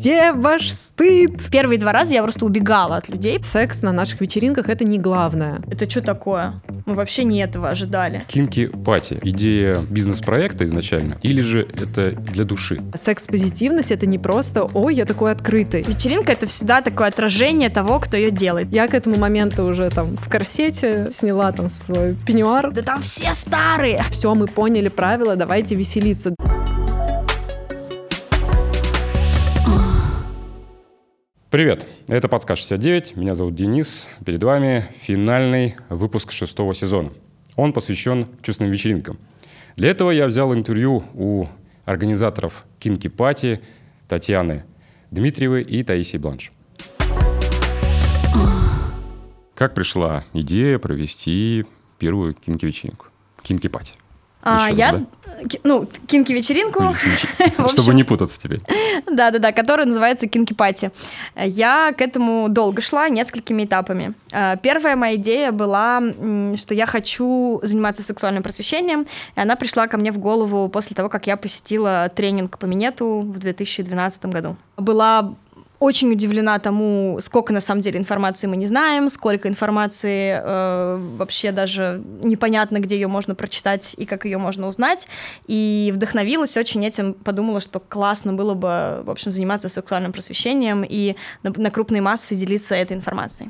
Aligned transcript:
Где 0.00 0.32
ваш 0.32 0.72
стыд? 0.72 1.42
Первые 1.50 1.78
два 1.78 1.92
раза 1.92 2.14
я 2.14 2.22
просто 2.22 2.46
убегала 2.46 2.96
от 2.96 3.10
людей. 3.10 3.38
Секс 3.42 3.82
на 3.82 3.92
наших 3.92 4.22
вечеринках— 4.22 4.68
это 4.70 4.82
не 4.82 4.98
главное. 4.98 5.60
Это 5.70 5.88
что 5.90 6.00
такое? 6.00 6.62
Мы 6.86 6.94
вообще 6.94 7.22
не 7.22 7.38
этого 7.42 7.68
ожидали. 7.68 8.22
Кинки 8.26 8.68
пати. 8.68 9.18
Идея 9.22 9.76
бизнес-проекта 9.90 10.64
изначально? 10.64 11.18
Или 11.20 11.42
же 11.42 11.68
это 11.78 12.12
для 12.12 12.44
души? 12.44 12.80
Секс-позитивность— 12.98 13.90
это 13.92 14.06
не 14.06 14.18
просто 14.18 14.62
«Ой, 14.72 14.94
я 14.94 15.04
такой 15.04 15.32
открытый». 15.32 15.82
Вечеринка— 15.82 16.32
это 16.32 16.46
всегда 16.46 16.80
такое 16.80 17.08
отражение 17.08 17.68
того, 17.68 18.00
кто 18.00 18.16
ее 18.16 18.30
делает. 18.30 18.72
Я 18.72 18.88
к 18.88 18.94
этому 18.94 19.18
моменту 19.18 19.66
уже 19.66 19.90
там 19.90 20.16
в 20.16 20.30
корсете 20.30 21.10
сняла 21.12 21.52
там 21.52 21.68
свой 21.68 22.16
пеньюар. 22.26 22.72
Да 22.72 22.80
там 22.80 23.02
все 23.02 23.34
старые! 23.34 24.02
Все, 24.10 24.34
мы 24.34 24.46
поняли 24.46 24.88
правила, 24.88 25.36
давайте 25.36 25.74
веселиться. 25.74 26.34
Привет, 31.50 31.84
это 32.06 32.28
«Подсказ 32.28 32.60
69», 32.60 33.18
меня 33.18 33.34
зовут 33.34 33.56
Денис. 33.56 34.06
Перед 34.24 34.40
вами 34.44 34.84
финальный 35.00 35.74
выпуск 35.88 36.30
шестого 36.30 36.76
сезона. 36.76 37.10
Он 37.56 37.72
посвящен 37.72 38.28
чувственным 38.40 38.70
вечеринкам. 38.70 39.18
Для 39.74 39.90
этого 39.90 40.12
я 40.12 40.28
взял 40.28 40.54
интервью 40.54 41.02
у 41.12 41.48
организаторов 41.86 42.64
Кинки 42.78 43.08
Пати 43.08 43.60
Татьяны 44.06 44.62
Дмитриевой 45.10 45.64
и 45.64 45.82
Таисии 45.82 46.18
Бланш. 46.18 46.52
Как 49.56 49.74
пришла 49.74 50.22
идея 50.32 50.78
провести 50.78 51.66
первую 51.98 52.34
кинки-вечеринку? 52.34 53.06
Кинки-пати. 53.42 53.94
А, 54.42 54.70
я, 54.70 55.04
ну, 55.64 55.86
кинки-вечеринку. 56.06 56.94
Чтобы 57.68 57.94
не 57.94 58.04
путаться 58.04 58.40
теперь. 58.40 58.60
Да-да-да, 59.10 59.52
которая 59.52 59.86
называется 59.86 60.26
Кинки 60.26 60.54
Пати. 60.54 60.90
Я 61.36 61.92
к 61.96 62.00
этому 62.00 62.48
долго 62.48 62.80
шла 62.80 63.08
несколькими 63.08 63.64
этапами. 63.64 64.14
Э, 64.32 64.56
Первая 64.62 64.96
моя 64.96 65.16
идея 65.16 65.52
была, 65.52 66.02
что 66.56 66.74
я 66.74 66.86
хочу 66.86 67.60
заниматься 67.62 68.02
сексуальным 68.02 68.42
просвещением, 68.42 69.06
и 69.36 69.40
она 69.40 69.56
пришла 69.56 69.86
ко 69.86 69.96
мне 69.96 70.12
в 70.12 70.18
голову 70.18 70.68
после 70.68 70.94
того, 70.94 71.08
как 71.08 71.26
я 71.26 71.36
посетила 71.36 72.10
тренинг 72.14 72.58
по 72.58 72.66
минету 72.66 73.20
в 73.20 73.38
2012 73.38 74.26
году. 74.26 74.56
Была 74.76 75.34
очень 75.80 76.12
удивлена 76.12 76.58
тому, 76.58 77.18
сколько 77.22 77.54
на 77.54 77.62
самом 77.62 77.80
деле 77.80 77.98
информации 77.98 78.46
мы 78.46 78.58
не 78.58 78.66
знаем, 78.66 79.08
сколько 79.08 79.48
информации 79.48 80.38
э, 80.38 80.96
вообще 81.16 81.52
даже 81.52 82.02
непонятно, 82.22 82.80
где 82.80 82.96
ее 82.96 83.08
можно 83.08 83.34
прочитать 83.34 83.94
и 83.96 84.04
как 84.04 84.26
ее 84.26 84.36
можно 84.36 84.68
узнать. 84.68 85.08
И 85.46 85.90
вдохновилась 85.94 86.58
очень 86.58 86.84
этим, 86.84 87.14
подумала, 87.14 87.60
что 87.60 87.80
классно 87.80 88.34
было 88.34 88.52
бы, 88.52 89.02
в 89.04 89.10
общем, 89.10 89.32
заниматься 89.32 89.70
сексуальным 89.70 90.12
просвещением 90.12 90.84
и 90.86 91.16
на, 91.42 91.50
на 91.56 91.70
крупные 91.70 92.02
массы 92.02 92.34
делиться 92.34 92.74
этой 92.74 92.94
информацией. 92.94 93.48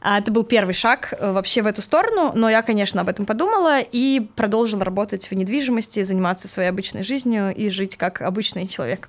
А 0.00 0.18
Это 0.18 0.30
был 0.30 0.44
первый 0.44 0.72
шаг 0.72 1.14
э, 1.18 1.32
вообще 1.32 1.62
в 1.62 1.66
эту 1.66 1.82
сторону, 1.82 2.30
но 2.32 2.48
я, 2.48 2.62
конечно, 2.62 3.00
об 3.00 3.08
этом 3.08 3.26
подумала 3.26 3.80
и 3.80 4.20
продолжила 4.36 4.84
работать 4.84 5.28
в 5.28 5.34
недвижимости, 5.34 6.04
заниматься 6.04 6.46
своей 6.46 6.68
обычной 6.68 7.02
жизнью 7.02 7.52
и 7.52 7.70
жить 7.70 7.96
как 7.96 8.22
обычный 8.22 8.68
человек. 8.68 9.08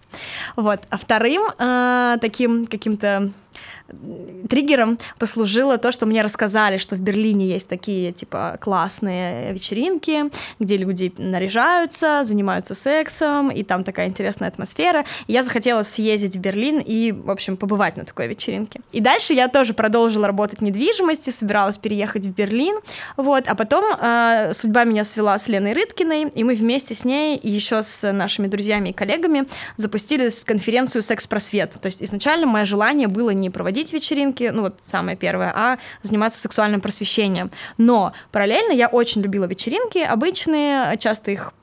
Вот. 0.55 0.79
А 0.89 0.97
вторым 0.97 1.43
э, 1.59 2.17
таким 2.19 2.46
каким-то 2.69 3.31
триггером 4.49 4.97
послужило 5.19 5.77
то, 5.77 5.91
что 5.91 6.05
мне 6.05 6.21
рассказали, 6.21 6.77
что 6.77 6.95
в 6.95 6.99
Берлине 6.99 7.47
есть 7.47 7.69
такие, 7.69 8.11
типа, 8.11 8.57
классные 8.59 9.53
вечеринки, 9.53 10.25
где 10.59 10.77
люди 10.77 11.13
наряжаются, 11.17 12.23
занимаются 12.23 12.75
сексом, 12.75 13.49
и 13.49 13.63
там 13.63 13.83
такая 13.83 14.07
интересная 14.07 14.49
атмосфера. 14.49 15.05
И 15.27 15.33
я 15.33 15.43
захотела 15.43 15.81
съездить 15.81 16.35
в 16.35 16.39
Берлин 16.39 16.79
и, 16.79 17.11
в 17.11 17.31
общем, 17.31 17.57
побывать 17.57 17.97
на 17.97 18.05
такой 18.05 18.27
вечеринке. 18.27 18.81
И 18.91 18.99
дальше 18.99 19.33
я 19.33 19.47
тоже 19.47 19.73
продолжила 19.73 20.27
работать 20.27 20.59
в 20.59 20.63
недвижимости, 20.63 21.29
собиралась 21.29 21.77
переехать 21.77 22.25
в 22.25 22.33
Берлин, 22.33 22.79
вот, 23.15 23.47
а 23.47 23.55
потом 23.55 23.85
э, 23.85 24.51
судьба 24.53 24.83
меня 24.83 25.03
свела 25.03 25.37
с 25.37 25.47
Леной 25.47 25.73
Рыткиной, 25.73 26.29
и 26.29 26.43
мы 26.43 26.55
вместе 26.55 26.93
с 26.93 27.05
ней 27.05 27.37
и 27.37 27.49
еще 27.49 27.83
с 27.83 28.11
нашими 28.11 28.47
друзьями 28.47 28.89
и 28.89 28.93
коллегами 28.93 29.45
запустили 29.75 30.29
конференцию 30.45 31.03
«Секс-просвет». 31.03 31.75
То 31.79 31.85
есть 31.85 32.03
изначально 32.03 32.47
мое 32.47 32.65
желание 32.65 33.07
было 33.07 33.31
не 33.31 33.49
проводить 33.49 33.76
вечеринки, 33.93 34.51
ну 34.53 34.63
вот 34.63 34.79
самое 34.83 35.15
первое, 35.17 35.51
а 35.55 35.77
заниматься 36.01 36.39
сексуальным 36.39 36.81
просвещением. 36.81 37.51
Но 37.77 38.13
параллельно 38.31 38.71
я 38.71 38.87
очень 38.87 39.21
любила 39.21 39.45
вечеринки 39.45 39.99
обычные, 39.99 40.97
часто 40.97 41.31
их, 41.31 41.53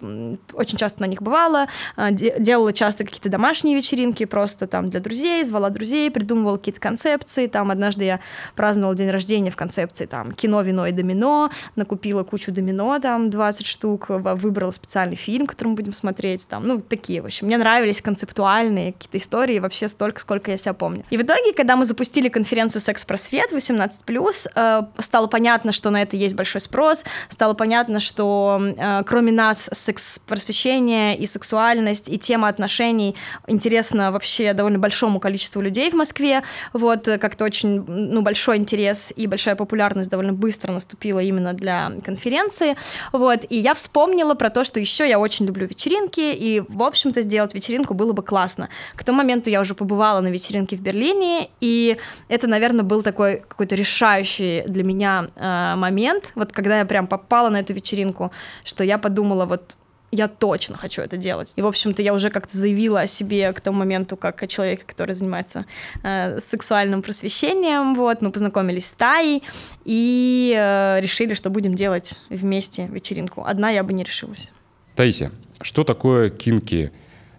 очень 0.52 0.78
часто 0.78 1.02
на 1.02 1.06
них 1.06 1.22
бывала, 1.22 1.68
а, 1.96 2.10
де- 2.10 2.34
делала 2.38 2.72
часто 2.72 3.04
какие-то 3.04 3.28
домашние 3.28 3.76
вечеринки 3.76 4.24
просто 4.24 4.66
там 4.66 4.90
для 4.90 5.00
друзей, 5.00 5.42
звала 5.44 5.70
друзей, 5.70 6.10
придумывала 6.10 6.56
какие-то 6.56 6.80
концепции. 6.80 7.46
Там 7.46 7.70
однажды 7.70 8.04
я 8.04 8.20
праздновала 8.54 8.94
день 8.94 9.10
рождения 9.10 9.50
в 9.50 9.56
концепции 9.56 10.06
там 10.06 10.32
кино, 10.32 10.62
вино 10.62 10.86
и 10.86 10.92
домино, 10.92 11.50
накупила 11.76 12.22
кучу 12.22 12.52
домино, 12.52 12.98
там 13.00 13.30
20 13.30 13.66
штук, 13.66 14.06
выбрала 14.08 14.70
специальный 14.70 15.16
фильм, 15.16 15.46
который 15.46 15.68
мы 15.68 15.74
будем 15.74 15.92
смотреть, 15.92 16.46
там, 16.48 16.66
ну, 16.66 16.80
такие, 16.80 17.22
в 17.22 17.26
общем. 17.26 17.46
Мне 17.46 17.58
нравились 17.58 18.00
концептуальные 18.02 18.92
какие-то 18.92 19.18
истории, 19.18 19.58
вообще 19.58 19.88
столько, 19.88 20.20
сколько 20.20 20.50
я 20.50 20.58
себя 20.58 20.74
помню. 20.74 21.04
И 21.10 21.16
в 21.16 21.22
итоге, 21.22 21.52
когда 21.52 21.76
мы 21.76 21.84
запустили 21.84 22.03
конференцию 22.28 22.82
«Секс-просвет» 22.82 23.52
18+, 23.52 24.48
э, 24.54 24.82
стало 24.98 25.26
понятно, 25.26 25.72
что 25.72 25.90
на 25.90 26.02
это 26.02 26.16
есть 26.16 26.34
большой 26.34 26.60
спрос, 26.60 27.04
стало 27.28 27.54
понятно, 27.54 28.00
что 28.00 28.60
э, 28.76 29.02
кроме 29.04 29.32
нас 29.32 29.68
секс-просвещение 29.72 31.16
и 31.16 31.26
сексуальность, 31.26 32.08
и 32.08 32.18
тема 32.18 32.48
отношений 32.48 33.16
интересна 33.46 34.12
вообще 34.12 34.52
довольно 34.52 34.78
большому 34.78 35.20
количеству 35.20 35.60
людей 35.60 35.90
в 35.90 35.94
Москве, 35.94 36.42
вот, 36.72 37.08
э, 37.08 37.18
как-то 37.18 37.44
очень, 37.44 37.84
ну, 37.86 38.22
большой 38.22 38.56
интерес 38.56 39.12
и 39.16 39.26
большая 39.26 39.56
популярность 39.56 40.10
довольно 40.10 40.32
быстро 40.32 40.72
наступила 40.72 41.20
именно 41.20 41.52
для 41.52 41.92
конференции, 42.04 42.76
вот, 43.12 43.44
и 43.48 43.56
я 43.56 43.74
вспомнила 43.74 44.34
про 44.34 44.50
то, 44.50 44.64
что 44.64 44.80
еще 44.80 45.08
я 45.08 45.18
очень 45.18 45.46
люблю 45.46 45.66
вечеринки, 45.66 46.20
и, 46.20 46.62
в 46.68 46.82
общем-то, 46.82 47.22
сделать 47.22 47.54
вечеринку 47.54 47.94
было 47.94 48.12
бы 48.12 48.22
классно. 48.22 48.68
К 48.96 49.04
тому 49.04 49.18
моменту 49.18 49.50
я 49.50 49.60
уже 49.60 49.74
побывала 49.74 50.20
на 50.20 50.28
вечеринке 50.28 50.76
в 50.76 50.80
Берлине, 50.80 51.50
и 51.60 51.93
это, 52.28 52.46
наверное, 52.46 52.84
был 52.84 53.02
такой 53.02 53.42
какой-то 53.46 53.74
решающий 53.74 54.62
для 54.66 54.84
меня 54.84 55.26
э, 55.36 55.74
момент, 55.76 56.32
вот 56.34 56.52
когда 56.52 56.78
я 56.78 56.84
прям 56.84 57.06
попала 57.06 57.48
на 57.50 57.60
эту 57.60 57.72
вечеринку, 57.72 58.30
что 58.64 58.84
я 58.84 58.98
подумала, 58.98 59.46
вот 59.46 59.76
я 60.14 60.28
точно 60.28 60.76
хочу 60.76 61.02
это 61.02 61.16
делать. 61.16 61.52
И, 61.56 61.62
в 61.62 61.66
общем-то, 61.66 62.00
я 62.00 62.14
уже 62.14 62.30
как-то 62.30 62.56
заявила 62.56 63.00
о 63.00 63.06
себе 63.06 63.52
к 63.52 63.60
тому 63.60 63.78
моменту, 63.78 64.16
как 64.16 64.42
о 64.42 64.46
человеке, 64.46 64.84
который 64.86 65.14
занимается 65.14 65.66
э, 66.02 66.38
сексуальным 66.38 67.02
просвещением. 67.02 67.94
Вот, 67.96 68.22
мы 68.22 68.30
познакомились 68.30 68.86
с 68.86 68.92
Таей 68.92 69.42
и 69.84 70.54
э, 70.56 71.00
решили, 71.00 71.34
что 71.34 71.50
будем 71.50 71.74
делать 71.74 72.18
вместе 72.30 72.86
вечеринку. 72.86 73.44
Одна 73.44 73.70
я 73.70 73.82
бы 73.82 73.92
не 73.92 74.04
решилась. 74.04 74.52
Таисия, 74.94 75.32
что 75.60 75.82
такое 75.82 76.30
кинки 76.30 76.92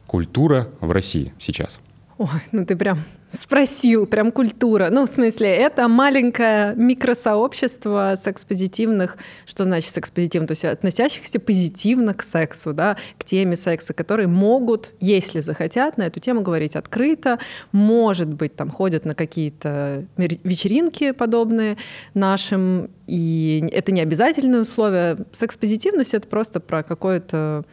культура 0.06 0.70
в 0.82 0.92
России 0.92 1.34
сейчас? 1.40 1.80
Ой, 2.18 2.30
ну 2.54 2.66
ты 2.66 2.78
прям 2.78 3.00
спросил, 3.38 4.06
прям 4.06 4.32
культура. 4.32 4.88
Ну, 4.90 5.06
в 5.06 5.10
смысле, 5.10 5.50
это 5.50 5.90
маленькое 5.90 6.74
микросообщество 6.76 8.16
секс-позитивных, 8.18 9.18
что 9.46 9.66
значит 9.66 9.92
секс-позитивно, 9.92 10.48
то 10.48 10.54
есть 10.54 10.64
относящихся 10.64 11.42
позитивно 11.42 12.14
к 12.14 12.24
сексу, 12.24 12.72
да, 12.72 12.96
к 13.18 13.26
теме 13.26 13.58
секса, 13.58 13.94
которые 13.94 14.28
могут, 14.28 14.94
если 15.02 15.42
захотят, 15.42 15.98
на 15.98 16.04
эту 16.04 16.22
тему 16.22 16.40
говорить 16.40 16.78
открыто, 16.78 17.40
может 17.74 18.34
быть, 18.34 18.56
там 18.56 18.70
ходят 18.70 19.04
на 19.04 19.14
какие-то 19.14 20.06
вечеринки 20.16 21.12
подобные 21.12 21.76
нашим, 22.14 22.90
и 23.08 23.68
это 23.74 23.92
не 23.92 24.00
обязательное 24.00 24.62
условие. 24.62 25.18
Секс-позитивность— 25.34 26.14
это 26.14 26.30
просто 26.30 26.62
про 26.62 26.82
какое-то 26.82 27.66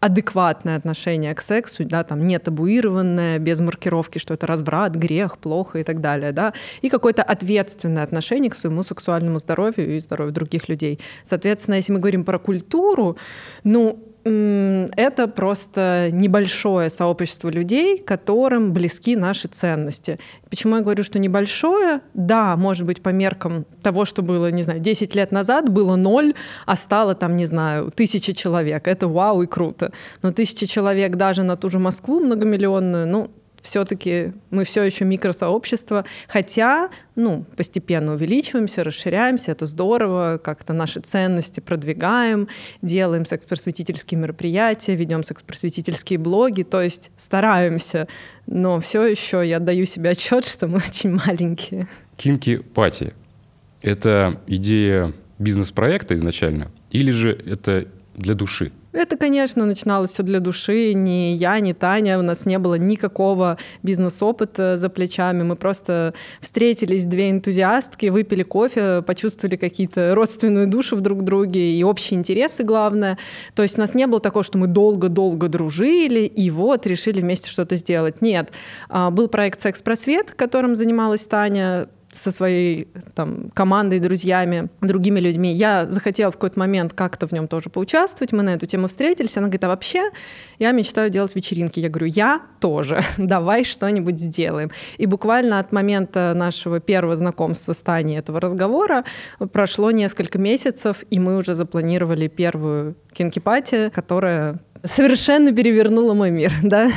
адекватное 0.00 0.76
отношение 0.76 1.34
к 1.34 1.40
сексу, 1.40 1.84
да, 1.84 2.04
там 2.04 2.26
не 2.26 2.38
табуированное, 2.38 3.38
без 3.38 3.60
маркировки, 3.60 4.18
что 4.18 4.34
это 4.34 4.46
разврат, 4.46 4.94
грех, 4.94 5.38
плохо 5.38 5.78
и 5.78 5.84
так 5.84 6.00
далее, 6.00 6.32
да, 6.32 6.52
и 6.82 6.88
какое-то 6.88 7.22
ответственное 7.22 8.02
отношение 8.02 8.50
к 8.50 8.56
своему 8.56 8.82
сексуальному 8.82 9.38
здоровью 9.38 9.96
и 9.96 10.00
здоровью 10.00 10.32
других 10.32 10.68
людей. 10.68 11.00
Соответственно, 11.24 11.76
если 11.76 11.92
мы 11.92 11.98
говорим 11.98 12.24
про 12.24 12.38
культуру, 12.38 13.16
ну, 13.64 13.98
это 14.26 15.28
просто 15.28 16.08
небольшое 16.12 16.90
сообщество 16.90 17.48
людей, 17.48 17.98
которым 17.98 18.72
близки 18.72 19.14
наши 19.14 19.46
ценности. 19.46 20.18
Почему 20.50 20.76
я 20.76 20.82
говорю, 20.82 21.04
что 21.04 21.20
небольшое? 21.20 22.00
Да, 22.12 22.56
может 22.56 22.86
быть, 22.86 23.02
по 23.02 23.10
меркам 23.10 23.66
того, 23.82 24.04
что 24.04 24.22
было, 24.22 24.50
не 24.50 24.64
знаю, 24.64 24.80
10 24.80 25.14
лет 25.14 25.30
назад, 25.30 25.68
было 25.68 25.94
ноль, 25.94 26.34
а 26.66 26.74
стало 26.76 27.14
там, 27.14 27.36
не 27.36 27.46
знаю, 27.46 27.92
тысяча 27.94 28.34
человек. 28.34 28.88
Это 28.88 29.06
вау 29.06 29.42
и 29.42 29.46
круто. 29.46 29.92
Но 30.22 30.32
тысяча 30.32 30.66
человек 30.66 31.14
даже 31.14 31.44
на 31.44 31.56
ту 31.56 31.68
же 31.68 31.78
Москву 31.78 32.18
многомиллионную, 32.18 33.06
ну, 33.06 33.30
все-таки 33.62 34.32
мы 34.50 34.64
все 34.64 34.82
еще 34.82 35.04
микросообщество, 35.04 36.04
хотя, 36.28 36.90
ну, 37.14 37.44
постепенно 37.56 38.14
увеличиваемся, 38.14 38.84
расширяемся, 38.84 39.52
это 39.52 39.66
здорово, 39.66 40.40
как-то 40.42 40.72
наши 40.72 41.00
ценности 41.00 41.60
продвигаем, 41.60 42.48
делаем 42.82 43.24
секс-просветительские 43.24 44.20
мероприятия, 44.20 44.94
ведем 44.94 45.22
секс-просветительские 45.22 46.18
блоги, 46.18 46.62
то 46.62 46.80
есть 46.80 47.10
стараемся, 47.16 48.08
но 48.46 48.80
все 48.80 49.04
еще 49.04 49.46
я 49.46 49.58
даю 49.58 49.84
себе 49.84 50.10
отчет, 50.10 50.44
что 50.44 50.68
мы 50.68 50.78
очень 50.78 51.10
маленькие. 51.10 51.88
Кинки 52.16 52.58
Пати– 52.58 53.14
это 53.82 54.40
идея 54.46 55.12
бизнес-проекта 55.38 56.14
изначально, 56.14 56.70
или 56.90 57.10
же 57.10 57.30
это 57.30 57.86
для 58.14 58.34
души? 58.34 58.72
Это, 58.96 59.18
конечно, 59.18 59.66
начиналось 59.66 60.12
все 60.12 60.22
для 60.22 60.40
души. 60.40 60.94
Ни 60.94 61.34
я, 61.34 61.60
ни 61.60 61.74
Таня, 61.74 62.18
у 62.18 62.22
нас 62.22 62.46
не 62.46 62.58
было 62.58 62.76
никакого 62.76 63.58
бизнес-опыта 63.82 64.78
за 64.78 64.88
плечами. 64.88 65.42
Мы 65.42 65.54
просто 65.54 66.14
встретились, 66.40 67.04
две 67.04 67.30
энтузиастки, 67.30 68.06
выпили 68.06 68.42
кофе, 68.42 69.02
почувствовали 69.02 69.56
какие-то 69.56 70.14
родственную 70.14 70.66
душу 70.66 70.96
в 70.96 71.02
друг 71.02 71.24
друге 71.24 71.74
и 71.74 71.84
общие 71.84 72.18
интересы, 72.18 72.62
главное. 72.62 73.18
То 73.54 73.62
есть 73.62 73.76
у 73.76 73.82
нас 73.82 73.92
не 73.94 74.06
было 74.06 74.18
такого, 74.18 74.42
что 74.42 74.56
мы 74.56 74.66
долго-долго 74.66 75.48
дружили 75.48 76.20
и 76.20 76.48
вот 76.48 76.86
решили 76.86 77.20
вместе 77.20 77.50
что-то 77.50 77.76
сделать. 77.76 78.22
Нет. 78.22 78.50
А, 78.88 79.10
был 79.10 79.28
проект 79.28 79.60
«Секс-просвет», 79.60 80.30
которым 80.30 80.74
занималась 80.74 81.26
Таня 81.26 81.88
со 82.16 82.32
своей 82.32 82.88
там, 83.14 83.50
командой, 83.50 83.98
друзьями, 84.00 84.68
другими 84.80 85.20
людьми. 85.20 85.52
Я 85.52 85.86
захотела 85.90 86.30
в 86.30 86.34
какой-то 86.34 86.58
момент 86.58 86.92
как-то 86.92 87.26
в 87.26 87.32
нем 87.32 87.46
тоже 87.46 87.70
поучаствовать. 87.70 88.32
Мы 88.32 88.42
на 88.42 88.54
эту 88.54 88.66
тему 88.66 88.88
встретились. 88.88 89.36
Она 89.36 89.46
говорит, 89.46 89.64
а 89.64 89.68
вообще 89.68 90.10
я 90.58 90.72
мечтаю 90.72 91.10
делать 91.10 91.34
вечеринки. 91.34 91.80
Я 91.80 91.88
говорю, 91.88 92.06
я 92.06 92.42
тоже. 92.60 93.02
Давай 93.18 93.64
что-нибудь 93.64 94.18
сделаем. 94.18 94.70
И 94.98 95.06
буквально 95.06 95.58
от 95.58 95.72
момента 95.72 96.32
нашего 96.34 96.80
первого 96.80 97.16
знакомства 97.16 97.72
с 97.72 97.78
Таней 97.78 98.18
этого 98.18 98.40
разговора 98.40 99.04
прошло 99.52 99.90
несколько 99.90 100.38
месяцев, 100.38 101.04
и 101.10 101.18
мы 101.18 101.36
уже 101.36 101.54
запланировали 101.54 102.28
первую 102.28 102.96
кинкипати, 103.12 103.90
которая 103.94 104.60
совершенно 104.84 105.52
перевернула 105.52 106.14
мой 106.14 106.30
мир, 106.30 106.52
да, 106.62 106.88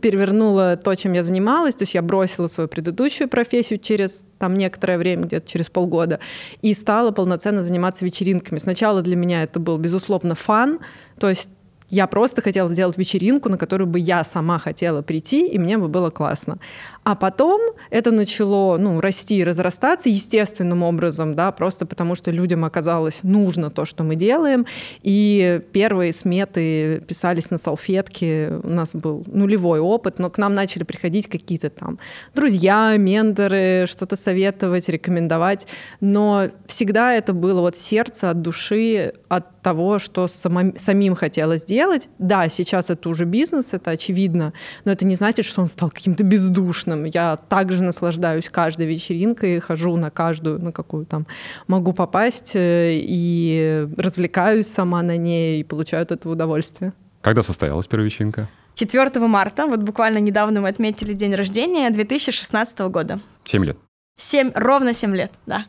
перевернула 0.00 0.76
то, 0.76 0.94
чем 0.94 1.12
я 1.12 1.22
занималась, 1.22 1.74
то 1.74 1.82
есть 1.82 1.94
я 1.94 2.02
бросила 2.02 2.48
свою 2.48 2.68
предыдущую 2.68 3.28
профессию 3.28 3.78
через 3.78 4.24
там 4.38 4.54
некоторое 4.54 4.98
время, 4.98 5.24
где-то 5.24 5.48
через 5.48 5.70
полгода, 5.70 6.20
и 6.60 6.74
стала 6.74 7.10
полноценно 7.10 7.62
заниматься 7.62 8.04
вечеринками. 8.04 8.58
Сначала 8.58 9.02
для 9.02 9.16
меня 9.16 9.42
это 9.42 9.60
был, 9.60 9.78
безусловно, 9.78 10.34
фан, 10.34 10.80
то 11.18 11.28
есть 11.28 11.48
я 11.92 12.06
просто 12.06 12.40
хотела 12.40 12.70
сделать 12.70 12.96
вечеринку, 12.96 13.50
на 13.50 13.58
которую 13.58 13.86
бы 13.86 13.98
я 13.98 14.24
сама 14.24 14.58
хотела 14.58 15.02
прийти, 15.02 15.46
и 15.46 15.58
мне 15.58 15.76
бы 15.76 15.88
было 15.88 16.08
классно. 16.08 16.58
А 17.04 17.16
потом 17.16 17.60
это 17.90 18.12
начало 18.12 18.78
ну, 18.78 19.00
расти 19.00 19.38
и 19.38 19.44
разрастаться 19.44 20.08
естественным 20.08 20.84
образом, 20.84 21.34
да, 21.34 21.50
просто 21.50 21.84
потому 21.84 22.14
что 22.14 22.30
людям 22.30 22.64
оказалось 22.64 23.20
нужно 23.24 23.70
то, 23.70 23.84
что 23.84 24.04
мы 24.04 24.14
делаем. 24.14 24.66
И 25.02 25.60
первые 25.72 26.12
сметы 26.12 27.02
писались 27.08 27.50
на 27.50 27.58
салфетке. 27.58 28.60
У 28.62 28.68
нас 28.68 28.94
был 28.94 29.24
нулевой 29.26 29.80
опыт, 29.80 30.20
но 30.20 30.30
к 30.30 30.38
нам 30.38 30.54
начали 30.54 30.84
приходить 30.84 31.28
какие-то 31.28 31.70
там 31.70 31.98
друзья, 32.36 32.96
менторы, 32.96 33.86
что-то 33.88 34.14
советовать, 34.14 34.88
рекомендовать. 34.88 35.66
Но 36.00 36.50
всегда 36.66 37.14
это 37.14 37.32
было 37.32 37.62
вот 37.62 37.74
сердце 37.74 38.30
от 38.30 38.42
души, 38.42 39.14
от 39.28 39.60
того, 39.62 39.98
что 39.98 40.28
самим, 40.28 40.76
самим 40.78 41.14
хотелось 41.16 41.64
делать. 41.64 42.08
Да, 42.18 42.48
сейчас 42.48 42.90
это 42.90 43.08
уже 43.08 43.24
бизнес, 43.24 43.68
это 43.72 43.90
очевидно, 43.90 44.52
но 44.84 44.92
это 44.92 45.04
не 45.04 45.14
значит, 45.14 45.46
что 45.46 45.62
он 45.62 45.68
стал 45.68 45.90
каким-то 45.90 46.22
бездушным. 46.22 46.91
Я 47.04 47.36
также 47.36 47.82
наслаждаюсь 47.82 48.48
каждой 48.48 48.86
вечеринкой, 48.86 49.60
хожу 49.60 49.96
на 49.96 50.10
каждую, 50.10 50.62
на 50.62 50.72
какую 50.72 51.06
там 51.06 51.26
могу 51.66 51.92
попасть, 51.92 52.52
э, 52.54 52.92
и 52.94 53.86
развлекаюсь 53.96 54.66
сама 54.66 55.02
на 55.02 55.16
ней, 55.16 55.60
и 55.60 55.64
получаю 55.64 56.02
от 56.02 56.12
этого 56.12 56.32
удовольствие. 56.32 56.92
Когда 57.20 57.42
состоялась 57.42 57.86
первая 57.86 58.06
вечеринка? 58.06 58.48
4 58.74 59.26
марта, 59.26 59.66
вот 59.66 59.80
буквально 59.80 60.18
недавно 60.18 60.60
мы 60.60 60.68
отметили 60.68 61.12
день 61.12 61.34
рождения 61.34 61.90
2016 61.90 62.78
года. 62.90 63.20
Семь 63.44 63.64
лет. 63.64 63.76
Семь, 64.18 64.52
ровно 64.54 64.94
семь 64.94 65.14
лет, 65.14 65.32
да. 65.46 65.66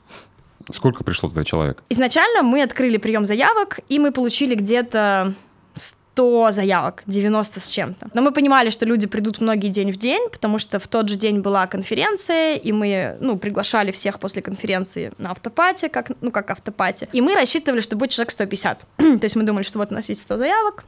Сколько 0.71 1.03
пришло 1.03 1.29
туда 1.29 1.43
человек? 1.43 1.83
Изначально 1.89 2.41
мы 2.41 2.61
открыли 2.61 2.97
прием 2.97 3.25
заявок, 3.25 3.79
и 3.89 3.99
мы 3.99 4.11
получили 4.11 4.55
где-то 4.55 5.33
100 6.13 6.51
заявок, 6.51 7.03
90 7.07 7.59
с 7.59 7.67
чем-то. 7.67 8.09
Но 8.13 8.21
мы 8.21 8.31
понимали, 8.31 8.69
что 8.69 8.85
люди 8.85 9.07
придут 9.07 9.41
многие 9.41 9.69
день 9.69 9.91
в 9.91 9.97
день, 9.97 10.29
потому 10.31 10.59
что 10.59 10.77
в 10.79 10.87
тот 10.87 11.09
же 11.09 11.15
день 11.15 11.39
была 11.39 11.65
конференция, 11.67 12.55
и 12.55 12.71
мы, 12.71 13.17
ну, 13.19 13.37
приглашали 13.37 13.91
всех 13.91 14.19
после 14.19 14.41
конференции 14.41 15.11
на 15.17 15.31
автопате, 15.31 15.89
как, 15.89 16.11
ну, 16.21 16.31
как 16.31 16.51
автопате. 16.51 17.07
И 17.13 17.21
мы 17.21 17.33
рассчитывали, 17.33 17.81
что 17.81 17.95
будет 17.95 18.11
человек 18.11 18.31
150. 18.31 18.85
То 18.97 19.19
есть 19.23 19.35
мы 19.35 19.43
думали, 19.43 19.63
что 19.63 19.79
вот 19.79 19.91
у 19.91 19.95
нас 19.95 20.09
есть 20.09 20.21
100 20.21 20.37
заявок, 20.37 20.83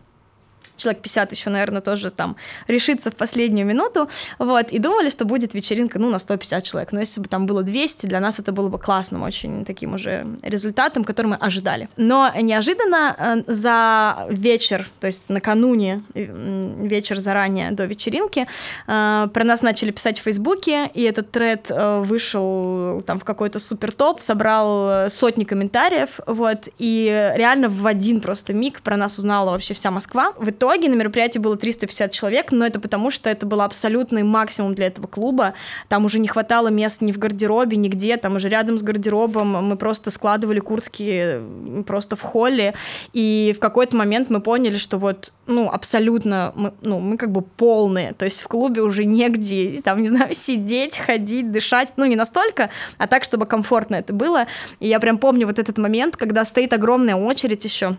человек 0.77 1.01
50 1.01 1.31
еще, 1.31 1.49
наверное, 1.49 1.81
тоже 1.81 2.11
там 2.11 2.35
решится 2.67 3.11
в 3.11 3.15
последнюю 3.15 3.65
минуту, 3.65 4.09
вот, 4.39 4.71
и 4.71 4.79
думали, 4.79 5.09
что 5.09 5.25
будет 5.25 5.53
вечеринка, 5.53 5.99
ну, 5.99 6.09
на 6.09 6.19
150 6.19 6.63
человек, 6.63 6.91
но 6.91 6.99
если 6.99 7.21
бы 7.21 7.27
там 7.27 7.45
было 7.45 7.63
200, 7.63 8.05
для 8.05 8.19
нас 8.19 8.39
это 8.39 8.51
было 8.51 8.69
бы 8.69 8.79
классным 8.79 9.23
очень 9.23 9.65
таким 9.65 9.93
уже 9.93 10.25
результатом, 10.41 11.03
который 11.03 11.27
мы 11.27 11.35
ожидали. 11.35 11.89
Но 11.97 12.31
неожиданно 12.41 13.15
э, 13.17 13.53
за 13.53 14.27
вечер, 14.29 14.89
то 14.99 15.07
есть 15.07 15.29
накануне, 15.29 16.03
вечер 16.13 17.19
заранее 17.19 17.71
до 17.71 17.85
вечеринки, 17.85 18.47
э, 18.87 19.27
про 19.33 19.43
нас 19.43 19.61
начали 19.61 19.91
писать 19.91 20.19
в 20.19 20.23
Фейсбуке, 20.23 20.89
и 20.93 21.03
этот 21.03 21.31
тред 21.31 21.67
э, 21.69 22.01
вышел 22.01 23.01
там 23.05 23.19
в 23.19 23.23
какой-то 23.23 23.59
супер 23.59 23.91
топ, 23.91 24.19
собрал 24.19 25.09
сотни 25.09 25.43
комментариев, 25.43 26.19
вот, 26.27 26.67
и 26.77 27.31
реально 27.35 27.69
в 27.69 27.87
один 27.87 28.19
просто 28.21 28.53
миг 28.53 28.81
про 28.81 28.97
нас 28.97 29.17
узнала 29.17 29.51
вообще 29.51 29.73
вся 29.73 29.91
Москва. 29.91 30.33
В 30.37 30.49
итоге 30.49 30.64
итоге 30.65 30.89
на 30.89 30.95
мероприятии 30.95 31.39
было 31.39 31.57
350 31.57 32.11
человек, 32.11 32.51
но 32.51 32.65
это 32.65 32.79
потому, 32.79 33.11
что 33.11 33.29
это 33.29 33.45
был 33.45 33.61
абсолютный 33.61 34.23
максимум 34.23 34.75
для 34.75 34.87
этого 34.87 35.07
клуба. 35.07 35.53
Там 35.89 36.05
уже 36.05 36.19
не 36.19 36.27
хватало 36.27 36.67
мест 36.67 37.01
ни 37.01 37.11
в 37.11 37.17
гардеробе, 37.17 37.77
нигде. 37.77 38.17
Там 38.17 38.35
уже 38.35 38.49
рядом 38.49 38.77
с 38.77 38.83
гардеробом 38.83 39.65
мы 39.65 39.77
просто 39.77 40.11
складывали 40.11 40.59
куртки 40.59 41.39
просто 41.85 42.15
в 42.15 42.21
холле. 42.21 42.73
И 43.13 43.53
в 43.55 43.59
какой-то 43.59 43.97
момент 43.97 44.29
мы 44.29 44.41
поняли, 44.41 44.77
что 44.77 44.97
вот, 44.97 45.31
ну, 45.47 45.69
абсолютно, 45.69 46.53
мы, 46.55 46.73
ну, 46.81 46.99
мы 46.99 47.17
как 47.17 47.31
бы 47.31 47.41
полные. 47.41 48.13
То 48.13 48.25
есть 48.25 48.41
в 48.41 48.47
клубе 48.47 48.81
уже 48.81 49.05
негде, 49.05 49.81
там, 49.83 50.01
не 50.01 50.07
знаю, 50.07 50.33
сидеть, 50.33 50.97
ходить, 50.97 51.51
дышать. 51.51 51.93
Ну, 51.97 52.05
не 52.05 52.15
настолько, 52.15 52.69
а 52.97 53.07
так, 53.07 53.23
чтобы 53.23 53.45
комфортно 53.45 53.95
это 53.95 54.13
было. 54.13 54.47
И 54.79 54.87
я 54.87 54.99
прям 54.99 55.17
помню 55.17 55.47
вот 55.47 55.59
этот 55.59 55.77
момент, 55.77 56.17
когда 56.17 56.45
стоит 56.45 56.73
огромная 56.73 57.15
очередь 57.15 57.65
еще 57.65 57.97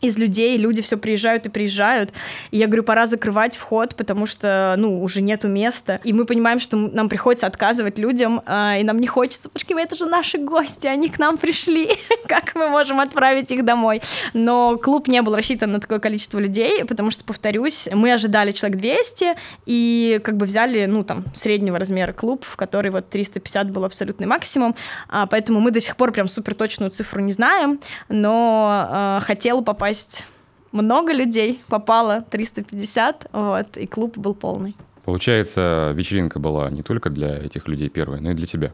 из 0.00 0.18
людей, 0.18 0.56
люди 0.56 0.82
все 0.82 0.96
приезжают 0.96 1.46
и 1.46 1.48
приезжают. 1.50 2.12
И 2.50 2.58
я 2.58 2.66
говорю, 2.66 2.82
пора 2.82 3.06
закрывать 3.06 3.56
вход, 3.56 3.94
потому 3.96 4.26
что, 4.26 4.74
ну, 4.78 5.02
уже 5.02 5.20
нету 5.20 5.48
места. 5.48 6.00
И 6.04 6.12
мы 6.12 6.24
понимаем, 6.24 6.58
что 6.58 6.76
нам 6.76 7.08
приходится 7.08 7.46
отказывать 7.46 7.98
людям, 7.98 8.42
а, 8.46 8.78
и 8.78 8.82
нам 8.82 8.98
не 8.98 9.06
хочется, 9.06 9.48
потому 9.48 9.60
что 9.60 9.80
это 9.80 9.94
же 9.96 10.06
наши 10.06 10.38
гости, 10.38 10.86
они 10.86 11.08
к 11.08 11.18
нам 11.18 11.36
пришли, 11.36 11.90
как 12.26 12.54
мы 12.54 12.68
можем 12.68 13.00
отправить 13.00 13.50
их 13.52 13.64
домой? 13.64 14.00
Но 14.32 14.78
клуб 14.78 15.08
не 15.08 15.20
был 15.22 15.36
рассчитан 15.36 15.72
на 15.72 15.80
такое 15.80 15.98
количество 15.98 16.38
людей, 16.38 16.84
потому 16.84 17.10
что, 17.10 17.24
повторюсь, 17.24 17.88
мы 17.92 18.12
ожидали 18.12 18.52
человек 18.52 18.80
200, 18.80 19.34
и 19.66 20.20
как 20.24 20.36
бы 20.36 20.46
взяли, 20.46 20.86
ну, 20.86 21.04
там, 21.04 21.24
среднего 21.34 21.78
размера 21.78 22.12
клуб, 22.12 22.44
в 22.44 22.56
который 22.56 22.90
вот 22.90 23.10
350 23.10 23.70
был 23.70 23.84
абсолютный 23.84 24.26
максимум, 24.26 24.74
а, 25.08 25.26
поэтому 25.26 25.60
мы 25.60 25.70
до 25.70 25.80
сих 25.80 25.96
пор 25.96 26.12
прям 26.12 26.28
супер 26.28 26.54
точную 26.54 26.90
цифру 26.90 27.20
не 27.20 27.32
знаем, 27.32 27.80
но 28.08 28.86
а, 28.90 29.20
хотела 29.20 29.60
попасть 29.60 29.89
попасть 29.90 30.24
много 30.72 31.12
людей, 31.12 31.60
попало 31.66 32.20
350, 32.30 33.26
вот, 33.32 33.76
и 33.76 33.86
клуб 33.86 34.16
был 34.16 34.34
полный. 34.34 34.76
Получается, 35.04 35.92
вечеринка 35.96 36.38
была 36.38 36.70
не 36.70 36.82
только 36.82 37.10
для 37.10 37.36
этих 37.36 37.66
людей 37.66 37.88
первая, 37.88 38.20
но 38.20 38.30
и 38.30 38.34
для 38.34 38.46
тебя. 38.46 38.72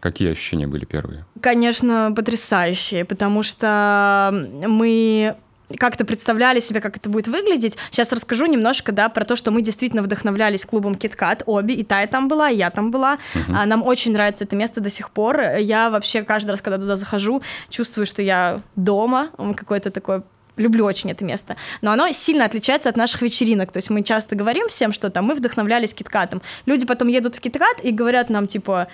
Какие 0.00 0.30
ощущения 0.32 0.66
были 0.66 0.84
первые? 0.84 1.24
Конечно, 1.40 2.12
потрясающие, 2.14 3.04
потому 3.04 3.42
что 3.42 4.30
мы 4.68 5.34
как-то 5.76 6.04
представляли 6.04 6.60
себе, 6.60 6.80
как 6.80 6.96
это 6.96 7.08
будет 7.08 7.28
выглядеть. 7.28 7.76
Сейчас 7.90 8.12
расскажу 8.12 8.46
немножко, 8.46 8.92
да, 8.92 9.08
про 9.08 9.24
то, 9.24 9.36
что 9.36 9.50
мы 9.50 9.62
действительно 9.62 10.02
вдохновлялись 10.02 10.64
клубом 10.64 10.94
KitKat, 10.94 11.42
обе, 11.46 11.74
и 11.74 11.84
та, 11.84 12.02
и 12.02 12.06
там 12.06 12.28
была, 12.28 12.50
и 12.50 12.56
я 12.56 12.70
там 12.70 12.90
была. 12.90 13.18
Uh-huh. 13.34 13.64
Нам 13.66 13.82
очень 13.82 14.12
нравится 14.12 14.44
это 14.44 14.56
место 14.56 14.80
до 14.80 14.90
сих 14.90 15.10
пор. 15.10 15.40
Я 15.58 15.90
вообще 15.90 16.22
каждый 16.22 16.50
раз, 16.50 16.62
когда 16.62 16.78
туда 16.78 16.96
захожу, 16.96 17.42
чувствую, 17.68 18.06
что 18.06 18.22
я 18.22 18.60
дома, 18.76 19.30
какой-то 19.56 19.90
такой 19.90 20.22
люблю 20.56 20.84
очень 20.84 21.10
это 21.10 21.24
место. 21.24 21.56
Но 21.82 21.92
оно 21.92 22.10
сильно 22.10 22.44
отличается 22.44 22.88
от 22.88 22.96
наших 22.96 23.22
вечеринок. 23.22 23.72
То 23.72 23.78
есть 23.78 23.90
мы 23.90 24.02
часто 24.02 24.36
говорим 24.36 24.68
всем, 24.68 24.92
что 24.92 25.08
там 25.10 25.26
мы 25.26 25.34
вдохновлялись 25.34 25.94
киткатом. 25.94 26.42
Люди 26.66 26.86
потом 26.86 27.08
едут 27.08 27.36
в 27.36 27.40
киткат 27.40 27.80
и 27.82 27.92
говорят 27.92 28.28
нам, 28.28 28.46
типа, 28.46 28.88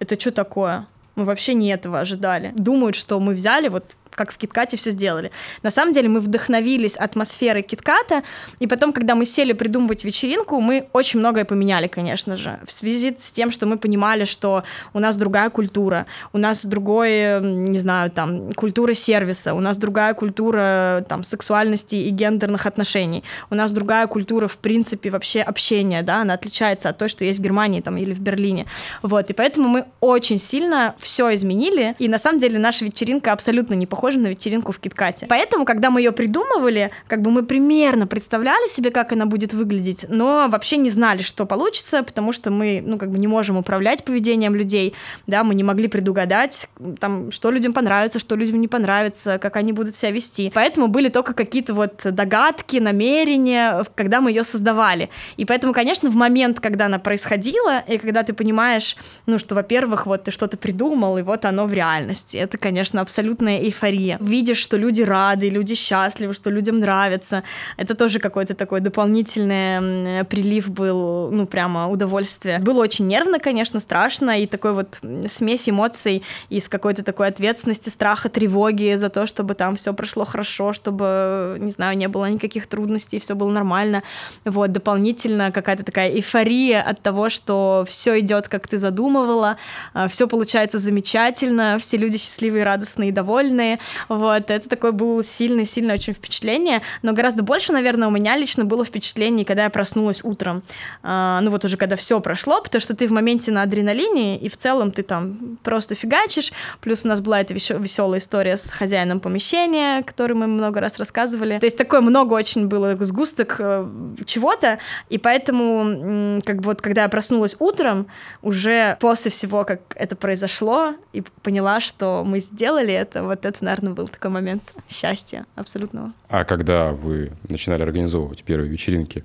это 0.00 0.18
что 0.18 0.32
такое? 0.32 0.86
Мы 1.16 1.24
вообще 1.24 1.54
не 1.54 1.68
этого 1.68 2.00
ожидали. 2.00 2.52
Думают, 2.56 2.96
что 2.96 3.20
мы 3.20 3.34
взяли 3.34 3.68
вот 3.68 3.96
как 4.14 4.32
в 4.32 4.36
Киткате 4.36 4.76
все 4.76 4.90
сделали. 4.90 5.30
На 5.62 5.70
самом 5.70 5.92
деле 5.92 6.08
мы 6.08 6.20
вдохновились 6.20 6.96
атмосферой 6.96 7.62
Китката, 7.62 8.22
и 8.58 8.66
потом, 8.66 8.92
когда 8.92 9.14
мы 9.14 9.26
сели 9.26 9.52
придумывать 9.52 10.04
вечеринку, 10.04 10.60
мы 10.60 10.88
очень 10.92 11.20
многое 11.20 11.44
поменяли, 11.44 11.86
конечно 11.86 12.36
же, 12.36 12.58
в 12.66 12.72
связи 12.72 13.14
с 13.18 13.32
тем, 13.32 13.50
что 13.50 13.66
мы 13.66 13.78
понимали, 13.78 14.24
что 14.24 14.64
у 14.92 14.98
нас 14.98 15.16
другая 15.16 15.50
культура, 15.50 16.06
у 16.32 16.38
нас 16.38 16.64
другое, 16.64 17.40
не 17.40 17.78
знаю, 17.78 18.10
там, 18.10 18.52
культура 18.52 18.94
сервиса, 18.94 19.54
у 19.54 19.60
нас 19.60 19.76
другая 19.76 20.14
культура, 20.14 21.04
там, 21.08 21.24
сексуальности 21.24 21.96
и 21.96 22.10
гендерных 22.10 22.66
отношений, 22.66 23.24
у 23.50 23.54
нас 23.54 23.72
другая 23.72 24.06
культура, 24.06 24.48
в 24.48 24.56
принципе, 24.56 25.10
вообще 25.10 25.40
общения, 25.40 26.02
да, 26.02 26.22
она 26.22 26.34
отличается 26.34 26.88
от 26.88 26.98
той, 26.98 27.08
что 27.08 27.24
есть 27.24 27.40
в 27.40 27.42
Германии, 27.42 27.80
там, 27.80 27.96
или 27.96 28.12
в 28.12 28.20
Берлине, 28.20 28.66
вот, 29.02 29.30
и 29.30 29.32
поэтому 29.32 29.68
мы 29.68 29.84
очень 30.00 30.38
сильно 30.38 30.94
все 30.98 31.34
изменили, 31.34 31.94
и 31.98 32.08
на 32.08 32.18
самом 32.18 32.38
деле 32.38 32.58
наша 32.58 32.84
вечеринка 32.84 33.32
абсолютно 33.32 33.74
не 33.74 33.86
похожа 33.86 34.03
на 34.12 34.28
вечеринку 34.28 34.72
в 34.72 34.78
Киткате. 34.78 35.26
Поэтому, 35.26 35.64
когда 35.64 35.90
мы 35.90 36.00
ее 36.00 36.12
придумывали, 36.12 36.90
как 37.06 37.22
бы 37.22 37.30
мы 37.30 37.44
примерно 37.44 38.06
представляли 38.06 38.68
себе, 38.68 38.90
как 38.90 39.12
она 39.12 39.26
будет 39.26 39.54
выглядеть, 39.54 40.06
но 40.08 40.46
вообще 40.48 40.76
не 40.76 40.90
знали, 40.90 41.22
что 41.22 41.46
получится, 41.46 42.02
потому 42.02 42.32
что 42.32 42.50
мы, 42.50 42.82
ну, 42.84 42.98
как 42.98 43.10
бы 43.10 43.18
не 43.18 43.26
можем 43.26 43.56
управлять 43.56 44.04
поведением 44.04 44.54
людей, 44.54 44.94
да, 45.26 45.42
мы 45.44 45.54
не 45.54 45.64
могли 45.64 45.88
предугадать, 45.88 46.68
там, 47.00 47.30
что 47.30 47.50
людям 47.50 47.72
понравится, 47.72 48.18
что 48.18 48.36
людям 48.36 48.60
не 48.60 48.68
понравится, 48.68 49.38
как 49.38 49.56
они 49.56 49.72
будут 49.72 49.94
себя 49.94 50.10
вести. 50.10 50.50
Поэтому 50.54 50.88
были 50.88 51.08
только 51.08 51.32
какие-то 51.34 51.74
вот 51.74 52.02
догадки, 52.04 52.76
намерения, 52.76 53.84
когда 53.94 54.20
мы 54.20 54.30
ее 54.30 54.44
создавали. 54.44 55.08
И 55.36 55.44
поэтому, 55.44 55.72
конечно, 55.72 56.10
в 56.10 56.14
момент, 56.14 56.60
когда 56.60 56.86
она 56.86 56.98
происходила, 56.98 57.80
и 57.80 57.98
когда 57.98 58.22
ты 58.22 58.32
понимаешь, 58.32 58.96
ну, 59.26 59.38
что, 59.38 59.54
во-первых, 59.54 60.06
вот 60.06 60.24
ты 60.24 60.30
что-то 60.30 60.56
придумал, 60.56 61.18
и 61.18 61.22
вот 61.22 61.44
оно 61.44 61.66
в 61.66 61.72
реальности, 61.72 62.36
это, 62.36 62.58
конечно, 62.58 63.00
абсолютная 63.00 63.58
эйфория. 63.58 63.93
Видишь, 64.20 64.58
что 64.58 64.76
люди 64.76 65.02
рады, 65.02 65.48
люди 65.48 65.74
счастливы, 65.74 66.34
что 66.34 66.50
людям 66.50 66.80
нравится. 66.80 67.42
Это 67.76 67.94
тоже 67.94 68.18
какой-то 68.18 68.54
такой 68.54 68.80
дополнительный 68.80 70.24
прилив 70.24 70.70
был, 70.70 71.30
ну, 71.30 71.46
прямо 71.46 71.88
удовольствие. 71.88 72.58
Было 72.58 72.82
очень 72.82 73.06
нервно, 73.06 73.38
конечно, 73.38 73.80
страшно, 73.80 74.40
и 74.40 74.46
такой 74.46 74.72
вот 74.72 75.00
смесь 75.28 75.68
эмоций 75.68 76.22
из 76.48 76.68
какой-то 76.68 77.02
такой 77.02 77.28
ответственности, 77.28 77.88
страха, 77.88 78.28
тревоги 78.28 78.96
за 78.96 79.08
то, 79.08 79.26
чтобы 79.26 79.54
там 79.54 79.76
все 79.76 79.92
прошло 79.94 80.24
хорошо, 80.24 80.72
чтобы, 80.72 81.56
не 81.60 81.70
знаю, 81.70 81.96
не 81.96 82.08
было 82.08 82.28
никаких 82.28 82.66
трудностей, 82.66 83.18
все 83.18 83.34
было 83.34 83.50
нормально. 83.50 84.02
Вот, 84.44 84.72
дополнительно 84.72 85.50
какая-то 85.50 85.84
такая 85.84 86.10
эйфория 86.10 86.82
от 86.82 87.00
того, 87.00 87.28
что 87.28 87.84
все 87.88 88.20
идет, 88.20 88.48
как 88.48 88.68
ты 88.68 88.78
задумывала, 88.78 89.56
а, 89.92 90.08
все 90.08 90.26
получается 90.26 90.78
замечательно, 90.78 91.78
все 91.78 91.96
люди 91.96 92.18
счастливые, 92.18 92.64
радостные 92.64 93.10
и 93.10 93.12
довольные. 93.12 93.78
Вот, 94.08 94.50
это 94.50 94.68
такое 94.68 94.92
было 94.92 95.22
сильное-сильное 95.22 95.96
очень 95.96 96.14
впечатление, 96.14 96.82
но 97.02 97.12
гораздо 97.12 97.42
больше, 97.42 97.72
наверное, 97.72 98.08
у 98.08 98.10
меня 98.10 98.36
лично 98.36 98.64
было 98.64 98.84
впечатление, 98.84 99.44
когда 99.44 99.64
я 99.64 99.70
проснулась 99.70 100.20
утром. 100.22 100.62
А, 101.02 101.40
ну 101.42 101.50
вот 101.50 101.64
уже 101.64 101.76
когда 101.76 101.96
все 101.96 102.20
прошло, 102.20 102.60
потому 102.62 102.80
что 102.80 102.94
ты 102.94 103.06
в 103.06 103.12
моменте 103.12 103.50
на 103.50 103.62
адреналине, 103.62 104.38
и 104.38 104.48
в 104.48 104.56
целом 104.56 104.90
ты 104.90 105.02
там 105.02 105.58
просто 105.62 105.94
фигачишь. 105.94 106.52
Плюс 106.80 107.04
у 107.04 107.08
нас 107.08 107.20
была 107.20 107.40
эта 107.40 107.54
веселая 107.54 108.18
история 108.18 108.56
с 108.56 108.70
хозяином 108.70 109.20
помещения, 109.20 110.02
который 110.02 110.36
мы 110.36 110.46
много 110.46 110.80
раз 110.80 110.98
рассказывали. 110.98 111.58
То 111.58 111.66
есть 111.66 111.78
такое 111.78 112.00
много 112.00 112.34
очень 112.34 112.68
было 112.68 112.96
сгусток 113.04 113.56
э, 113.58 113.86
чего-то, 114.24 114.78
и 115.08 115.18
поэтому, 115.18 116.40
как 116.44 116.56
бы 116.56 116.64
вот 116.64 116.80
когда 116.80 117.02
я 117.02 117.08
проснулась 117.08 117.56
утром, 117.58 118.06
уже 118.42 118.96
после 119.00 119.30
всего, 119.30 119.64
как 119.64 119.80
это 119.94 120.16
произошло, 120.16 120.94
и 121.12 121.22
поняла, 121.42 121.80
что 121.80 122.24
мы 122.24 122.40
сделали 122.40 122.92
это, 122.92 123.22
вот 123.22 123.44
это, 123.44 123.64
наверное, 123.64 123.73
был 123.82 124.08
такой 124.08 124.30
момент 124.30 124.74
счастья 124.88 125.46
абсолютного. 125.54 126.12
А 126.28 126.44
когда 126.44 126.92
вы 126.92 127.32
начинали 127.48 127.82
организовывать 127.82 128.44
первые 128.44 128.70
вечеринки, 128.70 129.24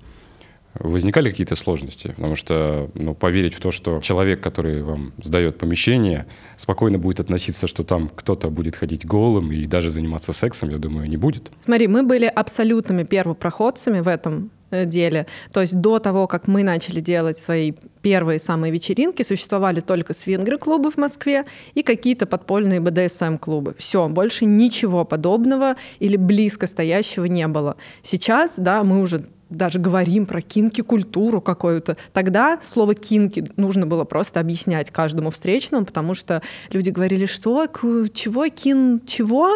возникали 0.74 1.30
какие-то 1.30 1.56
сложности? 1.56 2.08
Потому 2.16 2.36
что 2.36 2.90
ну, 2.94 3.14
поверить 3.16 3.54
в 3.54 3.60
то, 3.60 3.72
что 3.72 4.00
человек, 4.02 4.42
который 4.42 4.84
вам 4.84 5.14
сдает 5.22 5.58
помещение, 5.58 6.26
спокойно 6.56 7.00
будет 7.00 7.20
относиться, 7.20 7.68
что 7.68 7.84
там 7.84 8.10
кто-то 8.10 8.50
будет 8.50 8.76
ходить 8.76 9.06
голым 9.06 9.52
и 9.52 9.66
даже 9.66 9.90
заниматься 9.90 10.34
сексом, 10.34 10.70
я 10.70 10.78
думаю, 10.78 11.10
не 11.10 11.18
будет. 11.18 11.52
Смотри, 11.62 11.88
мы 11.88 12.04
были 12.04 12.26
абсолютными 12.26 13.04
первопроходцами 13.04 14.00
в 14.00 14.08
этом 14.08 14.52
деле. 14.72 15.28
То 15.52 15.62
есть 15.62 15.76
до 15.76 16.00
того, 16.00 16.28
как 16.28 16.48
мы 16.48 16.64
начали 16.64 17.00
делать 17.00 17.38
свои 17.38 17.74
первые 18.02 18.40
самые 18.40 18.72
вечеринки, 18.72 19.24
существовали 19.24 19.80
только 19.80 20.14
свингер-клубы 20.14 20.92
в 20.92 20.98
Москве 20.98 21.46
и 21.74 21.84
какие-то 21.84 22.26
подпольные 22.26 22.80
БДСМ-клубы. 22.80 23.76
Все, 23.78 24.08
больше 24.08 24.46
ничего 24.46 25.06
подобного 25.06 25.76
или 26.00 26.16
близко 26.16 26.68
стоящего 26.68 27.26
не 27.26 27.48
было. 27.48 27.76
Сейчас, 28.04 28.56
да, 28.58 28.84
мы 28.84 29.02
уже 29.02 29.26
даже 29.50 29.80
говорим 29.80 30.26
про 30.26 30.42
кинки-культуру 30.42 31.42
какую-то. 31.42 31.98
Тогда 32.14 32.60
слово 32.62 32.96
кинки 32.96 33.46
нужно 33.56 33.88
было 33.88 34.04
просто 34.04 34.40
объяснять 34.40 34.92
каждому 34.92 35.32
встречному, 35.32 35.86
потому 35.86 36.14
что 36.14 36.42
люди 36.72 36.90
говорили, 36.90 37.26
что, 37.26 37.68
чего, 38.14 38.48
кин, 38.48 39.02
чего, 39.06 39.50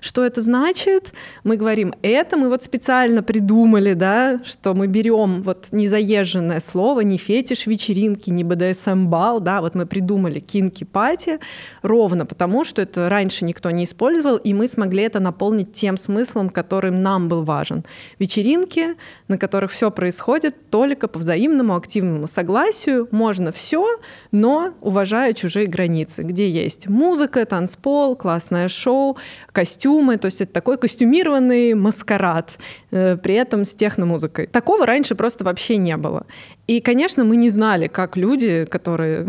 что 0.00 0.24
это 0.24 0.40
значит. 0.40 1.12
Мы 1.44 1.56
говорим, 1.56 1.94
это 2.02 2.36
мы 2.36 2.48
вот 2.48 2.62
специально 2.62 3.22
придумали, 3.22 3.94
да, 3.94 4.40
что 4.44 4.74
мы 4.74 4.86
берем 4.86 5.42
вот 5.42 5.68
незаезженное 5.72 6.60
слово, 6.60 7.00
не 7.00 7.18
фетиш 7.18 7.66
вечеринки, 7.66 8.30
не 8.30 8.44
БДСМ-бал, 8.44 9.40
да, 9.40 9.60
вот 9.60 9.74
мы 9.74 9.86
придумали 9.86 10.40
кинки-пати 10.40 11.38
ровно 11.82 12.26
потому, 12.26 12.64
что 12.64 12.82
это 12.82 13.08
раньше 13.08 13.44
никто 13.44 13.70
не 13.70 13.84
использовал, 13.84 14.36
и 14.36 14.54
мы 14.54 14.68
смогли 14.68 15.02
это 15.04 15.20
наполнить 15.20 15.72
тем 15.72 15.96
смыслом, 15.96 16.48
которым 16.50 17.02
нам 17.02 17.28
был 17.28 17.42
важен. 17.42 17.84
Вечеринки, 18.18 18.96
на 19.28 19.38
которых 19.40 19.72
все 19.72 19.90
происходит 19.90 20.70
только 20.70 21.08
по 21.08 21.18
взаимному 21.18 21.74
активному 21.74 22.28
согласию. 22.28 23.08
Можно 23.10 23.50
все, 23.50 23.98
но 24.30 24.74
уважая 24.80 25.32
чужие 25.32 25.66
границы, 25.66 26.22
где 26.22 26.48
есть 26.48 26.88
музыка, 26.88 27.44
танцпол, 27.44 28.14
классное 28.14 28.68
шоу, 28.68 29.16
костюмы. 29.52 30.16
То 30.18 30.26
есть 30.26 30.40
это 30.40 30.52
такой 30.52 30.78
костюмированный 30.78 31.74
маскарад, 31.74 32.52
э, 32.92 33.16
при 33.16 33.34
этом 33.34 33.64
с 33.64 33.74
техномузыкой. 33.74 34.46
Такого 34.46 34.86
раньше 34.86 35.14
просто 35.16 35.44
вообще 35.44 35.76
не 35.76 35.96
было. 35.96 36.26
И, 36.70 36.80
конечно, 36.80 37.24
мы 37.24 37.34
не 37.34 37.50
знали, 37.50 37.88
как 37.88 38.16
люди, 38.16 38.64
которые 38.64 39.26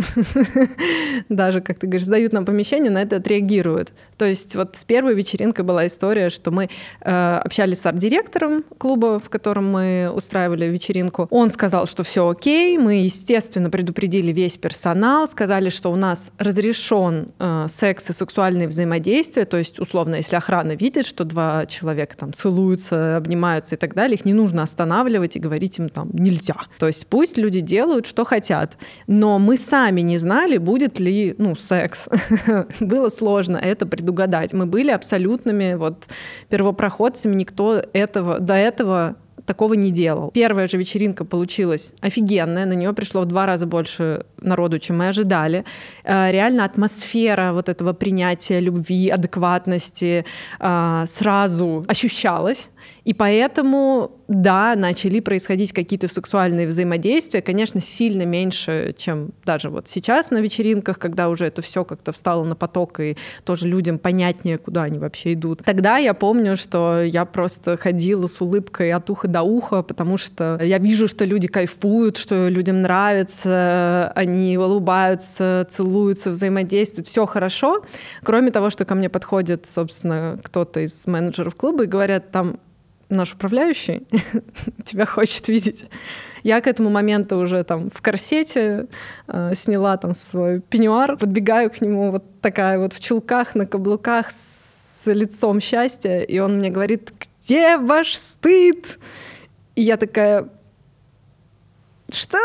даже, 1.30 1.62
как 1.62 1.80
ты 1.80 1.88
говоришь, 1.88 2.06
сдают 2.06 2.34
нам 2.34 2.46
помещение, 2.46 2.92
на 2.92 3.02
это 3.02 3.16
отреагируют. 3.16 3.94
То 4.18 4.26
есть 4.26 4.56
вот 4.56 4.76
с 4.78 4.86
первой 4.86 5.16
вечеринкой 5.16 5.66
была 5.66 5.88
история, 5.88 6.30
что 6.30 6.52
мы 6.52 6.70
э, 7.02 7.40
общались 7.44 7.80
с 7.80 7.86
арт-директором 7.88 8.64
клуба, 8.78 9.20
в 9.20 9.30
котором 9.30 9.72
мы 9.72 10.01
устраивали 10.10 10.66
вечеринку. 10.66 11.28
Он 11.30 11.50
сказал, 11.50 11.88
что 11.88 12.04
все 12.04 12.28
окей. 12.28 12.78
Мы, 12.78 13.04
естественно, 13.04 13.70
предупредили 13.70 14.32
весь 14.32 14.58
персонал, 14.58 15.28
сказали, 15.28 15.70
что 15.70 15.92
у 15.92 15.96
нас 15.96 16.32
разрешен 16.38 17.30
э, 17.40 17.68
секс 17.70 18.10
и 18.10 18.14
сексуальные 18.14 18.68
взаимодействия. 18.68 19.46
То 19.46 19.58
есть, 19.58 19.80
условно, 19.80 20.16
если 20.16 20.36
охрана 20.36 20.74
видит, 20.74 21.06
что 21.06 21.24
два 21.24 21.66
человека 21.66 22.18
там 22.18 22.34
целуются, 22.34 23.18
обнимаются 23.18 23.76
и 23.76 23.78
так 23.78 23.94
далее, 23.94 24.16
их 24.16 24.26
не 24.26 24.34
нужно 24.34 24.64
останавливать 24.64 25.36
и 25.36 25.40
говорить 25.40 25.80
им 25.80 25.90
там 25.90 26.10
нельзя. 26.14 26.56
То 26.80 26.88
есть 26.88 27.08
пусть 27.08 27.38
люди 27.38 27.60
делают, 27.60 28.06
что 28.06 28.24
хотят. 28.24 28.78
Но 29.08 29.40
мы 29.40 29.58
сами 29.58 30.02
не 30.02 30.18
знали, 30.18 30.58
будет 30.58 31.00
ли 31.00 31.36
ну, 31.38 31.56
секс. 31.56 32.08
Было 32.80 33.10
сложно 33.10 33.58
это 33.58 33.86
предугадать. 33.86 34.54
Мы 34.54 34.66
были 34.66 34.92
абсолютными 34.92 35.76
вот, 35.76 36.06
первопроходцами, 36.50 37.36
никто 37.36 37.84
этого, 37.94 38.40
до 38.40 38.54
этого 38.54 39.16
такого 39.46 39.74
не 39.74 39.92
делал. 39.92 40.32
Первая 40.32 40.68
же 40.68 40.78
вечеринка 40.78 41.26
получилась 41.26 41.94
офигенная, 42.02 42.66
на 42.66 42.74
нее 42.74 42.94
пришло 42.94 43.22
в 43.22 43.26
два 43.26 43.46
раза 43.46 43.66
больше 43.66 44.26
народу, 44.42 44.80
чем 44.80 44.98
мы 44.98 45.08
ожидали. 45.10 45.64
Э, 46.04 46.32
реально 46.32 46.66
атмосфера 46.66 47.54
вот 47.54 47.70
этого 47.70 47.94
принятия 47.94 48.60
любви, 48.60 49.10
адекватности 49.10 50.26
э, 50.60 51.06
сразу 51.08 51.86
ощущалась. 51.88 52.72
И 53.04 53.14
поэтому, 53.14 54.12
да, 54.28 54.76
начали 54.76 55.20
происходить 55.20 55.74
какие-то 55.74 56.08
сексуальные 56.08 56.68
взаимодействия, 56.68 57.42
конечно, 57.42 57.82
сильно 57.82 58.24
меньше, 58.24 58.94
чем 58.98 59.32
даже 59.46 59.70
вот 59.70 59.88
сейчас 59.88 60.32
на 60.32 60.40
вечеринках, 60.40 61.00
когда 61.00 61.30
уже 61.30 61.46
это 61.46 61.62
все 61.62 61.84
как-то 61.84 62.12
встало 62.12 62.44
на 62.44 62.56
поток, 62.56 63.00
и 63.00 63.18
тоже 63.44 63.68
людям 63.68 64.00
понятнее, 64.00 64.58
куда 64.58 64.84
они 64.84 65.00
вообще 65.00 65.34
идут. 65.34 65.64
Тогда 65.66 65.98
я 65.98 66.14
помню, 66.14 66.56
что 66.56 67.02
я 67.02 67.26
просто 67.26 67.78
ходила 67.78 68.28
с 68.28 68.40
улыбкой 68.42 68.92
от 68.92 69.10
уха 69.10 69.28
до 69.28 69.42
уха, 69.42 69.84
потому 69.84 70.18
что 70.18 70.60
я 70.62 70.78
вижу, 70.78 71.08
что 71.08 71.26
люди 71.26 71.48
кайфуют, 71.48 72.18
что 72.18 72.48
людям 72.48 72.82
нравится, 72.82 74.12
они 74.16 74.58
улыбаются, 74.58 75.66
целуются, 75.70 76.32
взаимодействуют, 76.32 77.08
все 77.08 77.26
хорошо. 77.26 77.84
Кроме 78.24 78.52
того, 78.52 78.70
что 78.70 78.86
ко 78.86 78.96
мне 78.96 79.10
подходит, 79.10 79.66
собственно, 79.70 80.40
кто-то 80.44 80.80
из 80.82 81.08
менеджеров 81.08 81.56
клуба 81.56 81.84
и 81.84 81.88
говорят, 81.88 82.32
там 82.32 82.58
наш 83.12 83.34
управляющий 83.34 84.08
тебя 84.86 85.06
хочет 85.06 85.48
видеть. 85.48 85.86
Я 86.44 86.62
к 86.62 86.68
этому 86.68 86.90
моменту 86.90 87.38
уже 87.38 87.64
там 87.64 87.90
в 87.90 88.02
корсете 88.02 88.88
э, 89.28 89.54
сняла 89.56 89.98
там 89.98 90.16
свой 90.16 90.62
пеньюар, 90.62 91.18
подбегаю 91.18 91.70
к 91.70 91.82
нему 91.82 92.12
вот 92.12 92.24
такая 92.42 92.80
вот 92.80 92.94
в 92.94 93.00
чулках, 93.00 93.56
на 93.56 93.66
каблуках, 93.66 94.32
с 94.32 95.06
лицом 95.06 95.60
счастья, 95.60 96.20
и 96.20 96.40
он 96.40 96.58
мне 96.58 96.70
говорит, 96.70 97.12
где 97.44 97.78
ваш 97.78 98.16
стыд? 98.16 99.00
И 99.76 99.82
я 99.82 99.98
такая, 99.98 100.50
что? 102.10 102.38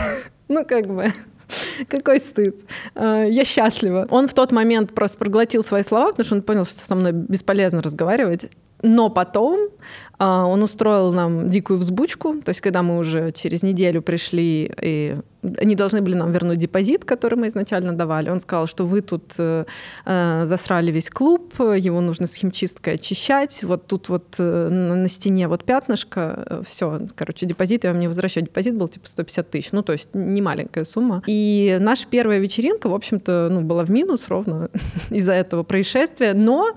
ну, 0.48 0.64
как 0.64 0.86
бы, 0.86 1.12
какой 1.88 2.20
стыд. 2.20 2.56
А, 2.94 3.24
я 3.24 3.44
счастлива. 3.44 4.06
Он 4.10 4.28
в 4.28 4.34
тот 4.34 4.52
момент 4.52 4.94
просто 4.94 5.18
проглотил 5.18 5.62
свои 5.62 5.82
слова, 5.82 6.10
потому 6.10 6.26
что 6.26 6.34
он 6.36 6.42
понял, 6.42 6.64
что 6.64 6.80
со 6.80 6.94
мной 6.94 7.12
бесполезно 7.12 7.82
разговаривать. 7.82 8.50
Но 8.82 9.08
потом 9.08 9.70
он 10.18 10.62
устроил 10.62 11.12
нам 11.12 11.50
дикую 11.50 11.78
взбучку, 11.78 12.40
то 12.42 12.50
есть 12.50 12.60
когда 12.60 12.82
мы 12.82 12.98
уже 12.98 13.32
через 13.32 13.62
неделю 13.62 14.02
пришли, 14.02 14.72
и 14.80 15.16
они 15.58 15.74
должны 15.74 16.00
были 16.00 16.14
нам 16.14 16.32
вернуть 16.32 16.58
депозит, 16.58 17.04
который 17.04 17.36
мы 17.36 17.48
изначально 17.48 17.92
давали, 17.92 18.30
он 18.30 18.40
сказал, 18.40 18.66
что 18.66 18.84
вы 18.84 19.00
тут 19.00 19.34
э, 19.38 19.64
э 20.06 20.46
засрали 20.46 20.90
весь 20.90 21.10
клуб, 21.10 21.54
его 21.58 22.00
нужно 22.00 22.26
с 22.26 22.34
химчисткой 22.34 22.94
очищать, 22.94 23.62
вот 23.64 23.86
тут 23.86 24.08
вот 24.08 24.36
э, 24.38 24.68
на 24.68 25.08
стене 25.08 25.48
вот 25.48 25.64
пятнышко, 25.64 26.44
э, 26.46 26.62
все, 26.66 27.00
короче, 27.14 27.46
депозит 27.46 27.84
я 27.84 27.90
вам 27.90 28.00
не 28.00 28.08
возвращаю. 28.08 28.46
Депозит 28.46 28.74
был 28.74 28.88
типа 28.88 29.08
150 29.08 29.50
тысяч, 29.50 29.72
ну 29.72 29.82
то 29.82 29.92
есть 29.92 30.08
не 30.14 30.40
маленькая 30.40 30.84
сумма. 30.84 31.22
И 31.26 31.76
наша 31.80 32.06
первая 32.08 32.38
вечеринка, 32.38 32.88
в 32.88 32.94
общем-то, 32.94 33.48
ну, 33.50 33.60
была 33.60 33.84
в 33.84 33.90
минус 33.90 34.28
ровно 34.28 34.70
из-за 35.10 35.32
этого 35.32 35.62
происшествия, 35.62 36.34
но 36.34 36.74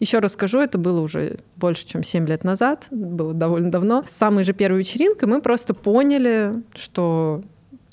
еще 0.00 0.18
раз 0.18 0.32
скажу, 0.32 0.60
это 0.60 0.78
было 0.78 1.00
уже 1.00 1.38
больше, 1.56 1.86
чем 1.86 2.02
7 2.02 2.26
лет 2.26 2.44
назад, 2.44 2.86
было 2.90 3.32
довольно 3.32 3.70
давно. 3.70 4.02
С 4.02 4.10
самой 4.10 4.44
же 4.44 4.52
первой 4.52 4.78
вечеринкой 4.78 5.28
мы 5.28 5.40
просто 5.40 5.74
поняли, 5.74 6.62
что 6.74 7.42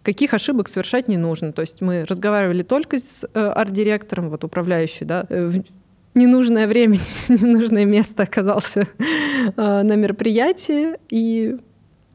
каких 0.01 0.33
ошибок 0.33 0.67
совершать 0.67 1.07
не 1.07 1.17
нужно. 1.17 1.51
То 1.53 1.61
есть 1.61 1.81
мы 1.81 2.05
разговаривали 2.05 2.63
только 2.63 2.99
с 2.99 3.23
э, 3.23 3.39
арт-директором, 3.39 4.29
вот 4.29 4.43
управляющий, 4.43 5.05
да, 5.05 5.25
э, 5.29 5.47
в 5.47 5.63
ненужное 6.15 6.67
время, 6.67 6.99
ненужное 7.29 7.85
место 7.85 8.23
оказался 8.23 8.87
э, 9.39 9.51
на 9.55 9.95
мероприятии, 9.95 10.97
и 11.09 11.57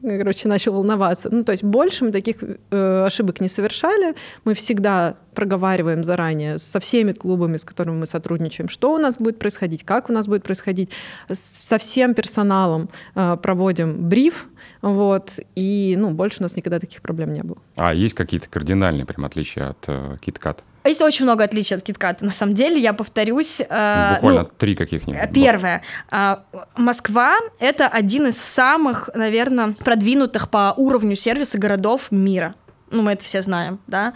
короче, 0.01 0.47
начал 0.47 0.73
волноваться. 0.73 1.29
Ну, 1.31 1.43
то 1.43 1.51
есть 1.51 1.63
больше 1.63 2.05
мы 2.05 2.11
таких 2.11 2.37
э, 2.71 3.03
ошибок 3.05 3.41
не 3.41 3.47
совершали. 3.47 4.15
Мы 4.45 4.53
всегда 4.53 5.15
проговариваем 5.33 6.03
заранее 6.03 6.59
со 6.59 6.79
всеми 6.79 7.11
клубами, 7.11 7.57
с 7.57 7.63
которыми 7.63 7.97
мы 7.97 8.07
сотрудничаем, 8.07 8.69
что 8.69 8.93
у 8.93 8.97
нас 8.97 9.17
будет 9.17 9.39
происходить, 9.39 9.83
как 9.83 10.09
у 10.09 10.13
нас 10.13 10.27
будет 10.27 10.43
происходить. 10.43 10.91
Со 11.31 11.77
всем 11.77 12.13
персоналом 12.13 12.89
э, 13.15 13.37
проводим 13.41 14.09
бриф, 14.09 14.47
вот, 14.81 15.39
и, 15.55 15.95
ну, 15.97 16.11
больше 16.11 16.37
у 16.39 16.43
нас 16.43 16.55
никогда 16.55 16.79
таких 16.79 17.01
проблем 17.01 17.33
не 17.33 17.43
было. 17.43 17.57
А 17.75 17.93
есть 17.93 18.13
какие-то 18.13 18.49
кардинальные 18.49 19.05
прям 19.05 19.25
отличия 19.25 19.69
от 19.69 19.83
э, 19.87 20.17
KitKat? 20.25 20.57
А 20.87 20.89
есть 20.89 21.01
очень 21.01 21.25
много 21.25 21.43
отличий 21.43 21.75
от 21.75 21.83
KitKat. 21.83 22.19
На 22.21 22.31
самом 22.31 22.53
деле, 22.53 22.79
я 22.79 22.93
повторюсь... 22.93 23.59
Э, 23.59 24.13
Буквально 24.13 24.43
ну, 24.43 24.49
три 24.57 24.73
каких-нибудь. 24.73 25.33
Первое. 25.33 25.81
Э, 26.09 26.37
Москва— 26.77 27.35
это 27.59 27.89
один 27.89 28.27
из 28.27 28.37
самых, 28.37 29.09
наверное, 29.13 29.73
продвинутых 29.73 30.49
по 30.49 30.73
уровню 30.77 31.17
сервиса 31.17 31.57
городов 31.57 32.09
мира 32.09 32.55
ну, 32.89 33.01
мы 33.01 33.13
это 33.13 33.23
все 33.23 33.41
знаем, 33.41 33.79
да. 33.87 34.13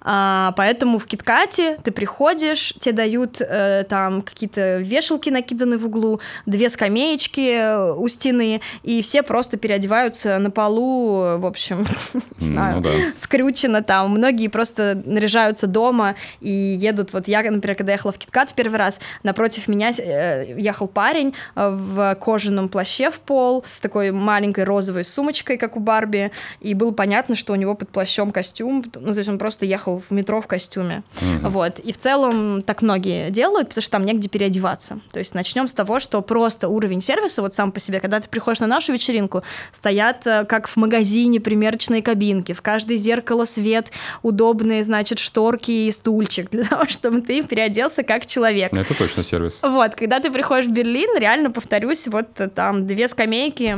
А, 0.00 0.54
поэтому 0.56 0.98
в 0.98 1.06
Киткате 1.06 1.78
ты 1.82 1.90
приходишь, 1.90 2.72
тебе 2.78 2.94
дают 2.94 3.40
э, 3.40 3.84
там 3.88 4.22
какие-то 4.22 4.78
вешалки 4.78 5.28
накиданы 5.30 5.76
в 5.76 5.86
углу, 5.86 6.20
две 6.46 6.68
скамеечки 6.68 7.56
э, 7.58 7.92
у 7.92 8.06
стены, 8.08 8.60
и 8.82 9.02
все 9.02 9.22
просто 9.22 9.56
переодеваются 9.56 10.38
на 10.38 10.50
полу, 10.50 11.38
в 11.38 11.46
общем, 11.46 11.86
не 12.14 12.46
знаю, 12.46 12.76
ну, 12.76 12.82
да. 12.82 12.90
скрючено 13.16 13.82
там. 13.82 14.10
Многие 14.12 14.48
просто 14.48 15.02
наряжаются 15.04 15.66
дома 15.66 16.14
и 16.40 16.50
едут. 16.50 17.12
Вот 17.12 17.26
я, 17.26 17.42
например, 17.42 17.76
когда 17.76 17.92
ехала 17.92 18.12
в 18.12 18.18
Киткат 18.18 18.54
первый 18.54 18.76
раз, 18.76 19.00
напротив 19.24 19.66
меня 19.66 19.90
э, 19.90 20.54
ехал 20.56 20.86
парень 20.86 21.34
э, 21.56 21.68
в 21.68 22.14
кожаном 22.20 22.68
плаще 22.68 23.10
в 23.10 23.18
пол 23.18 23.62
с 23.64 23.80
такой 23.80 24.12
маленькой 24.12 24.64
розовой 24.64 25.04
сумочкой, 25.04 25.56
как 25.56 25.76
у 25.76 25.80
Барби, 25.80 26.30
и 26.60 26.74
было 26.74 26.92
понятно, 26.92 27.34
что 27.34 27.52
у 27.52 27.56
него 27.56 27.74
под 27.74 27.88
плащом 27.88 28.11
плащом 28.12 28.30
костюм, 28.30 28.84
ну, 28.94 29.12
то 29.12 29.18
есть 29.18 29.28
он 29.28 29.38
просто 29.38 29.64
ехал 29.64 30.02
в 30.08 30.12
метро 30.12 30.40
в 30.42 30.46
костюме, 30.46 31.02
mm-hmm. 31.20 31.48
вот, 31.48 31.78
и 31.78 31.92
в 31.92 31.98
целом 31.98 32.62
так 32.62 32.82
многие 32.82 33.30
делают, 33.30 33.68
потому 33.68 33.82
что 33.82 33.90
там 33.92 34.04
негде 34.04 34.28
переодеваться, 34.28 35.00
то 35.12 35.18
есть 35.18 35.34
начнем 35.34 35.66
с 35.66 35.72
того, 35.72 35.98
что 35.98 36.20
просто 36.20 36.68
уровень 36.68 37.00
сервиса 37.00 37.40
вот 37.40 37.54
сам 37.54 37.72
по 37.72 37.80
себе, 37.80 38.00
когда 38.00 38.20
ты 38.20 38.28
приходишь 38.28 38.60
на 38.60 38.66
нашу 38.66 38.92
вечеринку, 38.92 39.42
стоят 39.72 40.26
э, 40.26 40.44
как 40.44 40.68
в 40.68 40.76
магазине 40.76 41.40
примерочные 41.40 42.02
кабинки, 42.02 42.52
в 42.52 42.60
каждое 42.60 42.98
зеркало 42.98 43.46
свет, 43.46 43.90
удобные, 44.22 44.84
значит, 44.84 45.18
шторки 45.18 45.70
и 45.70 45.90
стульчик 45.90 46.50
для 46.52 46.64
того, 46.64 46.84
чтобы 46.86 47.22
ты 47.22 47.42
переоделся 47.42 48.02
как 48.02 48.26
человек. 48.26 48.74
Это 48.74 48.94
точно 48.94 49.24
сервис. 49.24 49.58
Вот, 49.62 49.94
когда 49.94 50.20
ты 50.20 50.30
приходишь 50.30 50.66
в 50.66 50.72
Берлин, 50.72 51.18
реально, 51.18 51.50
повторюсь, 51.50 52.06
вот 52.08 52.28
там 52.54 52.86
две 52.86 53.08
скамейки 53.08 53.74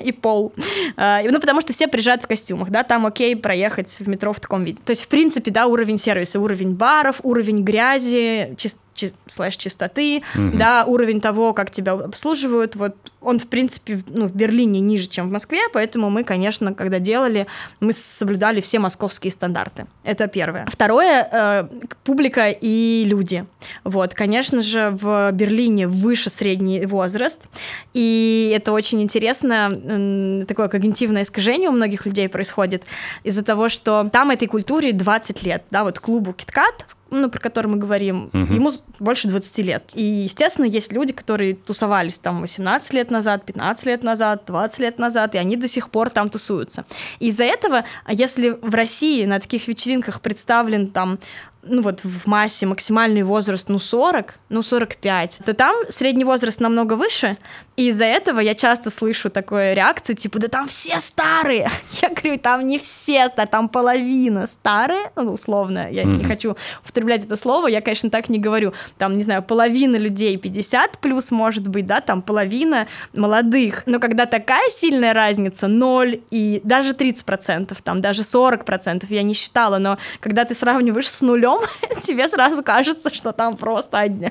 и 0.04 0.12
пол, 0.12 0.52
а, 0.96 1.22
ну, 1.22 1.40
потому 1.40 1.60
что 1.60 1.72
все 1.72 1.86
приезжают 1.86 2.22
в 2.22 2.26
костюмах, 2.26 2.70
да, 2.70 2.82
там 2.82 3.06
окей 3.12 3.36
проехать 3.36 3.98
в 4.00 4.08
метро 4.08 4.32
в 4.32 4.40
таком 4.40 4.64
виде. 4.64 4.80
То 4.84 4.90
есть, 4.90 5.02
в 5.04 5.08
принципе, 5.08 5.50
да, 5.50 5.66
уровень 5.66 5.98
сервиса, 5.98 6.40
уровень 6.40 6.74
баров, 6.74 7.20
уровень 7.22 7.62
грязи, 7.62 8.54
чис 8.56 8.76
чи 8.94 9.12
слэш 9.26 9.56
чистоты, 9.56 10.22
угу. 10.36 10.50
да, 10.58 10.84
уровень 10.86 11.20
того, 11.20 11.54
как 11.54 11.70
тебя 11.70 11.92
обслуживают, 11.92 12.76
вот 12.76 12.94
он, 13.22 13.38
в 13.38 13.46
принципе, 13.46 14.02
ну, 14.08 14.26
в 14.26 14.34
Берлине 14.34 14.80
ниже, 14.80 15.06
чем 15.06 15.28
в 15.28 15.32
Москве, 15.32 15.60
поэтому 15.72 16.10
мы, 16.10 16.24
конечно, 16.24 16.74
когда 16.74 16.98
делали, 16.98 17.46
мы 17.80 17.92
соблюдали 17.92 18.60
все 18.60 18.78
московские 18.78 19.30
стандарты. 19.30 19.86
Это 20.04 20.26
первое. 20.26 20.66
Второе, 20.70 21.28
э, 21.30 21.68
публика 22.04 22.50
и 22.50 23.04
люди. 23.06 23.44
Вот, 23.84 24.14
конечно 24.14 24.60
же, 24.60 24.90
в 25.00 25.30
Берлине 25.32 25.88
выше 25.88 26.30
средний 26.30 26.86
возраст, 26.86 27.48
и 27.94 28.52
это 28.54 28.72
очень 28.72 29.02
интересно, 29.02 29.70
э, 29.72 30.44
такое 30.46 30.68
когнитивное 30.68 31.22
искажение 31.22 31.68
у 31.68 31.72
многих 31.72 32.06
людей 32.06 32.28
происходит 32.28 32.84
из-за 33.24 33.42
того, 33.42 33.68
что 33.68 34.08
там 34.12 34.30
этой 34.30 34.48
культуре 34.48 34.92
20 34.92 35.42
лет, 35.42 35.64
да, 35.70 35.84
вот 35.84 36.00
клубу 36.00 36.32
KitKat, 36.32 36.84
ну, 37.12 37.28
про 37.28 37.38
который 37.38 37.66
мы 37.66 37.76
говорим, 37.76 38.30
угу. 38.32 38.52
ему 38.52 38.72
больше 38.98 39.28
20 39.28 39.58
лет. 39.58 39.84
И, 39.94 40.02
естественно, 40.02 40.64
есть 40.64 40.92
люди, 40.92 41.12
которые 41.12 41.54
тусовались 41.54 42.18
там 42.18 42.40
18 42.40 42.94
лет 42.94 43.10
назад, 43.12 43.44
15 43.46 43.86
лет 43.86 44.02
назад, 44.02 44.42
20 44.46 44.78
лет 44.80 44.98
назад, 44.98 45.34
и 45.34 45.38
они 45.38 45.56
до 45.56 45.68
сих 45.68 45.90
пор 45.90 46.10
там 46.10 46.28
тусуются. 46.28 46.84
Из-за 47.20 47.44
этого, 47.44 47.84
если 48.08 48.50
в 48.50 48.74
России 48.74 49.24
на 49.24 49.38
таких 49.38 49.68
вечеринках 49.68 50.20
представлен 50.20 50.88
там 50.88 51.18
ну 51.62 51.82
вот 51.82 52.00
в 52.02 52.26
массе 52.26 52.66
максимальный 52.66 53.22
возраст, 53.22 53.68
ну 53.68 53.78
40, 53.78 54.38
ну 54.48 54.62
45, 54.62 55.40
то 55.44 55.54
там 55.54 55.76
средний 55.88 56.24
возраст 56.24 56.60
намного 56.60 56.94
выше, 56.94 57.38
и 57.76 57.88
из-за 57.88 58.04
этого 58.04 58.40
я 58.40 58.54
часто 58.54 58.90
слышу 58.90 59.30
такую 59.30 59.74
реакцию, 59.74 60.16
типа, 60.16 60.38
да 60.38 60.48
там 60.48 60.68
все 60.68 60.98
старые. 61.00 61.68
Я 62.02 62.10
говорю, 62.10 62.38
там 62.38 62.66
не 62.66 62.78
все, 62.78 63.28
да 63.34 63.46
там 63.46 63.68
половина 63.68 64.46
старые, 64.46 65.10
ну, 65.16 65.32
условно, 65.32 65.88
я 65.90 66.02
mm-hmm. 66.02 66.16
не 66.16 66.24
хочу 66.24 66.56
употреблять 66.84 67.24
это 67.24 67.36
слово, 67.36 67.68
я, 67.68 67.80
конечно, 67.80 68.10
так 68.10 68.28
не 68.28 68.38
говорю. 68.38 68.72
Там, 68.98 69.12
не 69.12 69.22
знаю, 69.22 69.42
половина 69.42 69.96
людей 69.96 70.36
50 70.36 70.98
плюс, 70.98 71.30
может 71.30 71.68
быть, 71.68 71.86
да, 71.86 72.00
там 72.00 72.22
половина 72.22 72.88
молодых. 73.14 73.84
Но 73.86 74.00
когда 74.00 74.26
такая 74.26 74.68
сильная 74.70 75.14
разница, 75.14 75.68
0 75.68 76.20
и 76.30 76.60
даже 76.64 76.90
30%, 76.90 77.76
там 77.82 78.00
даже 78.00 78.22
40%, 78.22 79.06
я 79.08 79.22
не 79.22 79.34
считала, 79.34 79.78
но 79.78 79.98
когда 80.20 80.44
ты 80.44 80.54
сравниваешь 80.54 81.10
с 81.10 81.20
нулем, 81.22 81.51
тебе 82.02 82.28
сразу 82.28 82.62
кажется, 82.62 83.14
что 83.14 83.32
там 83.32 83.56
просто 83.56 83.98
одни, 83.98 84.30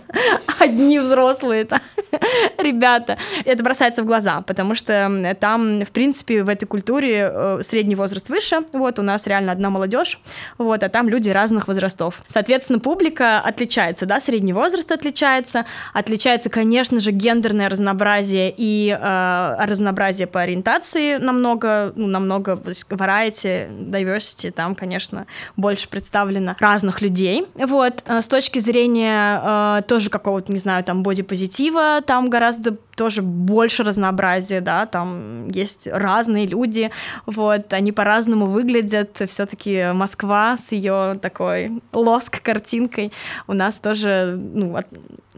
одни 0.59 0.99
взрослые 0.99 1.67
ребята. 2.57 3.17
Это 3.45 3.63
бросается 3.63 4.03
в 4.03 4.05
глаза, 4.05 4.41
потому 4.41 4.75
что 4.75 5.35
там, 5.39 5.83
в 5.83 5.91
принципе, 5.91 6.43
в 6.43 6.49
этой 6.49 6.65
культуре 6.65 7.29
э, 7.31 7.59
средний 7.63 7.95
возраст 7.95 8.29
выше, 8.29 8.61
вот, 8.73 8.99
у 8.99 9.01
нас 9.01 9.27
реально 9.27 9.51
одна 9.51 9.69
молодежь, 9.69 10.19
вот, 10.57 10.83
а 10.83 10.89
там 10.89 11.09
люди 11.09 11.29
разных 11.29 11.67
возрастов. 11.67 12.21
Соответственно, 12.27 12.79
публика 12.79 13.39
отличается, 13.39 14.05
да, 14.05 14.19
средний 14.19 14.53
возраст 14.53 14.91
отличается, 14.91 15.65
отличается, 15.93 16.49
конечно 16.49 16.99
же, 16.99 17.11
гендерное 17.11 17.69
разнообразие 17.69 18.53
и 18.55 18.97
э, 18.99 19.55
разнообразие 19.65 20.27
по 20.27 20.41
ориентации 20.41 21.17
намного, 21.17 21.93
ну, 21.95 22.07
намного, 22.07 22.53
variety, 22.53 23.69
diversity, 23.89 24.51
там, 24.51 24.75
конечно, 24.75 25.25
больше 25.55 25.87
представлено 25.87 26.55
разных 26.59 27.01
людей, 27.01 27.10
вот, 27.55 28.03
э, 28.05 28.21
с 28.21 28.27
точки 28.27 28.59
зрения 28.59 29.41
э, 29.43 29.81
тоже 29.87 30.09
какого-то, 30.09 30.51
не 30.51 30.59
знаю, 30.59 30.83
там, 30.83 31.03
бодипозитива, 31.03 32.01
там 32.05 32.29
гораздо 32.29 32.77
тоже 32.95 33.21
больше 33.21 33.83
разнообразия, 33.83 34.61
да, 34.61 34.85
там 34.85 35.49
есть 35.49 35.87
разные 35.87 36.45
люди, 36.45 36.91
вот, 37.25 37.73
они 37.73 37.91
по-разному 37.91 38.45
выглядят, 38.45 39.21
все-таки 39.27 39.91
Москва 39.93 40.55
с 40.55 40.71
ее 40.71 41.17
такой 41.21 41.81
лоск-картинкой 41.93 43.11
у 43.47 43.53
нас 43.53 43.79
тоже, 43.79 44.39
ну, 44.39 44.77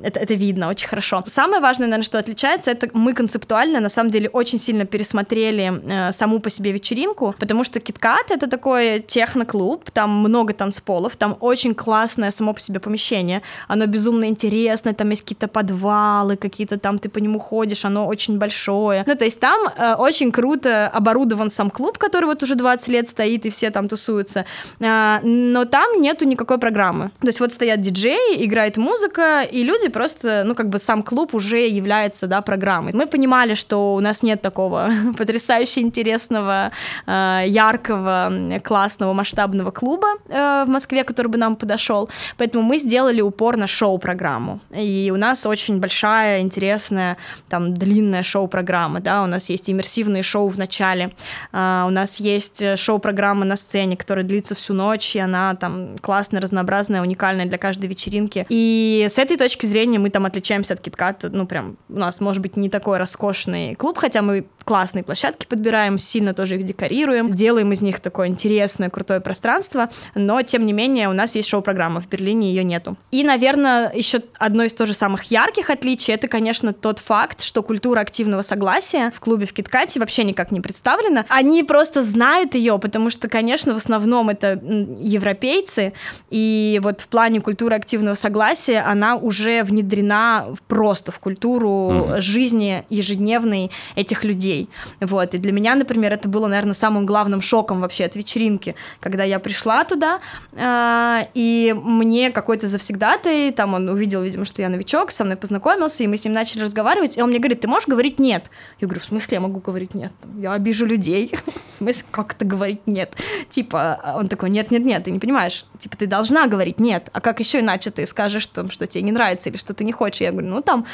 это, 0.01 0.19
это 0.19 0.33
видно 0.33 0.69
очень 0.69 0.87
хорошо. 0.87 1.23
Самое 1.27 1.61
важное, 1.61 1.87
наверное, 1.87 2.03
что 2.03 2.19
отличается, 2.19 2.71
это 2.71 2.89
мы 2.93 3.13
концептуально, 3.13 3.79
на 3.79 3.89
самом 3.89 4.09
деле, 4.09 4.29
очень 4.29 4.57
сильно 4.57 4.85
пересмотрели 4.85 5.71
э, 5.85 6.11
саму 6.11 6.39
по 6.39 6.49
себе 6.49 6.71
вечеринку, 6.71 7.35
потому 7.39 7.63
что 7.63 7.79
KitKat— 7.79 8.25
это 8.29 8.47
такой 8.47 8.99
техноклуб, 8.99 9.89
там 9.91 10.09
много 10.09 10.53
танцполов, 10.53 11.15
там 11.15 11.37
очень 11.39 11.62
классное 11.71 12.31
само 12.31 12.53
по 12.53 12.59
себе 12.59 12.79
помещение, 12.79 13.41
оно 13.69 13.85
безумно 13.85 14.25
интересное, 14.25 14.93
там 14.93 15.09
есть 15.09 15.23
какие-то 15.23 15.47
подвалы, 15.47 16.35
какие-то 16.35 16.77
там 16.77 16.99
ты 16.99 17.09
по 17.09 17.19
нему 17.19 17.39
ходишь, 17.39 17.85
оно 17.85 18.07
очень 18.07 18.37
большое. 18.37 19.03
Ну, 19.07 19.15
то 19.15 19.23
есть 19.23 19.39
там 19.39 19.59
э, 19.77 19.93
очень 19.95 20.31
круто 20.31 20.87
оборудован 20.87 21.49
сам 21.49 21.69
клуб, 21.69 21.97
который 21.97 22.25
вот 22.25 22.43
уже 22.43 22.55
20 22.55 22.87
лет 22.89 23.07
стоит, 23.07 23.45
и 23.45 23.49
все 23.49 23.69
там 23.69 23.87
тусуются, 23.87 24.45
э, 24.79 25.19
но 25.23 25.65
там 25.65 26.01
нету 26.01 26.25
никакой 26.25 26.57
программы. 26.57 27.11
То 27.21 27.27
есть 27.27 27.39
вот 27.39 27.53
стоят 27.53 27.81
диджеи, 27.81 28.45
играет 28.45 28.77
музыка, 28.77 29.41
и 29.41 29.63
люди 29.63 29.87
просто, 29.87 30.43
ну, 30.45 30.55
как 30.55 30.69
бы 30.69 30.79
сам 30.79 31.03
клуб 31.03 31.33
уже 31.33 31.67
является, 31.67 32.27
да, 32.27 32.41
программой. 32.41 32.93
Мы 32.93 33.07
понимали, 33.07 33.53
что 33.53 33.95
у 33.95 33.99
нас 33.99 34.23
нет 34.23 34.41
такого 34.41 34.91
потрясающе 35.17 35.81
интересного, 35.81 36.71
э, 37.05 37.43
яркого, 37.47 38.59
классного, 38.63 39.13
масштабного 39.13 39.71
клуба 39.71 40.07
э, 40.27 40.63
в 40.65 40.69
Москве, 40.69 41.03
который 41.03 41.27
бы 41.27 41.37
нам 41.37 41.52
подошел. 41.55 42.09
Поэтому 42.37 42.63
мы 42.63 42.77
сделали 42.77 43.21
упор 43.21 43.57
на 43.57 43.67
шоу-программу. 43.67 44.59
И 44.75 45.11
у 45.13 45.17
нас 45.17 45.45
очень 45.45 45.79
большая, 45.79 46.41
интересная, 46.41 47.17
там, 47.49 47.73
длинная 47.73 48.23
шоу-программа, 48.23 48.99
да, 48.99 49.23
у 49.23 49.27
нас 49.27 49.49
есть 49.49 49.69
иммерсивные 49.69 50.23
шоу 50.23 50.47
в 50.47 50.57
начале, 50.57 51.13
э, 51.51 51.83
у 51.87 51.89
нас 51.89 52.19
есть 52.19 52.77
шоу-программа 52.77 53.45
на 53.45 53.55
сцене, 53.55 53.97
которая 53.97 54.25
длится 54.25 54.55
всю 54.55 54.73
ночь, 54.73 55.15
и 55.15 55.19
она 55.19 55.55
там 55.55 55.97
классная, 56.01 56.41
разнообразная, 56.41 57.01
уникальная 57.01 57.45
для 57.45 57.57
каждой 57.57 57.87
вечеринки. 57.87 58.45
И 58.49 59.07
с 59.09 59.17
этой 59.17 59.37
точки 59.37 59.65
зрения 59.65 59.99
мы 59.99 60.09
там 60.09 60.25
отличаемся 60.25 60.73
от 60.73 60.85
KitKat, 60.85 61.29
ну, 61.29 61.45
прям, 61.45 61.77
у 61.89 61.99
нас, 61.99 62.19
может 62.19 62.41
быть, 62.41 62.57
не 62.57 62.69
такой 62.69 62.97
роскошный 62.97 63.75
клуб, 63.75 63.97
хотя 63.97 64.21
мы 64.21 64.45
классные 64.63 65.03
площадки 65.03 65.45
подбираем, 65.45 65.97
сильно 65.97 66.33
тоже 66.33 66.55
их 66.55 66.63
декорируем, 66.63 67.33
делаем 67.33 67.71
из 67.71 67.81
них 67.81 67.99
такое 67.99 68.27
интересное, 68.27 68.89
крутое 68.89 69.19
пространство, 69.19 69.89
но, 70.15 70.41
тем 70.41 70.65
не 70.65 70.73
менее, 70.73 71.09
у 71.09 71.13
нас 71.13 71.35
есть 71.35 71.49
шоу-программа, 71.49 72.01
в 72.01 72.07
Берлине 72.07 72.49
ее 72.49 72.63
нету. 72.63 72.95
И, 73.11 73.23
наверное, 73.23 73.91
еще 73.93 74.21
одно 74.37 74.63
из 74.63 74.73
тоже 74.73 74.93
самых 74.93 75.23
ярких 75.25 75.69
отличий, 75.69 76.13
это, 76.13 76.27
конечно, 76.27 76.73
тот 76.73 76.99
факт, 76.99 77.41
что 77.41 77.63
культура 77.63 77.99
активного 77.99 78.41
согласия 78.41 79.11
в 79.15 79.19
клубе 79.19 79.45
в 79.45 79.53
Киткате 79.53 79.99
вообще 79.99 80.23
никак 80.23 80.51
не 80.51 80.61
представлена. 80.61 81.25
Они 81.29 81.63
просто 81.63 82.03
знают 82.03 82.55
ее, 82.55 82.77
потому 82.79 83.09
что, 83.09 83.27
конечно, 83.27 83.73
в 83.73 83.77
основном 83.77 84.29
это 84.29 84.61
европейцы, 84.99 85.93
и 86.29 86.79
вот 86.83 87.01
в 87.01 87.07
плане 87.07 87.41
культуры 87.41 87.75
активного 87.75 88.15
согласия 88.15 88.79
она 88.79 89.15
уже 89.15 89.63
внедрена 89.63 90.47
просто 90.67 91.11
в 91.11 91.19
культуру 91.19 91.67
mm-hmm. 91.69 92.21
жизни 92.21 92.83
ежедневной 92.89 93.71
этих 93.95 94.23
людей 94.23 94.52
людей. 94.53 94.69
Вот. 94.99 95.33
И 95.33 95.37
для 95.37 95.51
меня, 95.51 95.75
например, 95.75 96.13
это 96.13 96.29
было, 96.29 96.47
наверное, 96.47 96.73
самым 96.73 97.05
главным 97.05 97.41
шоком 97.41 97.81
вообще 97.81 98.05
от 98.05 98.15
вечеринки, 98.15 98.75
когда 98.99 99.23
я 99.23 99.39
пришла 99.39 99.83
туда, 99.83 100.19
э, 100.53 101.23
и 101.33 101.75
мне 101.83 102.31
какой-то 102.31 102.67
завсегдатый, 102.67 103.51
там 103.51 103.73
он 103.73 103.89
увидел, 103.89 104.21
видимо, 104.21 104.45
что 104.45 104.61
я 104.61 104.69
новичок, 104.69 105.11
со 105.11 105.23
мной 105.23 105.35
познакомился, 105.35 106.03
и 106.03 106.07
мы 106.07 106.17
с 106.17 106.25
ним 106.25 106.33
начали 106.33 106.63
разговаривать, 106.63 107.17
и 107.17 107.21
он 107.21 107.29
мне 107.29 107.39
говорит, 107.39 107.61
ты 107.61 107.67
можешь 107.67 107.87
говорить 107.87 108.19
«нет»? 108.19 108.45
Я 108.79 108.87
говорю, 108.87 109.01
в 109.01 109.05
смысле 109.05 109.35
я 109.35 109.41
могу 109.41 109.59
говорить 109.59 109.95
«нет»? 109.95 110.11
Я 110.37 110.53
обижу 110.53 110.85
людей. 110.85 111.31
в 111.69 111.73
смысле, 111.73 112.05
как 112.11 112.33
это 112.33 112.45
говорить 112.45 112.81
«нет»? 112.85 113.15
Типа, 113.49 114.15
он 114.17 114.27
такой, 114.27 114.49
нет-нет-нет, 114.49 115.03
ты 115.03 115.11
не 115.11 115.19
понимаешь, 115.19 115.65
типа, 115.79 115.97
ты 115.97 116.07
должна 116.07 116.47
говорить 116.47 116.79
«нет», 116.79 117.09
а 117.13 117.21
как 117.21 117.39
еще 117.39 117.59
иначе 117.59 117.91
ты 117.91 118.05
скажешь, 118.05 118.47
там, 118.47 118.71
что 118.71 118.87
тебе 118.87 119.03
не 119.03 119.11
нравится 119.11 119.49
или 119.49 119.57
что 119.57 119.73
ты 119.73 119.83
не 119.83 119.91
хочешь? 119.91 120.21
Я 120.21 120.31
говорю, 120.31 120.47
ну, 120.47 120.61
там, 120.61 120.85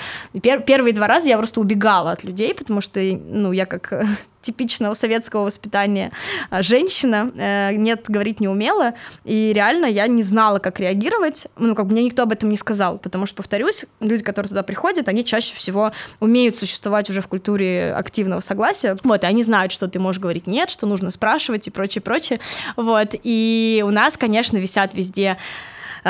пер 0.42 0.62
первые 0.62 0.94
два 0.94 1.08
раза 1.08 1.30
я 1.30 1.38
просто 1.38 1.62
убегала 1.62 2.12
от 2.12 2.24
людей, 2.24 2.54
потому 2.54 2.82
что, 2.82 3.00
ну, 3.00 3.49
я 3.52 3.66
как 3.66 3.94
э, 3.94 4.06
типичного 4.42 4.94
советского 4.94 5.44
воспитания 5.44 6.12
э, 6.52 6.62
женщина, 6.62 7.32
э, 7.36 7.74
нет, 7.76 8.06
говорить 8.08 8.40
не 8.40 8.48
умела, 8.48 8.94
и 9.24 9.52
реально 9.54 9.86
я 9.86 10.08
не 10.08 10.24
знала, 10.24 10.60
как 10.60 10.80
реагировать, 10.80 11.48
ну, 11.58 11.76
как 11.76 11.88
бы 11.88 11.94
мне 11.94 12.04
никто 12.04 12.24
об 12.24 12.32
этом 12.32 12.50
не 12.50 12.56
сказал, 12.56 12.98
потому 12.98 13.26
что, 13.26 13.38
повторюсь, 13.38 13.86
люди, 14.00 14.24
которые 14.24 14.50
туда 14.50 14.64
приходят, 14.64 15.08
они 15.08 15.26
чаще 15.26 15.56
всего 15.56 15.92
умеют 16.20 16.56
существовать 16.56 17.10
уже 17.10 17.22
в 17.22 17.28
культуре 17.28 17.94
активного 17.94 18.42
согласия, 18.42 18.98
вот, 19.04 19.24
и 19.24 19.28
они 19.28 19.44
знают, 19.44 19.72
что 19.72 19.88
ты 19.88 20.00
можешь 20.00 20.22
говорить 20.22 20.48
нет, 20.48 20.70
что 20.70 20.88
нужно 20.88 21.12
спрашивать 21.12 21.68
и 21.68 21.72
прочее, 21.72 22.02
прочее, 22.02 22.40
вот, 22.76 23.16
и 23.24 23.84
у 23.86 23.92
нас, 23.92 24.18
конечно, 24.18 24.58
висят 24.58 24.94
везде 24.94 25.38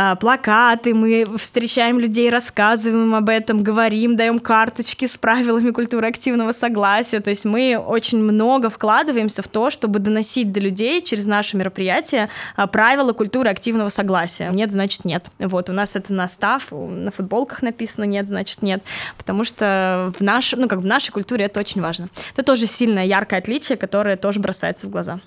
а, 0.02 0.16
плакаты, 0.16 0.94
мы 0.94 1.38
встречаем 1.38 2.00
людей, 2.00 2.30
рассказываем 2.30 3.14
об 3.16 3.28
этом, 3.28 3.62
говорим, 3.62 4.16
даем 4.16 4.40
карточки 4.40 5.06
с 5.06 5.18
правилами 5.18 5.72
культуры 5.72 6.08
активного 6.08 6.54
согласия. 6.54 7.20
То 7.20 7.30
есть 7.30 7.44
мы 7.44 7.76
очень 7.78 8.20
много 8.20 8.70
вкладываемся 8.70 9.42
в 9.42 9.50
то, 9.50 9.70
чтобы 9.70 10.00
доносить 10.00 10.54
до 10.54 10.62
людей 10.62 11.02
через 11.02 11.26
наши 11.26 11.58
мероприятия 11.58 12.30
а, 12.56 12.68
правила 12.68 13.12
культуры 13.12 13.50
активного 13.50 13.90
согласия. 13.90 14.50
Нет, 14.54 14.72
значит 14.72 15.04
нет. 15.04 15.30
Вот 15.38 15.70
у 15.70 15.74
нас 15.74 15.98
это 15.98 16.14
на 16.14 16.30
став, 16.30 16.72
на 16.72 17.12
футболках 17.12 17.62
написано 17.62 18.06
нет, 18.06 18.30
значит 18.30 18.62
нет, 18.62 18.82
потому 19.18 19.44
что 19.44 20.14
в 20.18 20.24
наш, 20.24 20.54
ну 20.54 20.70
как 20.70 20.80
в 20.80 20.86
нашей 20.86 21.12
культуре 21.12 21.44
это 21.44 21.60
очень 21.60 21.82
важно. 21.82 22.08
Это 22.32 22.44
тоже 22.44 22.68
сильное 22.68 23.04
яркое 23.04 23.40
отличие, 23.40 23.78
которое 23.78 24.16
тоже 24.16 24.40
бросается 24.40 24.88
в 24.88 24.92
глаза. 24.92 25.20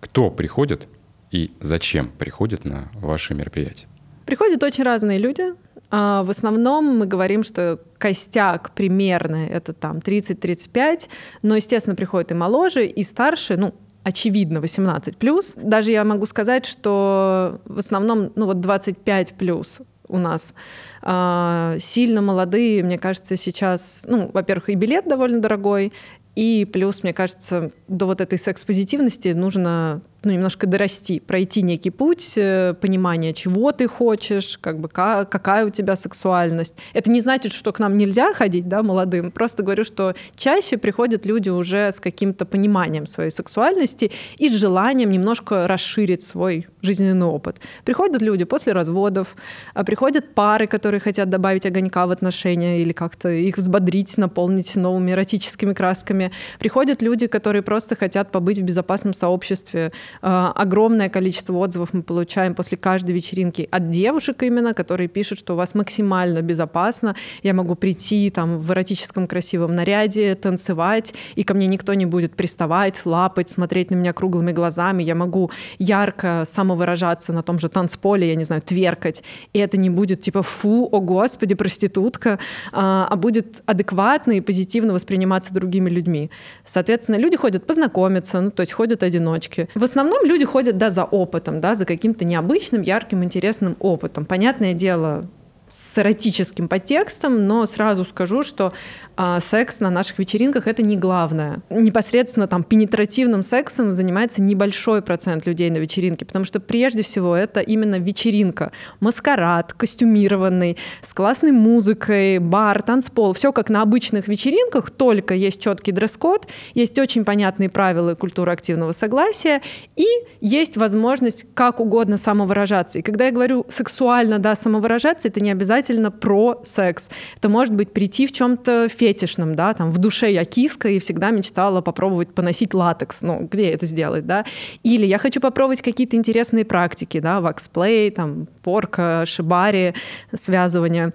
Кто 0.00 0.30
приходит 0.30 0.88
и 1.30 1.52
зачем 1.60 2.10
приходит 2.10 2.66
на 2.66 2.90
ваши 3.00 3.32
мероприятия? 3.32 3.86
Приходят 4.30 4.62
очень 4.62 4.84
разные 4.84 5.18
люди. 5.18 5.42
А, 5.90 6.22
в 6.22 6.30
основном 6.30 6.98
мы 7.00 7.06
говорим, 7.06 7.42
что 7.42 7.80
костяк 7.98 8.70
примерный 8.76 9.48
это 9.48 9.72
там 9.72 9.96
30-35, 9.96 11.08
но, 11.42 11.56
естественно, 11.56 11.96
приходят 11.96 12.30
и 12.30 12.34
моложе, 12.34 12.86
и 12.86 13.02
старше, 13.02 13.56
ну, 13.56 13.74
очевидно, 14.04 14.60
18 14.60 15.16
плюс. 15.16 15.54
Даже 15.56 15.90
я 15.90 16.04
могу 16.04 16.26
сказать, 16.26 16.64
что 16.64 17.60
в 17.64 17.78
основном, 17.78 18.30
ну 18.36 18.46
вот 18.46 18.60
25 18.60 19.34
плюс 19.34 19.80
у 20.06 20.18
нас 20.18 20.54
э, 21.02 21.78
сильно 21.80 22.22
молодые, 22.22 22.84
мне 22.84 22.98
кажется, 23.00 23.34
сейчас, 23.36 24.04
ну, 24.06 24.30
во-первых, 24.32 24.68
и 24.68 24.76
билет 24.76 25.08
довольно 25.08 25.40
дорогой, 25.40 25.92
и 26.36 26.68
плюс, 26.72 27.02
мне 27.02 27.12
кажется, 27.12 27.72
до 27.88 28.06
вот 28.06 28.20
этой 28.20 28.38
секс-позитивности 28.38 29.30
нужно 29.30 30.02
ну, 30.22 30.32
немножко 30.32 30.66
дорасти, 30.66 31.20
пройти 31.20 31.62
некий 31.62 31.90
путь 31.90 32.34
э, 32.36 32.74
понимания, 32.80 33.32
чего 33.32 33.72
ты 33.72 33.88
хочешь, 33.88 34.58
как 34.58 34.78
бы, 34.78 34.88
какая 34.88 35.64
у 35.64 35.70
тебя 35.70 35.96
сексуальность. 35.96 36.74
Это 36.92 37.10
не 37.10 37.20
значит, 37.20 37.52
что 37.52 37.72
к 37.72 37.78
нам 37.78 37.96
нельзя 37.96 38.32
ходить, 38.34 38.68
да, 38.68 38.82
молодым. 38.82 39.30
Просто 39.30 39.62
говорю, 39.62 39.84
что 39.84 40.14
чаще 40.36 40.76
приходят 40.76 41.24
люди 41.24 41.48
уже 41.48 41.92
с 41.92 42.00
каким-то 42.00 42.44
пониманием 42.44 43.06
своей 43.06 43.30
сексуальности 43.30 44.10
и 44.36 44.48
с 44.48 44.52
желанием 44.52 45.10
немножко 45.10 45.66
расширить 45.66 46.22
свой 46.22 46.66
жизненный 46.82 47.26
опыт. 47.26 47.56
Приходят 47.84 48.20
люди 48.20 48.44
после 48.44 48.72
разводов, 48.72 49.36
а 49.74 49.84
приходят 49.84 50.34
пары, 50.34 50.66
которые 50.66 51.00
хотят 51.00 51.30
добавить 51.30 51.64
огонька 51.66 52.06
в 52.06 52.10
отношения 52.10 52.80
или 52.80 52.92
как-то 52.92 53.30
их 53.30 53.56
взбодрить, 53.56 54.18
наполнить 54.18 54.76
новыми 54.76 55.12
эротическими 55.12 55.72
красками. 55.72 56.30
Приходят 56.58 57.00
люди, 57.02 57.26
которые 57.26 57.62
просто 57.62 57.96
хотят 57.96 58.30
побыть 58.30 58.58
в 58.58 58.62
безопасном 58.62 59.14
сообществе, 59.14 59.92
огромное 60.20 61.08
количество 61.08 61.54
отзывов 61.54 61.92
мы 61.92 62.02
получаем 62.02 62.54
после 62.54 62.76
каждой 62.78 63.12
вечеринки 63.12 63.68
от 63.70 63.90
девушек 63.90 64.42
именно, 64.42 64.74
которые 64.74 65.08
пишут, 65.08 65.38
что 65.38 65.54
у 65.54 65.56
вас 65.56 65.74
максимально 65.74 66.42
безопасно, 66.42 67.16
я 67.42 67.54
могу 67.54 67.74
прийти 67.74 68.30
там 68.30 68.58
в 68.58 68.72
эротическом 68.72 69.26
красивом 69.26 69.74
наряде, 69.74 70.34
танцевать, 70.34 71.14
и 71.34 71.44
ко 71.44 71.54
мне 71.54 71.66
никто 71.66 71.94
не 71.94 72.06
будет 72.06 72.34
приставать, 72.34 73.04
лапать, 73.06 73.50
смотреть 73.50 73.90
на 73.90 73.96
меня 73.96 74.12
круглыми 74.12 74.52
глазами, 74.52 75.02
я 75.02 75.14
могу 75.14 75.50
ярко 75.78 76.44
самовыражаться 76.46 77.32
на 77.32 77.42
том 77.42 77.58
же 77.58 77.68
танцполе, 77.68 78.28
я 78.28 78.34
не 78.34 78.44
знаю, 78.44 78.62
тверкать, 78.62 79.22
и 79.52 79.58
это 79.58 79.76
не 79.76 79.90
будет 79.90 80.20
типа 80.20 80.42
фу, 80.42 80.88
о 80.90 81.00
господи, 81.00 81.54
проститутка, 81.54 82.38
а, 82.72 83.06
а 83.08 83.16
будет 83.16 83.62
адекватно 83.66 84.32
и 84.32 84.40
позитивно 84.40 84.92
восприниматься 84.92 85.52
другими 85.54 85.90
людьми. 85.90 86.30
Соответственно, 86.64 87.16
люди 87.16 87.36
ходят 87.36 87.66
познакомиться, 87.66 88.40
ну, 88.40 88.50
то 88.50 88.62
есть 88.62 88.72
ходят 88.72 89.02
одиночки. 89.02 89.68
В 89.74 89.84
основном 89.84 89.99
основном 90.00 90.24
люди 90.24 90.44
ходят, 90.44 90.78
да, 90.78 90.90
за 90.90 91.04
опытом, 91.04 91.60
да, 91.60 91.74
за 91.74 91.84
каким-то 91.84 92.24
необычным, 92.24 92.82
ярким, 92.82 93.22
интересным 93.22 93.76
опытом. 93.78 94.24
Понятное 94.24 94.74
дело, 94.74 95.26
с 95.70 95.98
эротическим 95.98 96.68
подтекстом, 96.68 97.46
но 97.46 97.64
сразу 97.66 98.04
скажу, 98.04 98.42
что 98.42 98.72
а, 99.16 99.40
секс 99.40 99.80
на 99.80 99.88
наших 99.88 100.18
вечеринках 100.18 100.66
это 100.66 100.82
не 100.82 100.96
главное. 100.96 101.60
Непосредственно 101.70 102.48
там 102.48 102.64
пенетративным 102.64 103.42
сексом 103.42 103.92
занимается 103.92 104.42
небольшой 104.42 105.00
процент 105.00 105.46
людей 105.46 105.70
на 105.70 105.78
вечеринке, 105.78 106.24
потому 106.24 106.44
что 106.44 106.58
прежде 106.58 107.02
всего 107.02 107.36
это 107.36 107.60
именно 107.60 107.98
вечеринка, 107.98 108.72
маскарад, 108.98 109.72
костюмированный, 109.72 110.76
с 111.02 111.14
классной 111.14 111.52
музыкой, 111.52 112.38
бар, 112.38 112.82
танцпол, 112.82 113.32
все 113.32 113.52
как 113.52 113.70
на 113.70 113.82
обычных 113.82 114.26
вечеринках, 114.26 114.90
только 114.90 115.34
есть 115.34 115.60
четкий 115.60 115.92
дресс-код, 115.92 116.48
есть 116.74 116.98
очень 116.98 117.24
понятные 117.24 117.68
правила 117.68 118.14
культуры 118.14 118.52
активного 118.52 118.92
согласия 118.92 119.62
и 119.96 120.06
есть 120.40 120.76
возможность 120.76 121.46
как 121.54 121.78
угодно 121.78 122.16
самовыражаться. 122.16 122.98
И 122.98 123.02
когда 123.02 123.26
я 123.26 123.32
говорю 123.32 123.66
сексуально, 123.68 124.38
да, 124.38 124.56
самовыражаться, 124.56 125.28
это 125.28 125.40
не 125.40 125.50
обязательно 125.60 126.10
про 126.10 126.62
секс. 126.64 127.10
Это 127.36 127.50
может 127.50 127.74
быть 127.74 127.92
прийти 127.92 128.26
в 128.26 128.32
чем-то 128.32 128.88
фетишном, 128.88 129.54
да, 129.54 129.74
там 129.74 129.90
в 129.90 129.98
душе 129.98 130.32
я 130.32 130.46
киска 130.46 130.88
и 130.88 130.98
всегда 130.98 131.30
мечтала 131.30 131.82
попробовать 131.82 132.32
поносить 132.32 132.72
латекс. 132.72 133.20
Ну, 133.20 133.46
где 133.50 133.70
это 133.70 133.84
сделать, 133.84 134.26
да? 134.26 134.46
Или 134.82 135.04
я 135.04 135.18
хочу 135.18 135.40
попробовать 135.40 135.82
какие-то 135.82 136.16
интересные 136.16 136.64
практики, 136.64 137.20
да, 137.20 137.40
ваксплей, 137.40 138.10
там, 138.10 138.48
порка, 138.62 139.24
шибари, 139.26 139.92
связывание. 140.34 141.12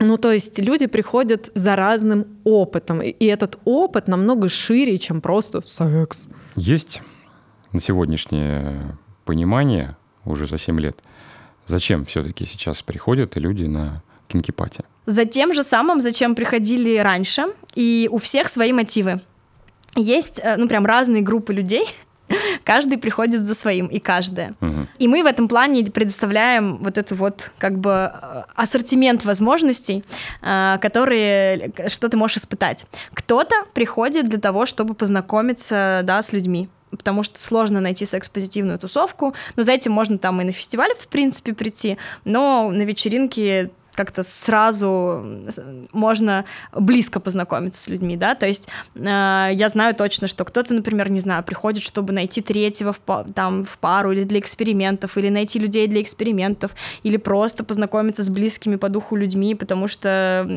Ну, 0.00 0.16
то 0.16 0.32
есть 0.32 0.58
люди 0.58 0.86
приходят 0.86 1.50
за 1.54 1.76
разным 1.76 2.26
опытом, 2.44 3.00
и 3.00 3.24
этот 3.24 3.58
опыт 3.64 4.08
намного 4.08 4.48
шире, 4.48 4.98
чем 4.98 5.20
просто 5.20 5.62
секс. 5.64 6.28
Есть 6.56 7.00
на 7.72 7.80
сегодняшнее 7.80 8.96
понимание 9.24 9.96
уже 10.24 10.48
за 10.48 10.58
7 10.58 10.80
лет, 10.80 10.98
зачем 11.68 12.04
все-таки 12.04 12.46
сейчас 12.46 12.82
приходят 12.82 13.36
люди 13.36 13.64
на 13.64 14.02
кинкипати? 14.28 14.84
За 15.06 15.24
тем 15.24 15.54
же 15.54 15.64
самым, 15.64 16.00
зачем 16.00 16.34
приходили 16.34 16.98
раньше, 16.98 17.46
и 17.74 18.08
у 18.12 18.18
всех 18.18 18.48
свои 18.48 18.72
мотивы. 18.72 19.20
Есть, 19.96 20.40
э, 20.42 20.56
ну, 20.56 20.68
прям 20.68 20.86
разные 20.86 21.22
группы 21.22 21.54
людей, 21.54 21.86
каждый 22.64 22.98
приходит 22.98 23.42
за 23.42 23.54
своим, 23.54 23.86
и 23.86 23.98
каждая. 23.98 24.54
Угу. 24.60 24.86
И 24.98 25.08
мы 25.08 25.22
в 25.22 25.26
этом 25.26 25.48
плане 25.48 25.84
предоставляем 25.84 26.76
вот 26.78 26.98
эту 26.98 27.14
вот 27.14 27.52
как 27.58 27.78
бы 27.78 27.90
э, 27.90 28.42
ассортимент 28.54 29.24
возможностей, 29.24 30.04
э, 30.42 30.78
которые, 30.80 31.72
что 31.88 32.08
ты 32.08 32.16
можешь 32.16 32.36
испытать. 32.36 32.86
Кто-то 33.14 33.54
приходит 33.72 34.28
для 34.28 34.38
того, 34.38 34.66
чтобы 34.66 34.94
познакомиться, 34.94 36.02
да, 36.04 36.22
с 36.22 36.32
людьми, 36.32 36.68
потому 36.90 37.22
что 37.22 37.40
сложно 37.40 37.80
найти 37.80 38.04
секс-позитивную 38.04 38.78
тусовку, 38.78 39.34
но 39.56 39.62
за 39.62 39.72
этим 39.72 39.92
можно 39.92 40.18
там 40.18 40.40
и 40.40 40.44
на 40.44 40.52
фестиваль, 40.52 40.94
в 40.98 41.08
принципе, 41.08 41.52
прийти, 41.52 41.98
но 42.24 42.70
на 42.70 42.82
вечеринке 42.82 43.70
как-то 43.98 44.22
сразу 44.22 45.26
можно 45.92 46.44
близко 46.72 47.18
познакомиться 47.18 47.82
с 47.82 47.88
людьми, 47.88 48.16
да, 48.16 48.36
то 48.36 48.46
есть 48.46 48.68
э, 48.94 49.00
я 49.52 49.68
знаю 49.68 49.92
точно, 49.96 50.28
что 50.28 50.44
кто-то, 50.44 50.72
например, 50.72 51.10
не 51.10 51.18
знаю, 51.18 51.42
приходит, 51.42 51.82
чтобы 51.82 52.12
найти 52.12 52.40
третьего 52.40 52.92
в, 52.92 53.32
там 53.34 53.64
в 53.64 53.76
пару 53.78 54.12
или 54.12 54.22
для 54.22 54.38
экспериментов, 54.38 55.18
или 55.18 55.30
найти 55.30 55.58
людей 55.58 55.88
для 55.88 56.00
экспериментов, 56.00 56.76
или 57.02 57.16
просто 57.16 57.64
познакомиться 57.64 58.22
с 58.22 58.28
близкими 58.28 58.76
по 58.76 58.88
духу 58.88 59.16
людьми, 59.16 59.56
потому 59.56 59.88
что 59.88 60.48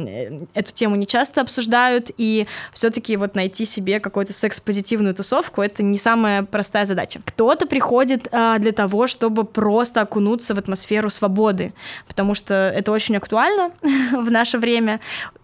эту 0.54 0.72
тему 0.72 0.96
не 0.96 1.08
часто 1.08 1.42
обсуждают, 1.42 2.12
и 2.18 2.46
все-таки 2.74 3.18
вот 3.18 3.34
найти 3.34 3.66
себе 3.66 4.00
какую-то 4.00 4.34
секс-позитивную 4.34 5.16
тусовку— 5.16 5.62
это 5.64 5.82
не 5.82 5.98
самая 5.98 6.44
простая 6.44 6.86
задача. 6.86 7.22
Кто-то 7.26 7.66
приходит 7.66 8.28
э, 8.32 8.58
для 8.60 8.72
того, 8.72 9.08
чтобы 9.08 9.46
просто 9.46 10.02
окунуться 10.02 10.54
в 10.54 10.60
атмосферу 10.60 11.10
свободы, 11.10 11.74
потому 12.08 12.36
что 12.36 12.54
это 12.54 12.92
очень 12.92 13.16
актуально 13.16 13.31
актуально 13.32 13.72
в 14.24 14.30
наше 14.32 14.58
время. 14.58 15.00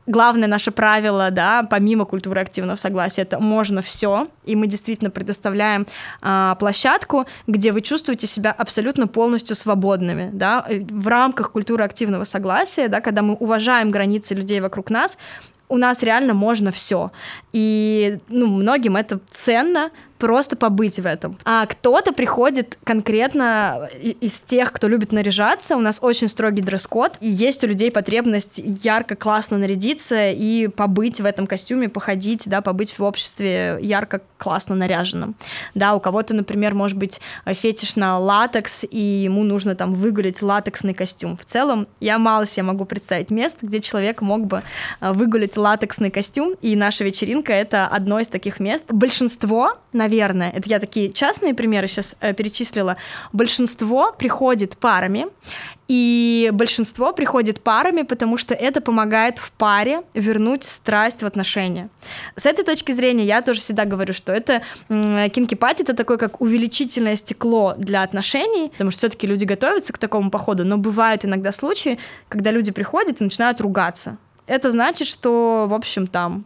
Главное 0.06 0.48
наше 0.48 0.72
правило, 0.72 1.32
да, 1.32 1.64
помимо 1.70 2.06
культуры 2.06 2.40
активного 2.40 2.78
согласия, 2.78 3.24
это 3.24 3.40
можно 3.40 3.82
все, 3.82 4.28
и 4.46 4.56
мы 4.56 4.68
действительно 4.68 5.10
предоставляем 5.10 5.86
а, 6.22 6.56
площадку, 6.56 7.26
где 7.46 7.74
вы 7.74 7.82
чувствуете 7.82 8.26
себя 8.26 8.56
абсолютно 8.58 9.08
полностью 9.08 9.56
свободными, 9.56 10.30
да, 10.32 10.66
в 10.70 11.08
рамках 11.08 11.52
культуры 11.52 11.84
активного 11.84 12.24
согласия, 12.24 12.88
да, 12.88 13.02
когда 13.02 13.22
мы 13.22 13.34
уважаем 13.34 13.92
границы 13.92 14.34
людей 14.34 14.62
вокруг 14.62 14.90
нас, 14.90 15.18
у 15.70 15.78
нас 15.78 16.04
реально 16.04 16.34
можно 16.34 16.72
все. 16.72 17.12
И 17.52 18.20
ну, 18.30 18.48
многим 18.48 18.96
это 18.96 19.20
ценно, 19.30 19.92
просто 20.18 20.56
побыть 20.56 21.00
в 21.00 21.06
этом. 21.06 21.38
А 21.46 21.66
кто-то 21.66 22.12
приходит 22.12 22.78
конкретно 22.84 23.90
из 24.02 24.42
тех, 24.42 24.72
кто 24.72 24.88
любит 24.88 25.12
наряжаться. 25.12 25.76
У 25.76 25.80
нас 25.80 26.00
очень 26.02 26.28
строгий 26.28 26.62
дресс-код, 26.62 27.18
и 27.20 27.30
есть 27.30 27.64
у 27.64 27.68
людей 27.68 27.92
потребность 27.92 28.60
ярко, 28.84 29.16
классно 29.16 29.58
нарядиться 29.58 30.30
и 30.32 30.68
побыть 30.68 31.20
в 31.22 31.26
этом 31.26 31.48
костюме, 31.48 31.90
походить, 31.90 32.48
да, 32.48 32.62
побыть 32.62 32.98
в 32.98 33.04
обществе 33.04 33.78
ярко, 33.82 34.22
классно 34.38 34.76
наряженным. 34.76 35.36
Да, 35.76 35.94
у 35.96 36.00
кого-то, 36.00 36.34
например, 36.34 36.74
может 36.74 36.98
быть 36.98 37.20
фетиш 37.46 37.96
на 37.96 38.18
латекс, 38.18 38.84
и 38.90 39.00
ему 39.00 39.44
нужно 39.44 39.76
там 39.76 39.94
выгулить 39.94 40.42
латексный 40.42 40.94
костюм. 40.94 41.38
В 41.38 41.46
целом, 41.46 41.88
я 42.00 42.18
мало 42.18 42.46
себе 42.46 42.64
могу 42.64 42.86
представить 42.86 43.30
место, 43.30 43.66
где 43.66 43.80
человек 43.80 44.22
мог 44.22 44.46
бы 44.46 44.64
э, 45.00 45.12
выгулить 45.14 45.58
латексный 45.58 46.10
костюм, 46.10 46.56
и 46.62 46.76
наша 46.76 47.04
вечеринка— 47.04 47.54
это 47.54 47.88
одно 47.88 48.20
из 48.20 48.28
таких 48.28 48.60
мест. 48.60 48.86
Большинство, 48.90 49.78
наверное, 49.94 50.07
наверное, 50.08 50.52
это 50.52 50.70
я 50.70 50.80
такие 50.80 51.12
частные 51.12 51.54
примеры 51.54 51.88
сейчас 51.88 52.16
э, 52.22 52.34
перечислила, 52.34 52.96
большинство 53.34 54.14
приходит 54.14 54.78
парами, 54.78 55.28
и 55.88 56.50
большинство 56.54 57.14
приходит 57.14 57.62
парами, 57.62 58.02
потому 58.02 58.38
что 58.38 58.54
это 58.54 58.82
помогает 58.82 59.38
в 59.38 59.52
паре 59.52 60.02
вернуть 60.14 60.64
страсть 60.64 61.24
в 61.24 61.26
отношения. 61.26 61.90
С 62.36 62.46
этой 62.46 62.66
точки 62.66 62.92
зрения 62.92 63.26
я 63.26 63.42
тоже 63.42 63.60
всегда 63.60 63.86
говорю, 63.86 64.14
что 64.14 64.34
это 64.34 64.62
кинки-пати 64.90 65.84
это 65.84 65.94
такое 65.94 66.18
как 66.18 66.42
увеличительное 66.42 67.16
стекло 67.16 67.76
для 67.78 68.04
отношений, 68.04 68.70
потому 68.70 68.92
что 68.92 69.00
все-таки 69.00 69.28
люди 69.28 69.46
готовятся 69.46 69.94
к 69.94 69.98
такому 69.98 70.30
походу, 70.30 70.66
но 70.66 70.78
бывают 70.78 71.26
иногда 71.26 71.52
случаи, 71.52 72.00
когда 72.30 72.52
люди 72.52 72.72
приходят 72.72 73.22
и 73.22 73.24
начинают 73.24 73.62
ругаться. 73.62 74.18
Это 74.46 74.72
значит, 74.72 75.08
что, 75.08 75.68
в 75.70 75.74
общем, 75.74 76.08
там 76.08 76.46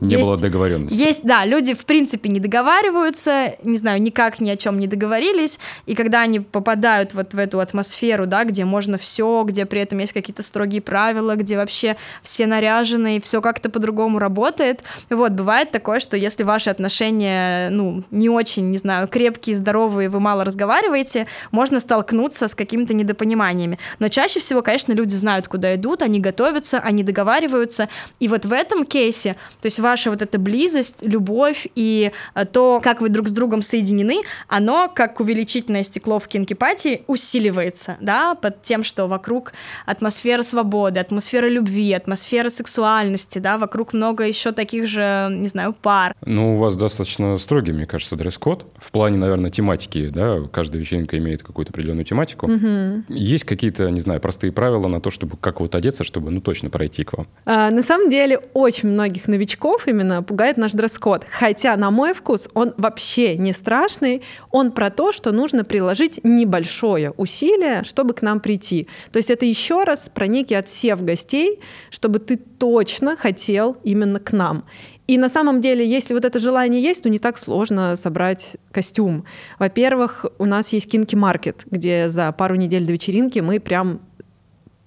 не 0.00 0.14
есть, 0.14 0.24
было 0.24 0.36
договоренности. 0.36 0.96
Есть, 0.96 1.20
да, 1.24 1.44
люди 1.44 1.74
в 1.74 1.84
принципе 1.84 2.28
не 2.28 2.38
договариваются, 2.38 3.54
не 3.62 3.78
знаю, 3.78 4.00
никак 4.00 4.40
ни 4.40 4.48
о 4.50 4.56
чем 4.56 4.78
не 4.78 4.86
договорились, 4.86 5.58
и 5.86 5.94
когда 5.94 6.20
они 6.20 6.40
попадают 6.40 7.14
вот 7.14 7.34
в 7.34 7.38
эту 7.38 7.60
атмосферу, 7.60 8.26
да, 8.26 8.44
где 8.44 8.64
можно 8.64 8.96
все, 8.98 9.42
где 9.44 9.66
при 9.66 9.80
этом 9.80 9.98
есть 9.98 10.12
какие-то 10.12 10.42
строгие 10.42 10.80
правила, 10.80 11.34
где 11.34 11.56
вообще 11.56 11.96
все 12.22 12.46
наряжены 12.46 13.16
и 13.16 13.20
все 13.20 13.40
как-то 13.40 13.70
по-другому 13.70 14.18
работает, 14.18 14.82
вот 15.10 15.32
бывает 15.32 15.72
такое, 15.72 16.00
что 16.00 16.16
если 16.16 16.44
ваши 16.44 16.70
отношения, 16.70 17.70
ну, 17.70 18.04
не 18.10 18.28
очень, 18.28 18.70
не 18.70 18.78
знаю, 18.78 19.08
крепкие, 19.08 19.56
здоровые, 19.56 20.08
вы 20.08 20.20
мало 20.20 20.44
разговариваете, 20.44 21.26
можно 21.50 21.80
столкнуться 21.80 22.46
с 22.46 22.54
какими-то 22.54 22.94
недопониманиями. 22.94 23.78
Но 23.98 24.08
чаще 24.08 24.38
всего, 24.40 24.62
конечно, 24.62 24.92
люди 24.92 25.14
знают, 25.14 25.48
куда 25.48 25.74
идут, 25.74 26.02
они 26.02 26.20
готовятся, 26.20 26.78
они 26.78 27.02
договариваются, 27.02 27.88
и 28.20 28.28
вот 28.28 28.44
в 28.44 28.52
этом 28.52 28.84
кейсе, 28.84 29.34
то 29.60 29.66
есть 29.66 29.78
ваша 29.88 30.10
вот 30.10 30.20
эта 30.22 30.38
близость, 30.38 30.96
любовь 31.00 31.66
и 31.74 32.12
э, 32.34 32.44
то, 32.44 32.80
как 32.82 33.00
вы 33.00 33.08
друг 33.08 33.28
с 33.28 33.32
другом 33.32 33.62
соединены, 33.62 34.20
оно, 34.48 34.90
как 34.94 35.20
увеличительное 35.20 35.82
стекло 35.82 36.18
в 36.18 36.28
кинкипатии, 36.28 37.02
усиливается, 37.06 37.96
да, 38.00 38.34
под 38.34 38.62
тем, 38.62 38.84
что 38.84 39.06
вокруг 39.06 39.52
атмосфера 39.86 40.42
свободы, 40.42 41.00
атмосфера 41.00 41.48
любви, 41.48 41.92
атмосфера 41.92 42.50
сексуальности, 42.50 43.38
да, 43.38 43.56
вокруг 43.56 43.94
много 43.94 44.24
еще 44.24 44.52
таких 44.52 44.86
же, 44.86 45.28
не 45.30 45.48
знаю, 45.48 45.72
пар. 45.72 46.14
Ну, 46.24 46.54
у 46.54 46.56
вас 46.56 46.76
достаточно 46.76 47.38
строгий, 47.38 47.72
мне 47.72 47.86
кажется, 47.86 48.16
дресс-код. 48.16 48.66
В 48.76 48.90
плане, 48.90 49.16
наверное, 49.16 49.50
тематики, 49.50 50.08
да, 50.08 50.40
каждая 50.52 50.80
вечеринка 50.80 51.16
имеет 51.16 51.42
какую-то 51.42 51.70
определенную 51.70 52.04
тематику. 52.04 52.46
Угу. 52.46 53.04
Есть 53.08 53.44
какие-то, 53.44 53.90
не 53.90 54.00
знаю, 54.00 54.20
простые 54.20 54.52
правила 54.52 54.88
на 54.88 55.00
то, 55.00 55.10
чтобы 55.10 55.36
как 55.38 55.60
вот 55.60 55.74
одеться, 55.74 56.04
чтобы, 56.04 56.30
ну, 56.30 56.40
точно 56.40 56.68
пройти 56.68 57.04
к 57.04 57.14
вам? 57.14 57.26
А, 57.46 57.70
на 57.70 57.82
самом 57.82 58.10
деле, 58.10 58.38
очень 58.52 58.88
многих 58.88 59.28
новичков 59.28 59.77
новичков 59.78 59.88
именно 59.88 60.22
пугает 60.22 60.56
наш 60.56 60.72
дресс-код. 60.72 61.24
Хотя, 61.30 61.76
на 61.76 61.90
мой 61.90 62.12
вкус, 62.12 62.48
он 62.54 62.74
вообще 62.76 63.36
не 63.36 63.52
страшный. 63.52 64.22
Он 64.50 64.72
про 64.72 64.90
то, 64.90 65.12
что 65.12 65.32
нужно 65.32 65.64
приложить 65.64 66.20
небольшое 66.24 67.10
усилие, 67.16 67.82
чтобы 67.84 68.14
к 68.14 68.22
нам 68.22 68.40
прийти. 68.40 68.88
То 69.12 69.18
есть 69.18 69.30
это 69.30 69.46
еще 69.46 69.84
раз 69.84 70.10
про 70.12 70.26
некий 70.26 70.54
отсев 70.54 71.02
гостей, 71.02 71.60
чтобы 71.90 72.18
ты 72.18 72.36
точно 72.36 73.16
хотел 73.16 73.76
именно 73.84 74.20
к 74.20 74.32
нам. 74.32 74.64
И 75.08 75.16
на 75.16 75.30
самом 75.30 75.60
деле, 75.60 75.86
если 75.86 76.12
вот 76.12 76.24
это 76.24 76.38
желание 76.38 76.82
есть, 76.82 77.02
то 77.02 77.08
не 77.08 77.18
так 77.18 77.38
сложно 77.38 77.96
собрать 77.96 78.58
костюм. 78.72 79.24
Во-первых, 79.58 80.26
у 80.38 80.44
нас 80.44 80.72
есть 80.74 80.90
кинки-маркет, 80.90 81.64
где 81.70 82.10
за 82.10 82.30
пару 82.32 82.56
недель 82.56 82.84
до 82.84 82.92
вечеринки 82.92 83.38
мы 83.38 83.58
прям 83.58 84.00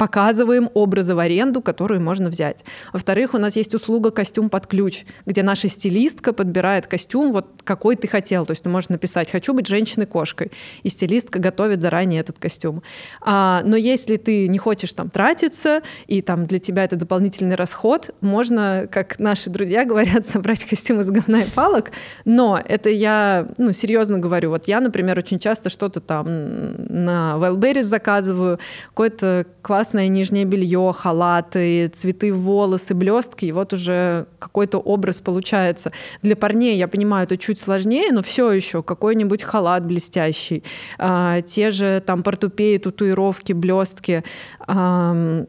показываем 0.02 0.72
образы 0.74 1.14
в 1.14 1.20
аренду, 1.20 1.62
которые 1.62 2.00
можно 2.00 2.28
взять. 2.28 2.66
Во-вторых, 2.92 3.36
у 3.36 3.38
нас 3.38 3.56
есть 3.56 3.76
услуга 3.76 4.10
«Костюм 4.10 4.50
под 4.50 4.66
ключ», 4.66 5.06
где 5.28 5.44
наша 5.44 5.70
стилистка 5.70 6.34
подбирает 6.34 6.88
костюм, 6.88 7.32
вот 7.32 7.62
какой 7.64 7.96
ты 7.96 8.08
хотел. 8.08 8.48
То 8.48 8.54
есть 8.54 8.64
ты 8.64 8.70
можешь 8.70 8.90
написать 8.90 9.30
«хочу 9.30 9.54
быть 9.54 9.68
женщиной-кошкой», 9.68 10.52
и 10.82 10.90
стилистка 10.90 11.38
готовит 11.38 11.84
заранее 11.84 12.22
этот 12.22 12.40
костюм. 12.40 12.82
А, 13.22 13.62
но 13.64 13.78
если 13.78 14.18
ты 14.18 14.48
не 14.48 14.58
хочешь 14.58 14.92
там 14.94 15.12
тратиться, 15.12 15.84
и 16.08 16.24
там 16.24 16.48
для 16.48 16.58
тебя 16.58 16.84
это 16.84 16.96
дополнительный 16.96 17.56
расход, 17.56 18.10
можно, 18.22 18.88
как 18.92 19.20
наши 19.20 19.52
друзья 19.52 19.86
говорят, 19.86 20.26
собрать 20.34 20.66
костюм 20.66 21.02
из 21.02 21.12
говна 21.12 21.44
и 21.44 21.50
палок, 21.52 21.92
но 22.26 22.60
это 22.66 22.90
я, 22.90 23.48
ну, 23.60 23.72
серьезно 23.72 24.18
говорю, 24.18 24.50
вот 24.50 24.68
я, 24.68 24.80
например, 24.80 25.20
очень 25.20 25.38
часто 25.38 25.70
что-то 25.70 26.02
там 26.02 26.26
на 26.88 27.36
Wildberries 27.38 27.84
заказываю, 27.84 28.58
какое-то 28.88 29.46
классное 29.92 30.08
нижнее 30.08 30.46
белье, 30.46 30.94
халаты, 30.96 31.90
цветы 31.90 32.32
в 32.32 32.40
волосы, 32.40 32.94
блестки, 32.94 33.46
и 33.46 33.52
вот 33.52 33.74
уже 33.74 34.26
какой-то 34.40 34.78
образ 34.78 35.20
получается. 35.20 35.92
Для 36.22 36.38
парней, 36.38 36.78
я 36.78 36.88
понимаю, 36.88 37.26
это 37.26 37.38
чуть 37.38 37.60
сложнее, 37.60 38.14
но 38.14 38.22
все 38.22 38.52
еще 38.52 38.84
какой-нибудь 38.84 39.44
халат 39.44 39.86
блестящий, 39.86 40.64
а, 40.98 41.42
те 41.42 41.72
же 41.72 42.02
там 42.06 42.24
портупеи, 42.24 42.78
татуировки, 42.78 43.52
блестки. 43.52 44.24
А, 44.62 45.46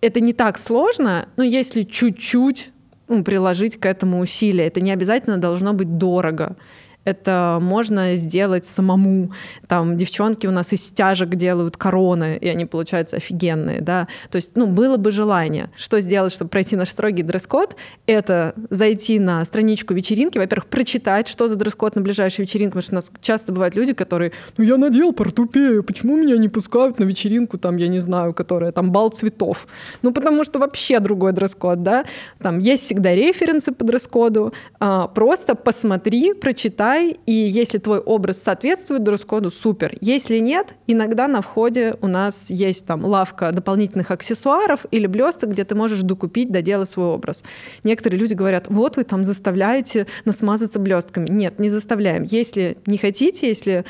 это 0.00 0.20
не 0.20 0.32
так 0.32 0.58
сложно, 0.58 1.26
но 1.36 1.44
если 1.44 1.82
чуть-чуть 1.82 2.70
ну, 3.08 3.22
приложить 3.22 3.76
к 3.76 3.84
этому 3.84 4.20
усилия, 4.20 4.66
это 4.66 4.80
не 4.80 4.92
обязательно 4.92 5.36
должно 5.36 5.74
быть 5.74 5.98
дорого 5.98 6.56
это 7.04 7.58
можно 7.60 8.14
сделать 8.14 8.64
самому. 8.64 9.30
Там 9.68 9.96
девчонки 9.96 10.46
у 10.46 10.50
нас 10.50 10.72
из 10.72 10.84
стяжек 10.84 11.30
делают 11.30 11.76
короны, 11.76 12.38
и 12.40 12.48
они 12.48 12.66
получаются 12.66 13.16
офигенные, 13.16 13.80
да. 13.80 14.08
То 14.30 14.36
есть, 14.36 14.56
ну, 14.56 14.66
было 14.66 14.96
бы 14.96 15.10
желание. 15.10 15.70
Что 15.76 16.00
сделать, 16.00 16.32
чтобы 16.32 16.48
пройти 16.48 16.76
наш 16.76 16.88
строгий 16.88 17.22
дресс-код? 17.22 17.76
Это 18.06 18.54
зайти 18.70 19.18
на 19.18 19.44
страничку 19.44 19.94
вечеринки, 19.94 20.38
во-первых, 20.38 20.66
прочитать, 20.66 21.28
что 21.28 21.48
за 21.48 21.56
дресс-код 21.56 21.96
на 21.96 22.02
ближайшую 22.02 22.46
вечеринку, 22.46 22.78
потому 22.78 22.82
что 22.82 22.92
у 22.92 22.96
нас 22.96 23.12
часто 23.20 23.52
бывают 23.52 23.74
люди, 23.74 23.92
которые, 23.92 24.32
ну, 24.56 24.64
я 24.64 24.76
надел 24.76 25.12
портупею, 25.12 25.82
почему 25.84 26.16
меня 26.16 26.36
не 26.36 26.48
пускают 26.48 26.98
на 26.98 27.04
вечеринку, 27.04 27.58
там, 27.58 27.76
я 27.76 27.88
не 27.88 28.00
знаю, 28.00 28.32
которая 28.34 28.72
там 28.72 28.92
бал 28.92 29.10
цветов? 29.10 29.66
Ну, 30.02 30.12
потому 30.12 30.44
что 30.44 30.58
вообще 30.58 31.00
другой 31.00 31.32
дресс-код, 31.32 31.82
да. 31.82 32.04
Там 32.40 32.58
есть 32.58 32.84
всегда 32.84 33.14
референсы 33.14 33.72
по 33.72 33.84
дресс-коду. 33.84 34.52
А, 34.80 35.08
просто 35.08 35.54
посмотри, 35.54 36.32
прочитай, 36.34 36.93
читай, 36.94 37.18
и 37.26 37.32
если 37.32 37.78
твой 37.78 37.98
образ 37.98 38.42
соответствует 38.42 39.02
дресс-коду, 39.02 39.50
супер. 39.50 39.96
Если 40.00 40.38
нет, 40.38 40.74
иногда 40.86 41.28
на 41.28 41.40
входе 41.40 41.96
у 42.00 42.06
нас 42.06 42.50
есть 42.50 42.86
там 42.86 43.04
лавка 43.04 43.52
дополнительных 43.52 44.10
аксессуаров 44.10 44.86
или 44.90 45.06
блесток, 45.06 45.50
где 45.50 45.64
ты 45.64 45.74
можешь 45.74 46.00
докупить, 46.00 46.50
доделать 46.50 46.88
свой 46.88 47.06
образ. 47.06 47.44
Некоторые 47.82 48.20
люди 48.20 48.34
говорят, 48.34 48.66
вот 48.68 48.96
вы 48.96 49.04
там 49.04 49.24
заставляете 49.24 50.06
насмазаться 50.24 50.78
блестками. 50.78 51.26
Нет, 51.28 51.58
не 51.58 51.70
заставляем. 51.70 52.22
Если 52.22 52.78
не 52.86 52.98
хотите, 52.98 53.48
если 53.48 53.84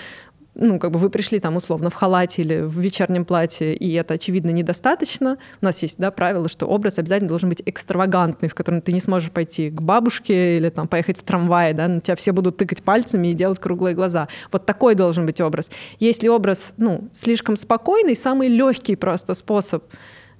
ну, 0.54 0.78
как 0.78 0.90
бы 0.90 0.98
вы 0.98 1.10
пришли 1.10 1.40
там 1.40 1.56
условно 1.56 1.90
в 1.90 1.94
халате 1.94 2.42
или 2.42 2.60
в 2.60 2.78
вечернем 2.78 3.24
платье, 3.24 3.74
и 3.74 3.92
это, 3.94 4.14
очевидно, 4.14 4.50
недостаточно. 4.50 5.38
У 5.60 5.64
нас 5.64 5.82
есть, 5.82 5.96
да, 5.98 6.10
правило, 6.10 6.48
что 6.48 6.66
образ 6.66 6.98
обязательно 6.98 7.28
должен 7.28 7.48
быть 7.48 7.62
экстравагантный, 7.64 8.48
в 8.48 8.54
котором 8.54 8.80
ты 8.80 8.92
не 8.92 9.00
сможешь 9.00 9.30
пойти 9.30 9.70
к 9.70 9.82
бабушке 9.82 10.56
или 10.56 10.68
там 10.68 10.88
поехать 10.88 11.18
в 11.18 11.22
трамвае, 11.22 11.74
да, 11.74 11.88
на 11.88 12.00
тебя 12.00 12.16
все 12.16 12.32
будут 12.32 12.56
тыкать 12.56 12.82
пальцами 12.82 13.28
и 13.28 13.34
делать 13.34 13.58
круглые 13.58 13.94
глаза. 13.94 14.28
Вот 14.52 14.66
такой 14.66 14.94
должен 14.94 15.26
быть 15.26 15.40
образ. 15.40 15.70
Если 15.98 16.28
образ, 16.28 16.72
ну, 16.76 17.08
слишком 17.12 17.56
спокойный, 17.56 18.16
самый 18.16 18.48
легкий 18.48 18.96
просто 18.96 19.34
способ 19.34 19.84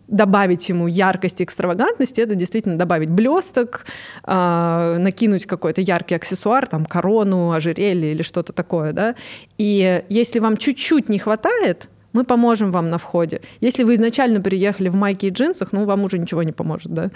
добавить 0.09 0.69
ему 0.69 0.87
яркости, 0.87 1.43
экстравагантности, 1.43 2.21
это 2.21 2.35
действительно 2.35 2.77
добавить 2.77 3.11
блесток, 3.11 3.87
э, 4.25 4.97
накинуть 4.99 5.47
какой-то 5.47 5.81
яркий 5.81 6.15
аксессуар, 6.15 6.67
там 6.67 6.85
корону, 6.85 7.53
ожерелье 7.53 8.13
или 8.13 8.23
что-то 8.23 8.53
такое, 8.53 8.93
да. 8.93 9.15
И 9.59 10.03
если 10.09 10.41
вам 10.41 10.57
чуть-чуть 10.57 11.09
не 11.09 11.19
хватает, 11.19 11.89
мы 12.13 12.25
поможем 12.25 12.71
вам 12.71 12.91
на 12.91 12.99
входе. 12.99 13.41
Если 13.61 13.83
вы 13.85 13.95
изначально 13.95 14.41
приехали 14.41 14.89
в 14.89 14.95
майке 14.95 15.29
и 15.29 15.31
джинсах, 15.31 15.73
ну, 15.73 15.85
вам 15.85 16.05
уже 16.05 16.19
ничего 16.19 16.43
не 16.43 16.53
поможет, 16.53 16.95
да. 16.95 17.11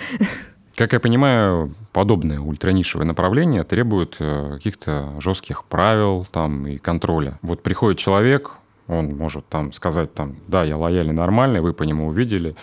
Как 0.77 0.93
я 0.93 1.01
понимаю, 1.01 1.75
подобные 1.93 2.39
ультранишевые 2.41 3.07
направления 3.07 3.65
требуют 3.65 4.17
э, 4.21 4.53
каких-то 4.55 5.15
жестких 5.21 5.65
правил 5.65 6.27
там, 6.31 6.67
и 6.69 6.79
контроля. 6.79 7.39
Вот 7.43 7.63
приходит 7.63 7.99
человек, 7.99 8.53
он 8.89 9.17
может 9.17 9.47
там 9.49 9.73
сказать, 9.73 10.15
там, 10.15 10.37
да, 10.49 10.65
я 10.65 10.77
лояльный, 10.77 11.13
нормальный, 11.13 11.61
вы 11.61 11.73
по 11.75 11.83
нему 11.85 12.09
увидели, 12.09 12.57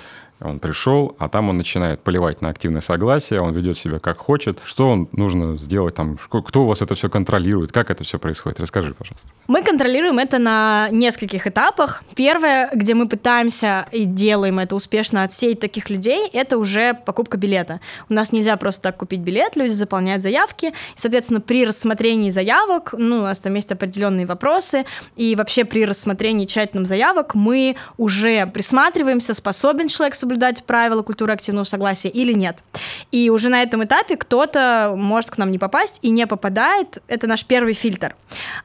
он 0.45 0.59
пришел, 0.59 1.15
а 1.19 1.29
там 1.29 1.49
он 1.49 1.57
начинает 1.57 2.01
поливать 2.01 2.41
на 2.41 2.49
активное 2.49 2.81
согласие, 2.81 3.41
он 3.41 3.53
ведет 3.53 3.77
себя 3.77 3.99
как 3.99 4.17
хочет. 4.17 4.59
Что 4.63 4.89
он 4.89 5.09
нужно 5.11 5.57
сделать 5.57 5.95
там? 5.95 6.17
Кто 6.17 6.63
у 6.63 6.67
вас 6.67 6.81
это 6.81 6.95
все 6.95 7.09
контролирует? 7.09 7.71
Как 7.71 7.89
это 7.89 8.03
все 8.03 8.19
происходит? 8.19 8.59
Расскажи, 8.59 8.93
пожалуйста. 8.93 9.27
Мы 9.47 9.63
контролируем 9.63 10.19
это 10.19 10.39
на 10.39 10.89
нескольких 10.91 11.47
этапах. 11.47 12.03
Первое, 12.15 12.69
где 12.73 12.93
мы 12.93 13.07
пытаемся 13.07 13.87
и 13.91 14.05
делаем 14.05 14.59
это 14.59 14.75
успешно 14.75 15.23
отсеять 15.23 15.59
таких 15.59 15.89
людей, 15.89 16.29
это 16.31 16.57
уже 16.57 16.93
покупка 16.93 17.37
билета. 17.37 17.81
У 18.09 18.13
нас 18.13 18.31
нельзя 18.31 18.55
просто 18.57 18.83
так 18.83 18.97
купить 18.97 19.21
билет, 19.21 19.55
люди 19.55 19.73
заполняют 19.73 20.23
заявки. 20.23 20.67
И, 20.67 20.73
соответственно, 20.95 21.41
при 21.41 21.65
рассмотрении 21.65 22.29
заявок, 22.29 22.93
ну, 22.97 23.19
у 23.19 23.21
нас 23.23 23.39
там 23.39 23.53
есть 23.55 23.71
определенные 23.71 24.25
вопросы, 24.25 24.85
и 25.15 25.35
вообще 25.35 25.65
при 25.65 25.85
рассмотрении 25.85 26.45
тщательным 26.45 26.85
заявок 26.85 27.35
мы 27.35 27.75
уже 27.97 28.45
присматриваемся, 28.47 29.33
способен 29.33 29.87
человек 29.87 30.15
соблюдать 30.15 30.34
правила 30.65 31.01
культуры 31.01 31.33
активного 31.33 31.65
согласия 31.65 32.09
или 32.09 32.33
нет. 32.33 32.63
И 33.11 33.29
уже 33.29 33.49
на 33.49 33.61
этом 33.61 33.83
этапе 33.83 34.17
кто-то 34.17 34.93
может 34.97 35.31
к 35.31 35.37
нам 35.37 35.51
не 35.51 35.57
попасть 35.57 35.99
и 36.01 36.09
не 36.09 36.27
попадает. 36.27 37.01
Это 37.07 37.27
наш 37.27 37.45
первый 37.45 37.73
фильтр. 37.73 38.15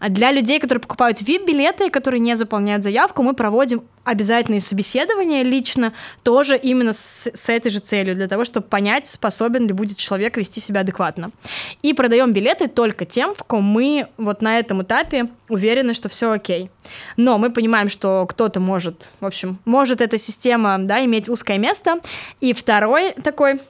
Для 0.09 0.33
людей, 0.33 0.61
которые 0.61 0.81
покупают 0.81 1.21
VIP-билеты, 1.23 1.91
которые 1.91 2.21
не 2.21 2.37
заполняют 2.37 2.83
заявку, 2.83 3.23
мы 3.23 3.35
проводим 3.35 3.83
обязательные 4.11 4.61
собеседования 4.61 5.43
лично 5.43 5.93
тоже 6.23 6.57
именно 6.57 6.93
с, 6.93 7.31
с 7.33 7.49
этой 7.49 7.71
же 7.71 7.81
целью, 7.81 8.15
для 8.15 8.29
того, 8.29 8.45
чтобы 8.45 8.67
понять, 8.67 9.07
способен 9.07 9.67
ли 9.67 9.73
будет 9.73 9.97
человек 9.97 10.37
вести 10.37 10.61
себя 10.61 10.81
адекватно. 10.81 11.31
И 11.83 11.95
продаем 11.95 12.33
билеты 12.33 12.69
только 12.69 13.05
тем, 13.05 13.35
в 13.35 13.45
ком 13.45 13.65
мы 13.65 14.09
вот 14.17 14.43
на 14.43 14.59
этом 14.59 14.83
этапе 14.83 15.29
уверены, 15.49 15.95
что 15.95 16.09
все 16.09 16.33
окей. 16.33 16.71
Но 17.17 17.39
мы 17.39 17.51
понимаем, 17.51 17.89
что 17.89 18.27
кто-то 18.29 18.61
может, 18.61 19.13
в 19.21 19.27
общем, 19.27 19.59
может 19.65 20.01
эта 20.01 20.19
система, 20.19 20.77
да, 20.79 21.05
иметь 21.05 21.29
узкое 21.29 21.59
место. 21.59 22.01
И 22.41 22.53
второй 22.53 23.13
такой 23.13 23.61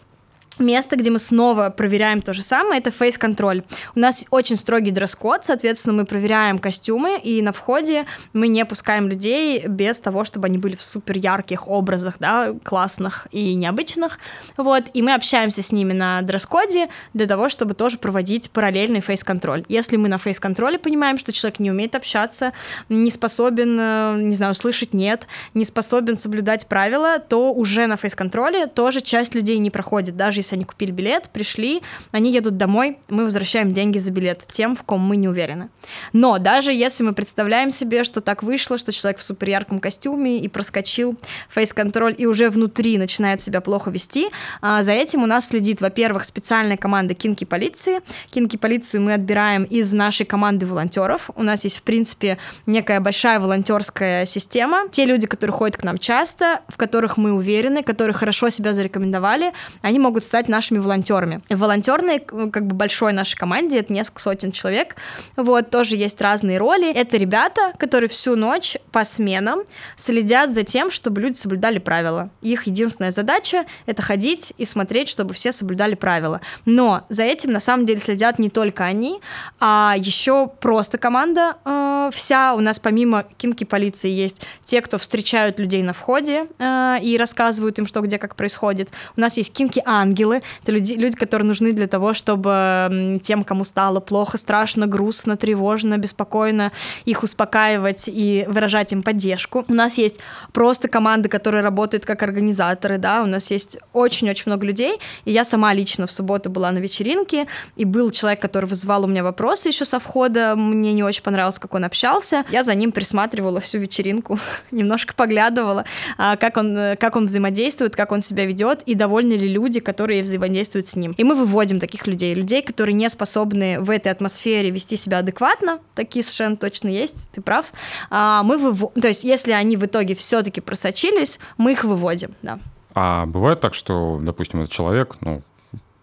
место, 0.59 0.97
где 0.97 1.11
мы 1.11 1.19
снова 1.19 1.71
проверяем 1.71 2.21
то 2.21 2.33
же 2.33 2.43
самое, 2.43 2.81
это 2.81 2.91
фейс-контроль. 2.91 3.63
У 3.95 4.01
нас 4.01 4.27
очень 4.31 4.57
строгий 4.57 4.91
дресс-код, 4.91 5.45
соответственно, 5.45 5.95
мы 5.95 6.05
проверяем 6.05 6.59
костюмы, 6.59 7.19
и 7.19 7.41
на 7.43 7.53
входе 7.53 8.07
мы 8.33 8.49
не 8.49 8.65
пускаем 8.65 9.09
людей 9.09 9.67
без 9.67 10.01
того, 10.01 10.25
чтобы 10.25 10.47
они 10.47 10.59
были 10.59 10.77
в 10.77 10.83
супер 10.83 11.17
ярких 11.17 11.69
образах, 11.69 12.17
да, 12.19 12.55
классных 12.63 13.27
и 13.31 13.55
необычных, 13.55 14.19
вот, 14.57 14.85
и 14.93 15.03
мы 15.03 15.15
общаемся 15.15 15.63
с 15.63 15.73
ними 15.73 15.93
на 15.93 16.23
дресс-коде 16.23 16.89
для 17.15 17.27
того, 17.27 17.49
чтобы 17.49 17.75
тоже 17.75 17.99
проводить 17.99 18.51
параллельный 18.51 19.01
фейс-контроль. 19.01 19.65
Если 19.69 19.97
мы 19.97 20.09
на 20.09 20.19
фейс-контроле 20.19 20.79
понимаем, 20.79 21.19
что 21.19 21.33
человек 21.33 21.61
не 21.61 21.71
умеет 21.71 21.95
общаться, 21.95 22.53
не 22.89 23.11
способен, 23.11 23.79
э, 23.81 24.17
не 24.19 24.35
знаю, 24.35 24.55
слышать 24.55 24.93
нет, 24.93 25.27
не 25.55 25.65
способен 25.65 26.17
соблюдать 26.17 26.67
правила, 26.67 27.19
то 27.19 27.53
уже 27.53 27.87
на 27.87 27.97
фейс-контроле 27.97 28.67
тоже 28.67 29.01
часть 29.01 29.35
людей 29.35 29.59
не 29.59 29.71
проходит, 29.71 30.17
даже 30.17 30.40
если 30.41 30.51
если 30.51 30.57
они 30.57 30.65
купили 30.65 30.91
билет, 30.91 31.31
пришли, 31.33 31.81
они 32.11 32.33
едут 32.33 32.57
домой, 32.57 32.99
мы 33.09 33.23
возвращаем 33.25 33.73
деньги 33.73 33.99
за 33.99 34.11
билет 34.11 34.43
тем, 34.51 34.75
в 34.75 34.83
ком 34.83 35.01
мы 35.01 35.17
не 35.17 35.29
уверены. 35.29 35.69
Но 36.13 36.39
даже 36.39 36.73
если 36.73 37.05
мы 37.05 37.13
представляем 37.13 37.71
себе, 37.71 38.03
что 38.03 38.21
так 38.21 38.43
вышло, 38.43 38.77
что 38.77 38.91
человек 38.91 39.21
в 39.21 39.23
супер 39.23 39.49
ярком 39.49 39.79
костюме 39.79 40.39
и 40.39 40.49
проскочил 40.49 41.17
фейс-контроль 41.49 42.17
и 42.19 42.27
уже 42.27 42.51
внутри 42.51 42.99
начинает 42.99 43.41
себя 43.41 43.61
плохо 43.61 43.91
вести, 43.91 44.29
а, 44.61 44.83
за 44.83 44.91
этим 44.91 45.23
у 45.23 45.27
нас 45.27 45.49
следит, 45.49 45.81
во-первых, 45.81 46.25
специальная 46.25 46.77
команда 46.77 47.15
кинки 47.15 47.45
полиции. 47.45 48.01
Кинки 48.31 48.57
полицию 48.57 49.03
мы 49.03 49.15
отбираем 49.15 49.65
из 49.65 49.93
нашей 49.93 50.27
команды 50.27 50.67
волонтеров. 50.67 51.31
У 51.37 51.45
нас 51.45 51.63
есть, 51.63 51.79
в 51.79 51.83
принципе, 51.83 52.39
некая 52.67 52.99
большая 52.99 53.39
волонтерская 53.39 54.27
система. 54.27 54.89
Те 54.91 55.05
люди, 55.05 55.29
которые 55.29 55.55
ходят 55.55 55.77
к 55.77 55.85
нам 55.85 55.99
часто, 55.99 56.61
в 56.67 56.77
которых 56.77 57.17
мы 57.17 57.33
уверены, 57.33 57.85
которые 57.85 58.15
хорошо 58.15 58.51
себя 58.51 58.73
зарекомендовали, 58.73 59.53
они 59.83 60.01
могут 60.01 60.25
стать 60.31 60.47
нашими 60.47 60.79
волонтерами. 60.79 61.41
Волонтерной, 61.51 62.21
как 62.21 62.65
бы 62.65 62.77
большой 62.77 63.13
нашей 63.13 63.35
команде, 63.37 63.81
это 63.81 63.93
несколько 63.93 64.21
сотен 64.21 64.53
человек, 64.53 64.95
вот, 65.35 65.71
тоже 65.71 65.97
есть 65.97 66.21
разные 66.21 66.57
роли. 66.57 66.89
Это 66.89 67.17
ребята, 67.17 67.73
которые 67.79 68.09
всю 68.09 68.37
ночь 68.37 68.77
по 68.93 69.05
сменам 69.05 69.63
следят 69.97 70.53
за 70.53 70.63
тем, 70.63 70.93
чтобы 70.93 71.21
люди 71.21 71.37
соблюдали 71.37 71.81
правила. 71.81 72.31
Их 72.43 72.69
единственная 72.69 73.11
задача— 73.11 73.65
это 73.87 74.03
ходить 74.03 74.53
и 74.57 74.65
смотреть, 74.65 75.09
чтобы 75.09 75.35
все 75.35 75.51
соблюдали 75.51 75.97
правила. 75.97 76.41
Но 76.65 77.03
за 77.09 77.25
этим, 77.25 77.51
на 77.51 77.59
самом 77.59 77.85
деле, 77.85 77.99
следят 77.99 78.39
не 78.39 78.51
только 78.51 78.85
они, 78.85 79.21
а 79.59 79.97
еще 79.99 80.47
просто 80.47 80.97
команда 80.97 81.57
э, 81.65 82.11
вся. 82.15 82.55
У 82.55 82.61
нас 82.61 82.79
помимо 82.79 83.25
кинки 83.37 83.65
полиции 83.65 84.11
есть 84.11 84.43
те, 84.65 84.81
кто 84.81 84.97
встречают 84.97 85.59
людей 85.59 85.83
на 85.83 85.93
входе 85.93 86.47
э, 86.61 86.99
и 87.03 87.17
рассказывают 87.19 87.81
им, 87.81 87.87
что 87.87 88.01
где 88.01 88.17
как 88.19 88.37
происходит. 88.37 88.91
У 89.17 89.21
нас 89.21 89.37
есть 89.37 89.53
кинки-ангелы. 89.53 90.20
Это 90.63 90.73
люди, 90.73 90.95
люди, 90.95 91.17
которые 91.17 91.47
нужны 91.47 91.73
для 91.73 91.87
того, 91.87 92.15
чтобы 92.15 93.21
тем, 93.23 93.45
кому 93.45 93.65
стало 93.65 94.01
плохо, 94.01 94.39
страшно, 94.39 94.87
грустно, 94.87 95.37
тревожно, 95.37 95.99
беспокойно, 95.99 96.73
их 97.05 97.23
успокаивать 97.23 98.05
и 98.09 98.45
выражать 98.49 98.93
им 98.93 99.03
поддержку. 99.03 99.65
У 99.69 99.75
нас 99.75 99.99
есть 99.99 100.21
просто 100.53 100.89
команды, 100.89 101.29
которые 101.29 101.63
работают 101.63 102.05
как 102.05 102.23
организаторы, 102.23 102.99
да, 102.99 103.23
у 103.23 103.27
нас 103.27 103.51
есть 103.51 103.79
очень-очень 103.93 104.45
много 104.47 104.67
людей, 104.67 104.99
и 105.25 105.33
я 105.33 105.45
сама 105.45 105.73
лично 105.75 106.07
в 106.07 106.13
субботу 106.13 106.51
была 106.51 106.71
на 106.73 106.79
вечеринке, 106.79 107.47
и 107.77 107.85
был 107.85 108.11
человек, 108.11 108.41
который 108.41 108.67
вызывал 108.67 109.05
у 109.05 109.07
меня 109.07 109.23
вопросы 109.23 109.69
еще 109.69 109.85
со 109.85 109.99
входа, 109.99 110.55
мне 110.57 110.93
не 110.93 111.05
очень 111.05 111.23
понравилось, 111.23 111.59
как 111.59 111.75
он 111.75 111.85
общался, 111.85 112.45
я 112.51 112.63
за 112.63 112.75
ним 112.75 112.93
присматривала 112.93 113.61
всю 113.61 113.79
вечеринку, 113.79 114.39
немножко 114.71 115.15
поглядывала, 115.15 115.85
а, 116.19 116.37
как 116.37 116.57
он, 116.57 116.97
как 116.99 117.17
он 117.17 117.27
взаимодействует, 117.27 117.97
как 117.97 118.13
он 118.13 118.21
себя 118.21 118.45
ведет, 118.47 118.83
и 118.87 118.95
довольны 118.95 119.35
ли 119.35 119.49
люди, 119.49 119.81
которые 119.81 120.10
взаимодействуют 120.19 120.87
с 120.87 120.97
ним. 120.97 121.13
И 121.13 121.25
мы 121.25 121.35
выводим 121.35 121.81
таких 121.81 122.07
людей, 122.07 122.35
людей, 122.35 122.63
которые 122.63 122.95
не 122.95 123.09
способны 123.09 123.81
в 123.81 123.91
этой 123.91 124.11
атмосфере 124.11 124.71
вести 124.71 124.97
себя 124.97 125.19
адекватно, 125.19 125.79
такие 125.95 126.23
совершенно 126.23 126.57
точно 126.57 126.89
есть, 126.89 127.31
ты 127.31 127.41
прав. 127.41 127.73
А, 128.11 128.43
мы 128.43 128.59
выв... 128.59 128.93
То 129.01 129.09
есть, 129.09 129.25
если 129.25 129.53
они 129.53 129.77
в 129.77 129.85
итоге 129.85 130.15
все-таки 130.15 130.61
просочились, 130.61 131.39
мы 131.57 131.73
их 131.73 131.85
выводим, 131.85 132.35
да. 132.43 132.59
А 132.95 133.27
бывает 133.27 133.61
так, 133.61 133.75
что, 133.75 134.21
допустим, 134.23 134.61
этот 134.61 134.73
человек, 134.73 135.17
ну, 135.21 135.43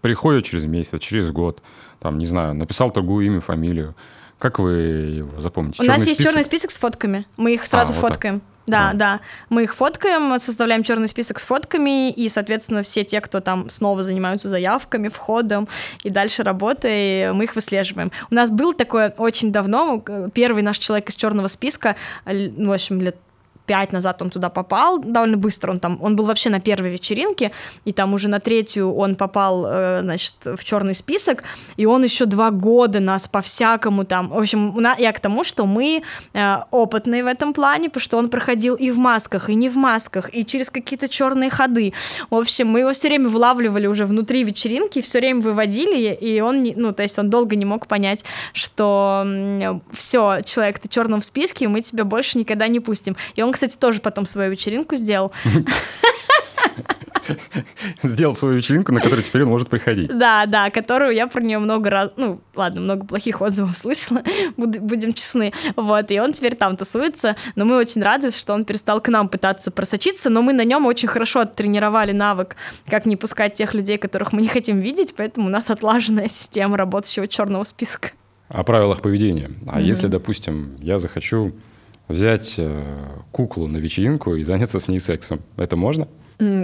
приходит 0.02 0.46
через 0.46 0.66
месяц, 0.66 1.00
через 1.00 1.32
год, 1.32 1.62
там, 2.00 2.18
не 2.18 2.28
знаю, 2.28 2.54
написал 2.54 2.92
другую 2.92 3.26
имя, 3.26 3.42
фамилию. 3.42 3.96
Как 4.40 4.60
вы 4.60 4.72
его 4.72 5.42
запомните? 5.42 5.82
У 5.82 5.86
черный 5.86 5.98
нас 5.98 6.06
есть 6.06 6.16
список? 6.16 6.32
черный 6.32 6.44
список 6.44 6.72
с 6.72 6.78
фотками. 6.78 7.26
Мы 7.38 7.56
их 7.56 7.66
сразу 7.66 7.92
а, 7.92 7.96
вот 7.96 8.02
фоткаем. 8.02 8.40
Так. 8.40 8.50
Да, 8.68 8.90
а. 8.90 8.94
да. 8.94 9.20
Мы 9.50 9.64
их 9.64 9.76
фоткаем, 9.76 10.38
составляем 10.40 10.84
черный 10.84 11.08
список 11.08 11.40
с 11.40 11.46
фотками, 11.46 12.12
и, 12.12 12.30
соответственно, 12.30 12.84
все 12.84 13.04
те, 13.04 13.22
кто 13.22 13.40
там 13.40 13.70
снова 13.70 14.04
занимаются 14.04 14.50
заявками, 14.50 15.08
входом 15.08 15.68
и 16.04 16.10
дальше 16.10 16.44
работой, 16.44 17.34
мы 17.34 17.46
их 17.46 17.56
выслеживаем. 17.56 18.12
У 18.30 18.36
нас 18.36 18.52
был 18.52 18.74
такое 18.74 19.14
очень 19.18 19.52
давно, 19.52 20.04
первый 20.34 20.64
наш 20.64 20.78
человек 20.78 21.10
из 21.10 21.16
черного 21.16 21.48
списка, 21.48 21.96
в 22.26 22.72
общем, 22.72 23.02
лет 23.02 23.16
пять 23.68 23.92
назад 23.92 24.22
он 24.22 24.30
туда 24.30 24.50
попал, 24.50 25.00
довольно 25.00 25.38
быстро 25.38 25.72
он 25.72 25.80
там, 25.80 26.00
он 26.02 26.16
был 26.16 26.26
вообще 26.26 26.50
на 26.50 26.60
первой 26.60 26.90
вечеринке, 26.90 27.52
и 27.86 27.92
там 27.92 28.14
уже 28.14 28.30
на 28.30 28.40
третью 28.40 28.96
он 28.96 29.16
попал, 29.16 29.66
э, 29.68 30.00
значит, 30.02 30.34
в 30.44 30.64
черный 30.64 30.96
список, 30.96 31.44
и 31.76 31.86
он 31.86 32.04
еще 32.04 32.26
два 32.26 32.50
года 32.50 33.00
нас 33.00 33.28
по-всякому 33.28 34.06
там, 34.06 34.30
в 34.30 34.38
общем, 34.38 34.74
я 34.98 35.12
к 35.12 35.20
тому, 35.20 35.44
что 35.44 35.66
мы 35.66 36.02
э, 36.34 36.58
опытные 36.72 37.24
в 37.24 37.28
этом 37.28 37.54
плане, 37.54 37.90
потому 37.90 38.04
что 38.04 38.18
он 38.18 38.30
проходил 38.30 38.76
и 38.76 38.90
в 38.90 38.98
масках, 38.98 39.50
и 39.50 39.56
не 39.56 39.70
в 39.70 39.76
масках, 39.76 40.34
и 40.34 40.46
через 40.46 40.70
какие-то 40.70 41.10
черные 41.10 41.50
ходы, 41.50 41.94
в 42.30 42.36
общем, 42.36 42.70
мы 42.70 42.80
его 42.80 42.94
все 42.94 43.10
время 43.10 43.28
вылавливали 43.28 43.88
уже 43.88 44.06
внутри 44.06 44.44
вечеринки, 44.44 45.02
все 45.02 45.20
время 45.20 45.42
выводили, 45.42 46.14
и 46.14 46.40
он, 46.40 46.64
ну, 46.76 46.94
то 46.94 47.04
есть 47.04 47.20
он 47.20 47.30
долго 47.30 47.56
не 47.56 47.66
мог 47.66 47.88
понять, 47.88 48.24
что 48.54 49.26
все, 49.92 50.42
человек, 50.46 50.80
ты 50.80 50.88
в 50.88 50.92
черном 50.92 51.22
списке, 51.22 51.66
и 51.66 51.68
мы 51.68 51.82
тебя 51.82 52.06
больше 52.06 52.38
никогда 52.38 52.68
не 52.68 52.80
пустим, 52.80 53.18
и 53.36 53.44
он, 53.44 53.52
кстати, 53.58 53.76
тоже 53.76 54.00
потом 54.00 54.28
свою 54.28 54.52
вечеринку 54.52 54.96
сделал. 54.96 55.32
Сделал 58.04 58.36
свою 58.36 58.56
вечеринку, 58.56 58.92
на 58.92 59.00
которую 59.00 59.24
теперь 59.24 59.42
он 59.42 59.50
может 59.50 59.68
приходить. 59.68 60.16
Да, 60.16 60.46
да, 60.46 60.70
которую 60.70 61.16
я 61.16 61.26
про 61.26 61.42
нее 61.42 61.58
много 61.58 61.90
раз, 61.90 62.12
ну, 62.18 62.40
ладно, 62.56 62.82
много 62.82 63.06
плохих 63.06 63.42
отзывов 63.42 63.76
слышала, 63.78 64.22
будем 64.56 65.14
честны. 65.14 65.52
Вот, 65.76 66.12
и 66.12 66.20
он 66.20 66.34
теперь 66.34 66.56
там 66.56 66.78
тусуется, 66.78 67.36
но 67.56 67.66
мы 67.66 67.78
очень 67.78 68.04
рады, 68.04 68.30
что 68.30 68.54
он 68.54 68.64
перестал 68.64 69.02
к 69.02 69.10
нам 69.10 69.28
пытаться 69.28 69.72
просочиться, 69.72 70.30
но 70.30 70.44
мы 70.44 70.54
на 70.54 70.64
нем 70.64 70.86
очень 70.86 71.10
хорошо 71.10 71.46
тренировали 71.46 72.12
навык, 72.12 72.56
как 72.88 73.08
не 73.08 73.16
пускать 73.16 73.56
тех 73.56 73.74
людей, 73.74 73.98
которых 73.98 74.34
мы 74.34 74.44
не 74.44 74.48
хотим 74.48 74.80
видеть, 74.80 75.16
поэтому 75.18 75.48
у 75.48 75.50
нас 75.50 75.72
отлаженная 75.72 76.28
система 76.28 76.78
работающего 76.78 77.28
черного 77.28 77.64
списка. 77.64 78.12
О 78.50 78.64
правилах 78.64 79.02
поведения. 79.02 79.50
А 79.68 79.82
mm-hmm. 79.82 79.84
если, 79.84 80.08
допустим, 80.08 80.78
я 80.80 81.00
захочу 81.00 81.54
взять 82.08 82.56
э, 82.58 82.84
куклу 83.32 83.68
на 83.68 83.78
вечеринку 83.78 84.36
и 84.36 84.44
заняться 84.44 84.80
с 84.80 84.88
ней 84.88 85.00
сексом. 85.00 85.42
Это 85.58 85.76
можно? 85.76 86.08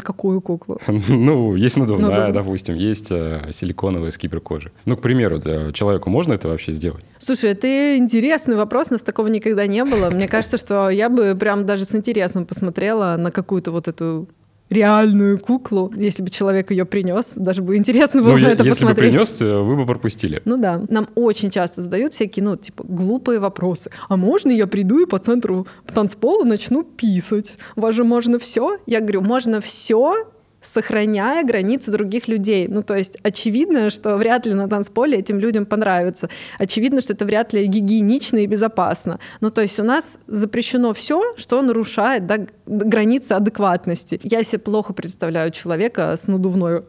Какую 0.03 0.39
куклу? 0.41 0.79
ну, 0.87 1.55
есть 1.55 1.77
надувная, 1.77 2.27
ну, 2.27 2.33
допустим, 2.33 2.75
есть 2.75 3.11
э, 3.11 3.49
силиконовая 3.51 4.11
с 4.11 4.17
киберкожи. 4.17 4.71
Ну, 4.85 4.95
к 4.95 5.01
примеру, 5.01 5.41
человеку 5.71 6.11
можно 6.11 6.33
это 6.33 6.47
вообще 6.47 6.71
сделать? 6.71 7.03
Слушай, 7.17 7.51
это 7.51 7.97
интересный 7.97 8.55
вопрос, 8.55 8.87
у 8.89 8.93
нас 8.93 9.01
такого 9.01 9.27
никогда 9.27 9.65
не 9.65 9.83
было. 9.83 10.11
Мне 10.11 10.27
кажется, 10.27 10.57
что 10.57 10.91
я 10.91 11.09
бы 11.09 11.35
прям 11.35 11.65
даже 11.65 11.85
с 11.85 11.95
интересом 11.95 12.45
посмотрела 12.45 13.15
на 13.17 13.31
какую-то 13.31 13.71
вот 13.71 13.87
эту 13.87 14.27
реальную 14.69 15.39
куклу, 15.39 15.91
если 15.95 16.23
бы 16.23 16.29
человек 16.29 16.71
ее 16.71 16.85
принес. 16.85 17.33
Даже 17.35 17.61
бы 17.61 17.77
интересно 17.77 18.21
было 18.21 18.35
ну, 18.35 18.39
на 18.39 18.47
это 18.47 18.63
если 18.63 18.69
посмотреть. 18.69 19.13
Если 19.13 19.21
бы 19.21 19.27
принес, 19.27 19.41
э, 19.41 19.61
вы 19.61 19.75
бы 19.77 19.85
пропустили. 19.85 20.41
Ну 20.45 20.57
да. 20.57 20.81
Нам 20.89 21.07
очень 21.15 21.49
часто 21.49 21.81
задают 21.81 22.13
всякие, 22.13 22.43
ну, 22.43 22.55
типа, 22.55 22.83
глупые 22.87 23.39
вопросы. 23.39 23.91
А 24.09 24.17
можно 24.17 24.51
я 24.51 24.67
приду 24.67 24.99
и 24.99 25.05
по 25.05 25.19
центру 25.19 25.67
танцпола 25.93 26.43
начну 26.43 26.83
писать? 26.83 27.57
У 27.75 27.81
вас 27.81 27.95
же 27.95 28.03
можно 28.03 28.39
все? 28.39 28.77
Я 28.85 28.99
говорю, 28.99 29.21
можно 29.21 29.61
все, 29.61 30.25
сохраняя 30.63 31.43
границы 31.43 31.91
других 31.91 32.27
людей. 32.27 32.67
Ну, 32.67 32.81
то 32.81 32.95
есть 32.95 33.17
очевидно, 33.23 33.89
что 33.89 34.17
вряд 34.17 34.45
ли 34.45 34.53
на 34.53 34.67
танцполе 34.67 35.19
этим 35.19 35.39
людям 35.39 35.65
понравится. 35.65 36.29
Очевидно, 36.57 37.01
что 37.01 37.13
это 37.13 37.25
вряд 37.25 37.53
ли 37.53 37.65
гигиенично 37.65 38.37
и 38.37 38.45
безопасно. 38.45 39.19
Ну, 39.41 39.49
то 39.49 39.61
есть 39.61 39.79
у 39.79 39.83
нас 39.83 40.17
запрещено 40.27 40.93
все, 40.93 41.21
что 41.35 41.61
нарушает 41.61 42.25
да, 42.25 42.45
границы 42.65 43.33
адекватности. 43.33 44.19
Я 44.23 44.43
себе 44.43 44.59
плохо 44.59 44.93
представляю 44.93 45.51
человека 45.51 46.15
с 46.17 46.27
надувной 46.27 46.83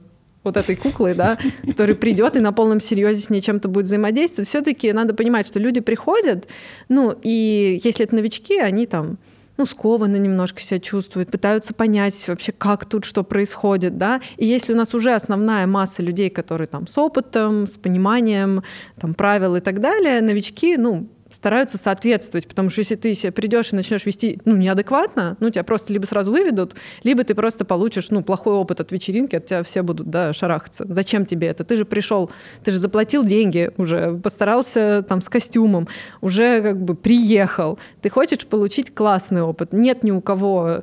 вот 0.45 0.57
этой 0.57 0.77
куклой, 0.77 1.15
да, 1.15 1.39
который 1.67 1.95
придет 1.95 2.37
и 2.37 2.41
на 2.41 2.53
полном 2.53 2.81
серьезе 2.81 3.23
с 3.23 3.31
ней 3.31 3.41
чем-то 3.41 3.69
будет 3.69 3.87
взаимодействовать. 3.87 4.49
Все-таки 4.49 4.93
надо 4.93 5.15
понимать, 5.15 5.49
что 5.49 5.59
люди 5.59 5.81
приходят, 5.81 6.47
ну, 6.89 7.15
и 7.23 7.81
если 7.83 8.05
это 8.05 8.15
новички, 8.15 8.59
они 8.59 8.87
там 8.87 9.19
ну, 9.57 9.67
скованно 9.67 10.17
немножко 10.17 10.61
себя 10.61 10.81
чувствуют, 10.81 11.31
пытаются 11.31 11.75
понять 11.75 12.27
вообще, 12.29 12.53
как 12.53 12.85
тут 12.85 13.05
что 13.05 13.23
происходит, 13.23 13.99
да. 13.99 14.21
И 14.37 14.47
если 14.47 14.73
у 14.73 14.77
нас 14.77 14.95
уже 14.95 15.15
основная 15.15 15.67
масса 15.67 16.03
людей, 16.03 16.31
которые 16.31 16.67
там 16.67 16.87
с 16.87 16.99
опытом, 16.99 17.67
с 17.67 17.79
пониманием 17.79 18.63
там, 19.01 19.15
правил 19.15 19.57
и 19.57 19.61
так 19.61 19.81
далее, 19.81 20.21
новички, 20.21 20.77
ну, 20.77 21.09
стараются 21.45 21.77
соответствовать, 21.77 22.49
потому 22.49 22.71
что 22.71 22.79
если 22.79 22.95
ты 22.95 23.13
себе 23.13 23.31
придешь 23.31 23.75
и 23.75 23.77
начнешь 23.77 24.07
вести 24.07 24.41
ну, 24.47 24.57
неадекватно, 24.57 25.37
ну, 25.41 25.51
тебя 25.51 25.63
просто 25.63 25.93
либо 25.93 26.07
сразу 26.07 26.33
выведут, 26.33 26.75
либо 27.03 27.23
ты 27.23 27.35
просто 27.35 27.67
получишь 27.67 28.09
ну, 28.09 28.23
плохой 28.23 28.55
опыт 28.55 28.81
от 28.81 28.93
вечеринки, 28.93 29.37
от 29.37 29.45
тебя 29.45 29.63
все 29.63 29.83
будут 29.83 30.09
да, 30.09 30.33
шарахаться. 30.33 30.87
Зачем 30.89 31.27
тебе 31.27 31.49
это? 31.49 31.63
Ты 31.63 31.77
же 31.77 31.85
пришел, 31.85 32.31
ты 32.65 32.71
же 32.71 32.79
заплатил 32.79 33.25
деньги 33.25 33.71
уже, 33.77 34.15
постарался 34.15 35.05
там 35.07 35.21
с 35.21 35.29
костюмом, 35.29 35.87
уже 36.23 36.63
как 36.63 36.83
бы 36.83 36.95
приехал. 36.95 37.79
Ты 38.01 38.09
хочешь 38.09 38.47
получить 38.47 38.95
классный 38.95 39.43
опыт. 39.43 39.75
Нет 39.75 40.03
ни 40.03 40.13
у 40.13 40.23
кого 40.23 40.83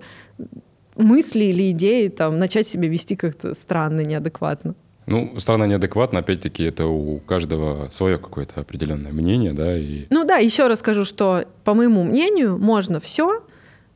мысли 0.95 1.45
или 1.45 1.71
идеи 1.71 2.09
там, 2.09 2.37
начать 2.37 2.67
себя 2.67 2.87
вести 2.87 3.15
как-то 3.15 3.55
странно, 3.55 4.01
неадекватно. 4.01 4.75
Ну, 5.11 5.37
страна 5.39 5.67
неадекватна, 5.67 6.19
опять-таки, 6.19 6.63
это 6.63 6.85
у 6.87 7.19
каждого 7.19 7.89
свое 7.91 8.17
какое-то 8.17 8.61
определенное 8.61 9.11
мнение, 9.11 9.51
да, 9.51 9.77
и... 9.77 10.05
Ну 10.09 10.23
да, 10.23 10.37
еще 10.37 10.67
раз 10.67 10.79
скажу, 10.79 11.03
что, 11.03 11.43
по 11.65 11.73
моему 11.73 12.03
мнению, 12.03 12.57
можно 12.57 13.01
все, 13.01 13.43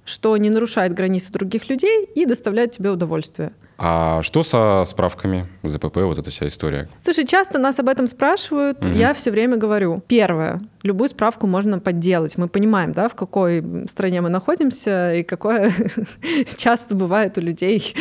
что 0.04 0.36
не 0.36 0.50
нарушает 0.50 0.94
границы 0.94 1.32
других 1.32 1.70
людей 1.70 2.06
и 2.16 2.26
доставляет 2.26 2.72
тебе 2.72 2.90
удовольствие. 2.90 3.54
А 3.78 4.22
что 4.24 4.44
со 4.44 4.84
справками 4.88 5.48
ЗПП, 5.64 5.98
вот 5.98 6.18
эта 6.18 6.30
вся 6.30 6.48
история? 6.48 6.88
Слушай, 7.02 7.26
часто 7.26 7.60
нас 7.60 7.78
об 7.80 7.90
этом 7.90 8.08
спрашивают. 8.08 8.86
Угу. 8.86 8.94
Я 8.94 9.14
все 9.14 9.32
время 9.32 9.58
говорю. 9.58 10.02
Первое. 10.08 10.62
Любую 10.84 11.10
справку 11.10 11.46
можно 11.46 11.80
подделать. 11.80 12.38
Мы 12.38 12.48
понимаем, 12.48 12.94
да, 12.94 13.10
в 13.10 13.16
какой 13.16 13.64
стране 13.90 14.22
мы 14.22 14.30
находимся 14.30 15.16
и 15.16 15.24
какое 15.24 15.72
часто 16.58 16.96
бывает 16.96 17.38
у 17.38 17.42
людей 17.42 17.94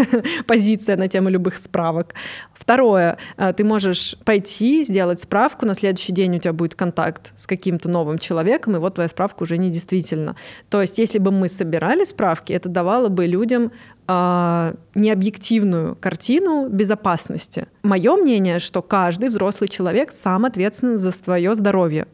позиция 0.46 0.96
на 0.96 1.08
тему 1.08 1.30
любых 1.30 1.56
справок. 1.56 2.14
Второе, 2.62 3.18
э, 3.38 3.52
ты 3.56 3.64
можешь 3.64 4.16
пойти, 4.24 4.84
сделать 4.84 5.18
справку, 5.18 5.66
на 5.66 5.74
следующий 5.74 6.12
день 6.12 6.36
у 6.36 6.38
тебя 6.38 6.52
будет 6.52 6.76
контакт 6.76 7.32
с 7.34 7.48
каким-то 7.48 7.88
новым 7.88 8.18
человеком, 8.18 8.76
и 8.76 8.78
вот 8.78 8.94
твоя 8.94 9.08
справка 9.08 9.42
уже 9.42 9.58
не 9.58 9.68
действительно. 9.68 10.36
То 10.68 10.80
есть, 10.80 10.96
если 10.98 11.18
бы 11.18 11.32
мы 11.32 11.48
собирали 11.48 12.04
справки, 12.04 12.52
это 12.52 12.68
давало 12.68 13.08
бы 13.08 13.26
людям 13.26 13.72
э, 14.06 14.74
необъективную 14.94 15.96
картину 15.96 16.68
безопасности. 16.68 17.66
Мое 17.82 18.14
мнение, 18.14 18.60
что 18.60 18.80
каждый 18.80 19.30
взрослый 19.30 19.68
человек 19.68 20.12
сам 20.12 20.44
ответственен 20.44 20.98
за 20.98 21.10
свое 21.10 21.56
здоровье. 21.56 22.06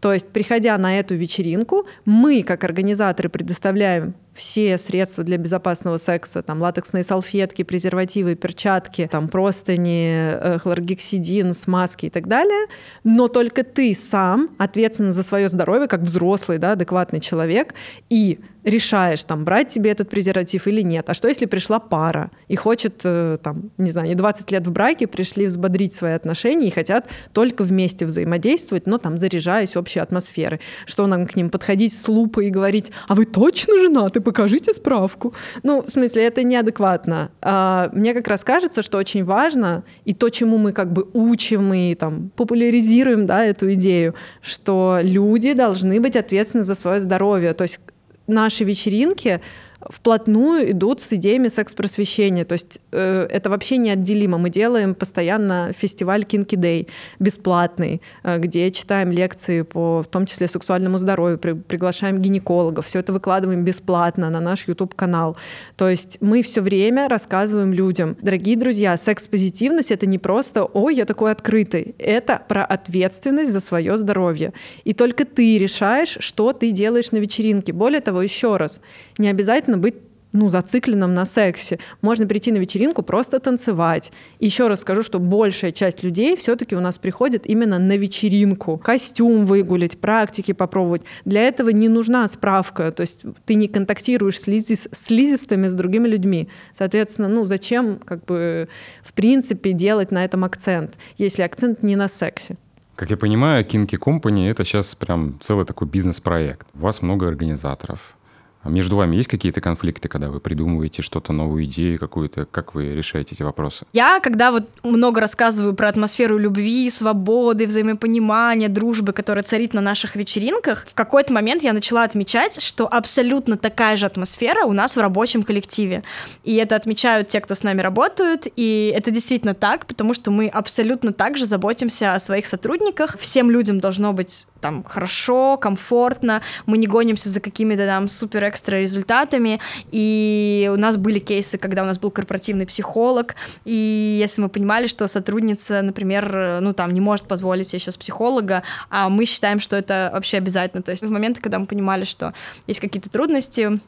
То 0.00 0.12
есть, 0.12 0.26
приходя 0.30 0.76
на 0.78 0.98
эту 0.98 1.14
вечеринку, 1.14 1.86
мы, 2.04 2.42
как 2.42 2.64
организаторы, 2.64 3.28
предоставляем 3.28 4.14
все 4.34 4.78
средства 4.78 5.24
для 5.24 5.36
безопасного 5.36 5.98
секса, 5.98 6.42
там 6.42 6.60
латексные 6.60 7.04
салфетки, 7.04 7.62
презервативы, 7.62 8.34
перчатки, 8.34 9.08
там 9.10 9.28
простыни, 9.28 10.10
э, 10.10 10.58
хлоргексидин, 10.58 11.54
смазки 11.54 12.06
и 12.06 12.10
так 12.10 12.26
далее, 12.26 12.66
но 13.04 13.28
только 13.28 13.62
ты 13.62 13.92
сам 13.94 14.50
ответственен 14.58 15.12
за 15.12 15.22
свое 15.22 15.48
здоровье, 15.48 15.88
как 15.88 16.00
взрослый, 16.00 16.58
да, 16.58 16.72
адекватный 16.72 17.20
человек, 17.20 17.74
и 18.08 18.40
решаешь, 18.64 19.24
там, 19.24 19.44
брать 19.44 19.68
тебе 19.68 19.90
этот 19.90 20.08
презерватив 20.08 20.66
или 20.66 20.82
нет. 20.82 21.08
А 21.10 21.14
что, 21.14 21.28
если 21.28 21.46
пришла 21.46 21.78
пара 21.78 22.30
и 22.48 22.56
хочет, 22.56 23.00
э, 23.04 23.38
там, 23.42 23.70
не 23.78 23.90
знаю, 23.90 24.08
не 24.08 24.14
20 24.14 24.50
лет 24.50 24.66
в 24.66 24.72
браке, 24.72 25.06
пришли 25.06 25.46
взбодрить 25.46 25.94
свои 25.94 26.12
отношения 26.12 26.68
и 26.68 26.70
хотят 26.70 27.08
только 27.32 27.64
вместе 27.64 28.06
взаимодействовать, 28.06 28.86
но 28.86 28.98
там 28.98 29.18
заряжаясь 29.18 29.76
общей 29.76 30.00
атмосферы. 30.00 30.60
Что 30.86 31.06
нам 31.06 31.26
к 31.26 31.34
ним 31.34 31.50
подходить 31.50 31.92
с 31.92 32.08
лупой 32.08 32.46
и 32.46 32.50
говорить, 32.50 32.92
а 33.08 33.14
вы 33.14 33.24
точно 33.24 33.78
женаты, 33.78 34.20
покажите 34.20 34.72
справку. 34.74 35.34
Ну, 35.62 35.82
в 35.82 35.90
смысле, 35.90 36.24
это 36.24 36.44
неадекватно. 36.44 37.30
А, 37.40 37.90
мне 37.92 38.14
как 38.14 38.28
раз 38.28 38.44
кажется, 38.44 38.82
что 38.82 38.98
очень 38.98 39.24
важно, 39.24 39.82
и 40.04 40.14
то, 40.14 40.28
чему 40.28 40.58
мы 40.58 40.72
как 40.72 40.92
бы 40.92 41.08
учим 41.12 41.74
и 41.74 41.94
там 41.94 42.30
популяризируем, 42.36 43.26
да, 43.26 43.44
эту 43.44 43.72
идею, 43.72 44.14
что 44.40 44.98
люди 45.02 45.52
должны 45.52 46.00
быть 46.00 46.16
ответственны 46.16 46.64
за 46.64 46.74
свое 46.74 47.00
здоровье. 47.00 47.54
То 47.54 47.62
есть 47.62 47.80
наши 48.26 48.64
вечеринки 48.64 49.40
вплотную 49.88 50.72
идут 50.72 51.00
с 51.00 51.12
идеями 51.12 51.48
секс-просвещения. 51.48 52.44
То 52.44 52.54
есть 52.54 52.80
э, 52.92 53.26
это 53.30 53.50
вообще 53.50 53.76
неотделимо. 53.76 54.38
Мы 54.38 54.50
делаем 54.50 54.94
постоянно 54.94 55.72
фестиваль 55.76 56.22
Kinky 56.22 56.56
Day 56.56 56.88
бесплатный, 57.18 58.00
э, 58.22 58.38
где 58.38 58.70
читаем 58.70 59.10
лекции 59.10 59.62
по, 59.62 60.02
в 60.02 60.06
том 60.06 60.26
числе, 60.26 60.48
сексуальному 60.48 60.98
здоровью, 60.98 61.38
при, 61.38 61.52
приглашаем 61.52 62.20
гинекологов. 62.20 62.86
Все 62.86 63.00
это 63.00 63.12
выкладываем 63.12 63.64
бесплатно 63.64 64.30
на 64.30 64.40
наш 64.40 64.68
YouTube-канал. 64.68 65.36
То 65.76 65.88
есть 65.88 66.18
мы 66.20 66.42
все 66.42 66.60
время 66.60 67.08
рассказываем 67.08 67.72
людям, 67.72 68.16
дорогие 68.22 68.56
друзья, 68.56 68.96
секс-позитивность— 68.96 69.90
это 69.92 70.06
не 70.06 70.18
просто 70.18 70.64
«Ой, 70.64 70.94
я 70.94 71.04
такой 71.04 71.32
открытый». 71.32 71.94
Это 71.98 72.42
про 72.48 72.64
ответственность 72.64 73.52
за 73.52 73.60
свое 73.60 73.96
здоровье. 73.98 74.52
И 74.84 74.92
только 74.92 75.24
ты 75.24 75.58
решаешь, 75.58 76.16
что 76.20 76.52
ты 76.52 76.70
делаешь 76.70 77.12
на 77.12 77.18
вечеринке. 77.18 77.72
Более 77.72 78.00
того, 78.00 78.22
еще 78.22 78.56
раз, 78.56 78.80
не 79.18 79.28
обязательно 79.28 79.71
обязательно 79.72 79.78
быть 79.78 79.94
ну, 80.34 80.48
зацикленном 80.48 81.12
на 81.12 81.26
сексе. 81.26 81.78
Можно 82.00 82.26
прийти 82.26 82.52
на 82.52 82.56
вечеринку, 82.56 83.02
просто 83.02 83.38
танцевать. 83.38 84.12
Еще 84.40 84.66
раз 84.68 84.80
скажу, 84.80 85.02
что 85.02 85.18
большая 85.18 85.72
часть 85.72 86.02
людей 86.02 86.36
все-таки 86.36 86.74
у 86.74 86.80
нас 86.80 86.96
приходит 86.96 87.46
именно 87.46 87.78
на 87.78 87.98
вечеринку. 87.98 88.78
Костюм 88.78 89.44
выгулить, 89.44 90.00
практики 90.00 90.52
попробовать. 90.52 91.02
Для 91.26 91.42
этого 91.42 91.68
не 91.68 91.88
нужна 91.88 92.26
справка. 92.28 92.92
То 92.92 93.02
есть 93.02 93.20
ты 93.44 93.56
не 93.56 93.68
контактируешь 93.68 94.40
с, 94.40 94.46
лизис, 94.46 94.88
с 94.90 95.10
с 95.10 95.74
другими 95.74 96.08
людьми. 96.08 96.48
Соответственно, 96.74 97.28
ну, 97.28 97.44
зачем, 97.44 97.98
как 97.98 98.24
бы, 98.24 98.68
в 99.02 99.12
принципе, 99.12 99.72
делать 99.72 100.12
на 100.12 100.24
этом 100.24 100.44
акцент, 100.44 100.96
если 101.18 101.42
акцент 101.42 101.82
не 101.82 101.94
на 101.94 102.08
сексе? 102.08 102.56
Как 102.96 103.10
я 103.10 103.18
понимаю, 103.18 103.66
Kinky 103.66 103.98
Company— 103.98 104.50
это 104.50 104.64
сейчас 104.64 104.94
прям 104.94 105.38
целый 105.40 105.66
такой 105.66 105.88
бизнес-проект. 105.88 106.66
У 106.74 106.78
вас 106.78 107.02
много 107.02 107.28
организаторов, 107.28 108.16
а 108.62 108.68
между 108.68 108.96
вами 108.96 109.16
есть 109.16 109.28
какие-то 109.28 109.60
конфликты, 109.60 110.08
когда 110.08 110.28
вы 110.28 110.38
придумываете 110.38 111.02
что-то, 111.02 111.32
новую 111.32 111.64
идею 111.64 111.98
какую-то? 111.98 112.46
Как 112.46 112.74
вы 112.74 112.94
решаете 112.94 113.34
эти 113.34 113.42
вопросы? 113.42 113.84
Я, 113.92 114.20
когда 114.20 114.52
вот 114.52 114.68
много 114.84 115.20
рассказываю 115.20 115.74
про 115.74 115.88
атмосферу 115.88 116.38
любви, 116.38 116.88
свободы, 116.90 117.66
взаимопонимания, 117.66 118.68
дружбы, 118.68 119.12
которая 119.12 119.42
царит 119.42 119.74
на 119.74 119.80
наших 119.80 120.14
вечеринках, 120.14 120.86
в 120.88 120.94
какой-то 120.94 121.32
момент 121.32 121.62
я 121.64 121.72
начала 121.72 122.04
отмечать, 122.04 122.62
что 122.62 122.86
абсолютно 122.86 123.56
такая 123.56 123.96
же 123.96 124.06
атмосфера 124.06 124.64
у 124.64 124.72
нас 124.72 124.94
в 124.94 125.00
рабочем 125.00 125.42
коллективе. 125.42 126.04
И 126.44 126.54
это 126.54 126.76
отмечают 126.76 127.28
те, 127.28 127.40
кто 127.40 127.54
с 127.54 127.64
нами 127.64 127.80
работают, 127.80 128.46
и 128.54 128.92
это 128.96 129.10
действительно 129.10 129.54
так, 129.54 129.86
потому 129.86 130.14
что 130.14 130.30
мы 130.30 130.46
абсолютно 130.46 131.12
так 131.12 131.36
же 131.36 131.46
заботимся 131.46 132.14
о 132.14 132.18
своих 132.20 132.46
сотрудниках. 132.46 133.18
Всем 133.18 133.50
людям 133.50 133.80
должно 133.80 134.12
быть 134.12 134.46
там 134.62 134.82
хорошо, 134.84 135.58
комфортно, 135.58 136.40
мы 136.64 136.78
не 136.78 136.86
гонимся 136.86 137.28
за 137.28 137.40
какими-то 137.40 137.84
там 137.86 138.08
супер 138.08 138.48
экстра 138.48 138.76
результатами, 138.76 139.60
и 139.90 140.70
у 140.72 140.78
нас 140.78 140.96
были 140.96 141.18
кейсы, 141.18 141.58
когда 141.58 141.82
у 141.82 141.86
нас 141.86 141.98
был 141.98 142.10
корпоративный 142.10 142.64
психолог, 142.64 143.34
и 143.64 144.16
если 144.18 144.40
мы 144.40 144.48
понимали, 144.48 144.86
что 144.86 145.06
сотрудница, 145.08 145.82
например, 145.82 146.60
ну 146.62 146.72
там 146.72 146.94
не 146.94 147.00
может 147.00 147.26
позволить 147.26 147.68
себе 147.68 147.80
сейчас 147.80 147.98
психолога, 147.98 148.62
а 148.88 149.08
мы 149.08 149.26
считаем, 149.26 149.60
что 149.60 149.76
это 149.76 150.10
вообще 150.14 150.38
обязательно, 150.38 150.82
то 150.82 150.92
есть 150.92 151.02
в 151.02 151.10
моменты, 151.10 151.40
когда 151.40 151.58
мы 151.58 151.66
понимали, 151.66 152.04
что 152.04 152.32
есть 152.66 152.80
какие-то 152.80 153.10
трудности, 153.10 153.80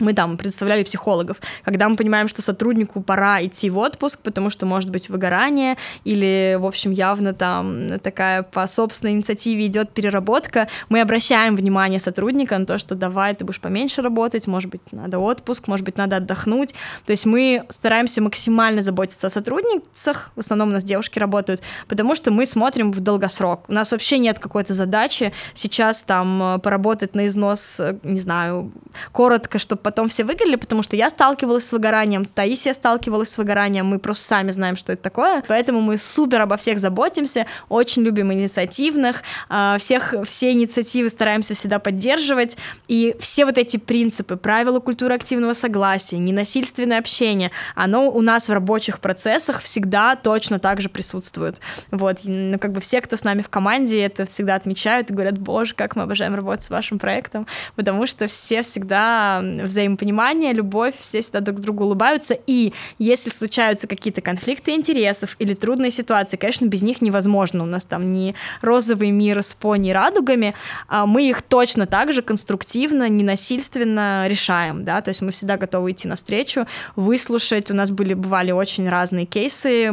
мы 0.00 0.14
там 0.14 0.36
представляли 0.36 0.82
психологов, 0.82 1.38
когда 1.62 1.88
мы 1.88 1.96
понимаем, 1.96 2.28
что 2.28 2.42
сотруднику 2.42 3.00
пора 3.02 3.44
идти 3.44 3.70
в 3.70 3.78
отпуск, 3.78 4.20
потому 4.22 4.50
что 4.50 4.66
может 4.66 4.90
быть 4.90 5.08
выгорание 5.08 5.76
или, 6.04 6.56
в 6.58 6.66
общем, 6.66 6.90
явно 6.90 7.34
там 7.34 7.98
такая 8.00 8.42
по 8.42 8.66
собственной 8.66 9.12
инициативе 9.12 9.66
идет 9.66 9.92
переработка, 9.92 10.68
мы 10.88 11.00
обращаем 11.00 11.56
внимание 11.56 12.00
сотрудника 12.00 12.58
на 12.58 12.66
то, 12.66 12.78
что 12.78 12.94
давай 12.94 13.34
ты 13.34 13.44
будешь 13.44 13.60
поменьше 13.60 14.02
работать, 14.02 14.46
может 14.46 14.70
быть, 14.70 14.80
надо 14.92 15.18
отпуск, 15.18 15.68
может 15.68 15.84
быть, 15.84 15.96
надо 15.96 16.16
отдохнуть. 16.16 16.74
То 17.04 17.12
есть 17.12 17.26
мы 17.26 17.64
стараемся 17.68 18.22
максимально 18.22 18.82
заботиться 18.82 19.26
о 19.26 19.30
сотрудницах, 19.30 20.30
в 20.34 20.40
основном 20.40 20.70
у 20.70 20.72
нас 20.72 20.84
девушки 20.84 21.18
работают, 21.18 21.62
потому 21.88 22.14
что 22.14 22.30
мы 22.30 22.46
смотрим 22.46 22.92
в 22.92 23.00
долгосрок. 23.00 23.64
У 23.68 23.72
нас 23.72 23.92
вообще 23.92 24.18
нет 24.18 24.38
какой-то 24.38 24.74
задачи 24.74 25.32
сейчас 25.54 26.02
там 26.02 26.60
поработать 26.62 27.14
на 27.14 27.26
износ, 27.26 27.80
не 28.02 28.20
знаю, 28.20 28.72
коротко, 29.12 29.58
чтобы 29.58 29.82
потом 29.90 30.08
все 30.08 30.22
выиграли, 30.22 30.54
потому 30.54 30.84
что 30.84 30.94
я 30.94 31.10
сталкивалась 31.10 31.66
с 31.66 31.72
выгоранием, 31.72 32.24
Таисия 32.24 32.72
сталкивалась 32.74 33.30
с 33.30 33.38
выгоранием, 33.38 33.86
мы 33.86 33.98
просто 33.98 34.24
сами 34.24 34.52
знаем, 34.52 34.76
что 34.76 34.92
это 34.92 35.02
такое, 35.02 35.42
поэтому 35.48 35.80
мы 35.80 35.98
супер 35.98 36.40
обо 36.40 36.56
всех 36.56 36.78
заботимся, 36.78 37.46
очень 37.68 38.02
любим 38.02 38.32
инициативных, 38.32 39.24
а, 39.48 39.78
всех, 39.78 40.14
все 40.28 40.52
инициативы 40.52 41.10
стараемся 41.10 41.54
всегда 41.54 41.80
поддерживать, 41.80 42.56
и 42.86 43.16
все 43.18 43.44
вот 43.44 43.58
эти 43.58 43.78
принципы, 43.78 44.36
правила 44.36 44.78
культуры 44.78 45.12
активного 45.16 45.54
согласия, 45.54 46.18
ненасильственное 46.18 47.00
общение, 47.00 47.50
оно 47.74 48.08
у 48.10 48.20
нас 48.22 48.48
в 48.48 48.52
рабочих 48.52 49.00
процессах 49.00 49.60
всегда 49.60 50.14
точно 50.14 50.60
так 50.60 50.80
же 50.80 50.88
присутствует. 50.88 51.60
Вот, 51.90 52.18
ну, 52.22 52.60
как 52.60 52.70
бы 52.70 52.80
все, 52.80 53.00
кто 53.00 53.16
с 53.16 53.24
нами 53.24 53.42
в 53.42 53.48
команде, 53.48 54.00
это 54.00 54.24
всегда 54.26 54.54
отмечают 54.54 55.10
и 55.10 55.14
говорят, 55.14 55.36
боже, 55.36 55.74
как 55.74 55.96
мы 55.96 56.04
обожаем 56.04 56.36
работать 56.36 56.64
с 56.64 56.70
вашим 56.70 57.00
проектом, 57.00 57.48
потому 57.74 58.06
что 58.06 58.28
все 58.28 58.62
всегда 58.62 59.40
взаимодействуют 59.42 59.79
взаимопонимание, 59.80 60.52
любовь, 60.52 60.94
все 60.98 61.20
всегда 61.20 61.40
друг 61.40 61.60
другу 61.60 61.84
улыбаются, 61.84 62.36
и 62.46 62.72
если 62.98 63.30
случаются 63.30 63.86
какие-то 63.86 64.20
конфликты 64.20 64.72
интересов 64.72 65.36
или 65.38 65.54
трудные 65.54 65.90
ситуации, 65.90 66.36
конечно, 66.36 66.66
без 66.66 66.82
них 66.82 67.00
невозможно, 67.00 67.62
у 67.62 67.66
нас 67.66 67.84
там 67.84 68.12
не 68.12 68.34
розовый 68.60 69.10
мир 69.10 69.42
с 69.42 69.54
пони 69.54 69.90
радугами, 69.90 70.54
а 70.88 71.06
мы 71.06 71.28
их 71.28 71.42
точно 71.42 71.86
так 71.86 72.12
же 72.12 72.22
конструктивно, 72.22 73.08
ненасильственно 73.08 74.26
решаем, 74.28 74.84
да, 74.84 75.00
то 75.00 75.08
есть 75.08 75.22
мы 75.22 75.30
всегда 75.30 75.56
готовы 75.56 75.92
идти 75.92 76.06
навстречу, 76.06 76.66
выслушать, 76.96 77.70
у 77.70 77.74
нас 77.74 77.90
были, 77.90 78.14
бывали 78.14 78.50
очень 78.50 78.88
разные 78.88 79.24
кейсы 79.24 79.90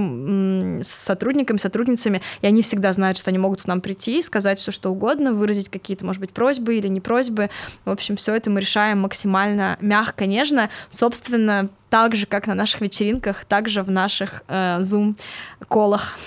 с 0.83 0.87
сотрудниками, 0.87 1.57
сотрудницами, 1.57 2.21
и 2.41 2.47
они 2.47 2.61
всегда 2.61 2.91
знают, 2.93 3.17
что 3.17 3.29
они 3.29 3.37
могут 3.37 3.61
к 3.61 3.67
нам 3.67 3.81
прийти, 3.81 4.21
сказать 4.21 4.59
все, 4.59 4.71
что 4.71 4.91
угодно, 4.91 5.33
выразить 5.33 5.69
какие-то, 5.69 6.05
может 6.05 6.19
быть, 6.19 6.31
просьбы 6.31 6.75
или 6.75 6.87
не 6.87 6.99
просьбы, 6.99 7.49
в 7.85 7.89
общем, 7.89 8.17
все 8.17 8.33
это 8.35 8.49
мы 8.49 8.59
решаем 8.59 8.99
максимально 8.99 9.76
мягко, 9.81 10.25
нежно, 10.25 10.69
собственно, 10.89 11.69
так 11.89 12.15
же, 12.15 12.25
как 12.25 12.47
на 12.47 12.55
наших 12.55 12.81
вечеринках, 12.81 13.45
так 13.45 13.69
же 13.69 13.83
в 13.83 13.91
наших 13.91 14.43
э, 14.47 14.79
Zoom-колах 14.81 16.17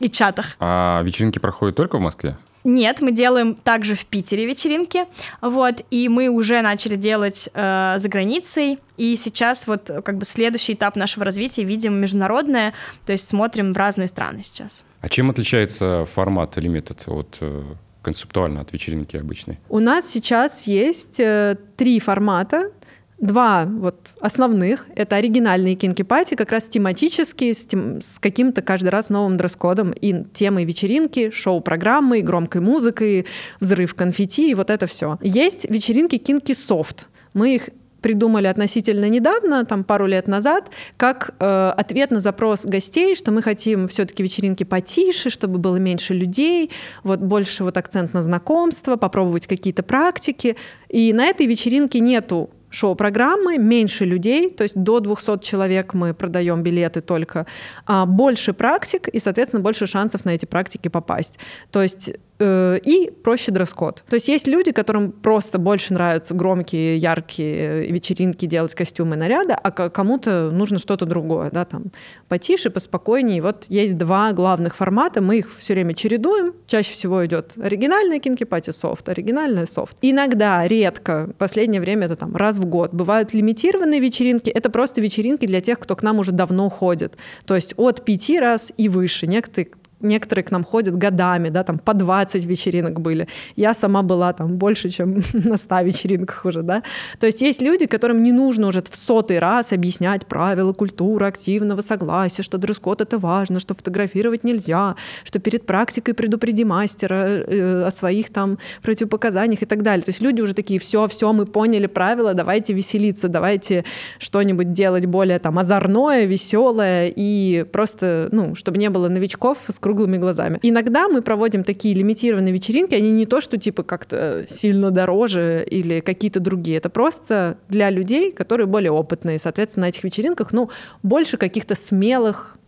и 0.00 0.08
чатах. 0.08 0.56
А 0.58 1.02
вечеринки 1.02 1.38
проходят 1.38 1.76
только 1.76 1.98
в 1.98 2.00
Москве? 2.00 2.36
Нет, 2.64 3.00
мы 3.00 3.12
делаем 3.12 3.54
также 3.54 3.94
в 3.94 4.04
Питере 4.04 4.44
вечеринки, 4.44 5.06
вот, 5.40 5.84
и 5.90 6.08
мы 6.08 6.28
уже 6.28 6.60
начали 6.60 6.96
делать 6.96 7.48
э, 7.54 7.94
за 7.96 8.08
границей, 8.08 8.78
и 8.96 9.16
сейчас 9.16 9.66
вот 9.66 9.90
как 10.04 10.18
бы 10.18 10.24
следующий 10.24 10.74
этап 10.74 10.96
нашего 10.96 11.24
развития 11.24 11.64
видим 11.64 11.94
международное, 11.94 12.74
то 13.06 13.12
есть 13.12 13.28
смотрим 13.28 13.72
в 13.72 13.76
разные 13.76 14.08
страны 14.08 14.42
сейчас. 14.42 14.84
А 15.00 15.08
чем 15.08 15.30
отличается 15.30 16.06
формат 16.12 16.58
или 16.58 16.68
метод 16.68 17.04
от 17.06 17.38
э, 17.40 17.62
концептуально 18.02 18.60
от 18.60 18.72
вечеринки 18.72 19.16
обычной? 19.16 19.58
У 19.68 19.78
нас 19.78 20.10
сейчас 20.10 20.66
есть 20.66 21.20
э, 21.20 21.56
три 21.76 22.00
формата 22.00 22.70
два 23.18 23.66
вот 23.66 23.96
основных. 24.20 24.86
Это 24.94 25.16
оригинальные 25.16 25.74
кинки-пати, 25.74 26.34
как 26.34 26.52
раз 26.52 26.64
тематические, 26.64 27.54
с, 27.54 27.66
тем, 27.66 28.00
с 28.00 28.18
каким-то 28.18 28.62
каждый 28.62 28.88
раз 28.88 29.10
новым 29.10 29.36
дресс-кодом 29.36 29.92
и 29.92 30.24
темой 30.32 30.64
вечеринки, 30.64 31.30
шоу-программой, 31.30 32.22
громкой 32.22 32.60
музыкой, 32.60 33.26
взрыв 33.60 33.94
конфетти 33.94 34.50
и 34.50 34.54
вот 34.54 34.70
это 34.70 34.86
все. 34.86 35.18
Есть 35.20 35.68
вечеринки 35.68 36.18
кинки 36.18 36.52
софт. 36.52 37.08
Мы 37.34 37.56
их 37.56 37.70
придумали 38.00 38.46
относительно 38.46 39.08
недавно, 39.08 39.64
там 39.64 39.84
пару 39.84 40.06
лет 40.06 40.28
назад, 40.28 40.70
как 40.96 41.34
э, 41.40 41.72
ответ 41.76 42.10
на 42.12 42.20
запрос 42.20 42.64
гостей, 42.64 43.16
что 43.16 43.32
мы 43.32 43.42
хотим 43.42 43.88
все-таки 43.88 44.22
вечеринки 44.22 44.62
потише, 44.62 45.30
чтобы 45.30 45.58
было 45.58 45.76
меньше 45.76 46.14
людей, 46.14 46.70
вот 47.02 47.18
больше 47.18 47.64
вот 47.64 47.76
акцент 47.76 48.14
на 48.14 48.22
знакомство, 48.22 48.96
попробовать 48.96 49.46
какие-то 49.46 49.82
практики. 49.82 50.56
И 50.88 51.12
на 51.12 51.26
этой 51.26 51.46
вечеринке 51.46 52.00
нету 52.00 52.50
шоу-программы, 52.70 53.58
меньше 53.58 54.04
людей, 54.04 54.50
то 54.50 54.62
есть 54.62 54.76
до 54.76 55.00
200 55.00 55.38
человек 55.42 55.94
мы 55.94 56.14
продаем 56.14 56.62
билеты 56.62 57.00
только, 57.00 57.46
а 57.86 58.06
больше 58.06 58.52
практик 58.52 59.08
и, 59.08 59.18
соответственно, 59.18 59.62
больше 59.62 59.86
шансов 59.86 60.24
на 60.24 60.30
эти 60.30 60.46
практики 60.46 60.88
попасть. 60.88 61.38
То 61.70 61.82
есть 61.82 62.10
и 62.40 63.10
проще 63.22 63.50
дресс-код. 63.50 64.04
То 64.08 64.14
есть 64.14 64.28
есть 64.28 64.46
люди, 64.46 64.72
которым 64.72 65.10
просто 65.10 65.58
больше 65.58 65.92
нравятся 65.92 66.34
громкие, 66.34 66.96
яркие 66.96 67.90
вечеринки, 67.90 68.46
делать 68.46 68.74
костюмы, 68.74 69.16
наряды, 69.16 69.54
а 69.54 69.70
кому-то 69.70 70.50
нужно 70.52 70.78
что-то 70.78 71.04
другое, 71.04 71.50
да, 71.50 71.64
там, 71.64 71.86
потише, 72.28 72.70
поспокойнее. 72.70 73.42
Вот 73.42 73.66
есть 73.68 73.96
два 73.96 74.32
главных 74.32 74.76
формата, 74.76 75.20
мы 75.20 75.38
их 75.38 75.50
все 75.58 75.74
время 75.74 75.94
чередуем. 75.94 76.54
Чаще 76.66 76.92
всего 76.92 77.26
идет 77.26 77.52
оригинальная 77.60 78.20
кинки-пати 78.20 78.70
софт, 78.70 79.08
оригинальная 79.08 79.66
софт. 79.66 79.96
Иногда, 80.02 80.66
редко, 80.66 81.26
в 81.26 81.34
последнее 81.34 81.80
время 81.80 82.06
это 82.06 82.16
там 82.16 82.36
раз 82.36 82.58
в 82.58 82.66
год, 82.66 82.94
бывают 82.94 83.34
лимитированные 83.34 84.00
вечеринки, 84.00 84.50
это 84.50 84.70
просто 84.70 85.00
вечеринки 85.00 85.46
для 85.46 85.60
тех, 85.60 85.78
кто 85.78 85.96
к 85.96 86.02
нам 86.02 86.18
уже 86.20 86.32
давно 86.32 86.68
ходит. 86.68 87.16
То 87.46 87.54
есть 87.54 87.74
от 87.76 88.04
пяти 88.04 88.38
раз 88.38 88.72
и 88.76 88.88
выше. 88.88 89.26
Некоторые 89.26 89.70
некоторые 90.00 90.44
к 90.44 90.50
нам 90.50 90.64
ходят 90.64 90.96
годами, 90.96 91.48
да, 91.48 91.64
там 91.64 91.78
по 91.78 91.94
20 91.94 92.44
вечеринок 92.44 93.00
были. 93.00 93.28
Я 93.56 93.74
сама 93.74 94.02
была 94.02 94.32
там 94.32 94.56
больше, 94.56 94.90
чем 94.90 95.22
на 95.32 95.56
100 95.56 95.80
вечеринках 95.80 96.44
уже, 96.44 96.62
да. 96.62 96.82
То 97.18 97.26
есть 97.26 97.42
есть 97.42 97.62
люди, 97.62 97.86
которым 97.86 98.22
не 98.22 98.32
нужно 98.32 98.68
уже 98.68 98.82
в 98.82 98.94
сотый 98.94 99.38
раз 99.38 99.72
объяснять 99.72 100.26
правила 100.26 100.72
культуры 100.72 101.26
активного 101.26 101.80
согласия, 101.80 102.42
что 102.42 102.58
дресс-код 102.58 103.00
это 103.00 103.18
важно, 103.18 103.60
что 103.60 103.74
фотографировать 103.74 104.44
нельзя, 104.44 104.96
что 105.24 105.38
перед 105.38 105.66
практикой 105.66 106.14
предупреди 106.14 106.64
мастера 106.64 107.14
э, 107.14 107.84
о 107.86 107.90
своих 107.90 108.30
там 108.30 108.58
противопоказаниях 108.82 109.62
и 109.62 109.66
так 109.66 109.82
далее. 109.82 110.04
То 110.04 110.10
есть 110.10 110.20
люди 110.20 110.40
уже 110.40 110.54
такие, 110.54 110.78
все, 110.80 111.06
все, 111.06 111.32
мы 111.32 111.46
поняли 111.46 111.86
правила, 111.86 112.34
давайте 112.34 112.72
веселиться, 112.72 113.28
давайте 113.28 113.84
что-нибудь 114.18 114.72
делать 114.72 115.06
более 115.06 115.38
там 115.38 115.58
озорное, 115.58 116.24
веселое 116.24 117.12
и 117.14 117.64
просто, 117.72 118.28
ну, 118.32 118.54
чтобы 118.54 118.78
не 118.78 118.90
было 118.90 119.08
новичков 119.08 119.58
с 119.68 119.78
круглыми 119.88 120.18
глазами. 120.18 120.58
Иногда 120.60 121.08
мы 121.08 121.22
проводим 121.22 121.64
такие 121.64 121.94
лимитированные 121.94 122.52
вечеринки, 122.52 122.94
они 122.94 123.10
не 123.10 123.24
то, 123.24 123.40
что 123.40 123.56
типа 123.56 123.82
как-то 123.82 124.44
сильно 124.46 124.90
дороже 124.90 125.66
или 125.70 126.00
какие-то 126.00 126.40
другие, 126.40 126.76
это 126.76 126.90
просто 126.90 127.56
для 127.70 127.88
людей, 127.88 128.32
которые 128.32 128.66
более 128.66 128.90
опытные. 128.90 129.38
Соответственно, 129.38 129.86
на 129.86 129.88
этих 129.88 130.04
вечеринках, 130.04 130.52
ну, 130.52 130.68
больше 131.02 131.38
каких-то 131.38 131.74
смелых 131.74 132.58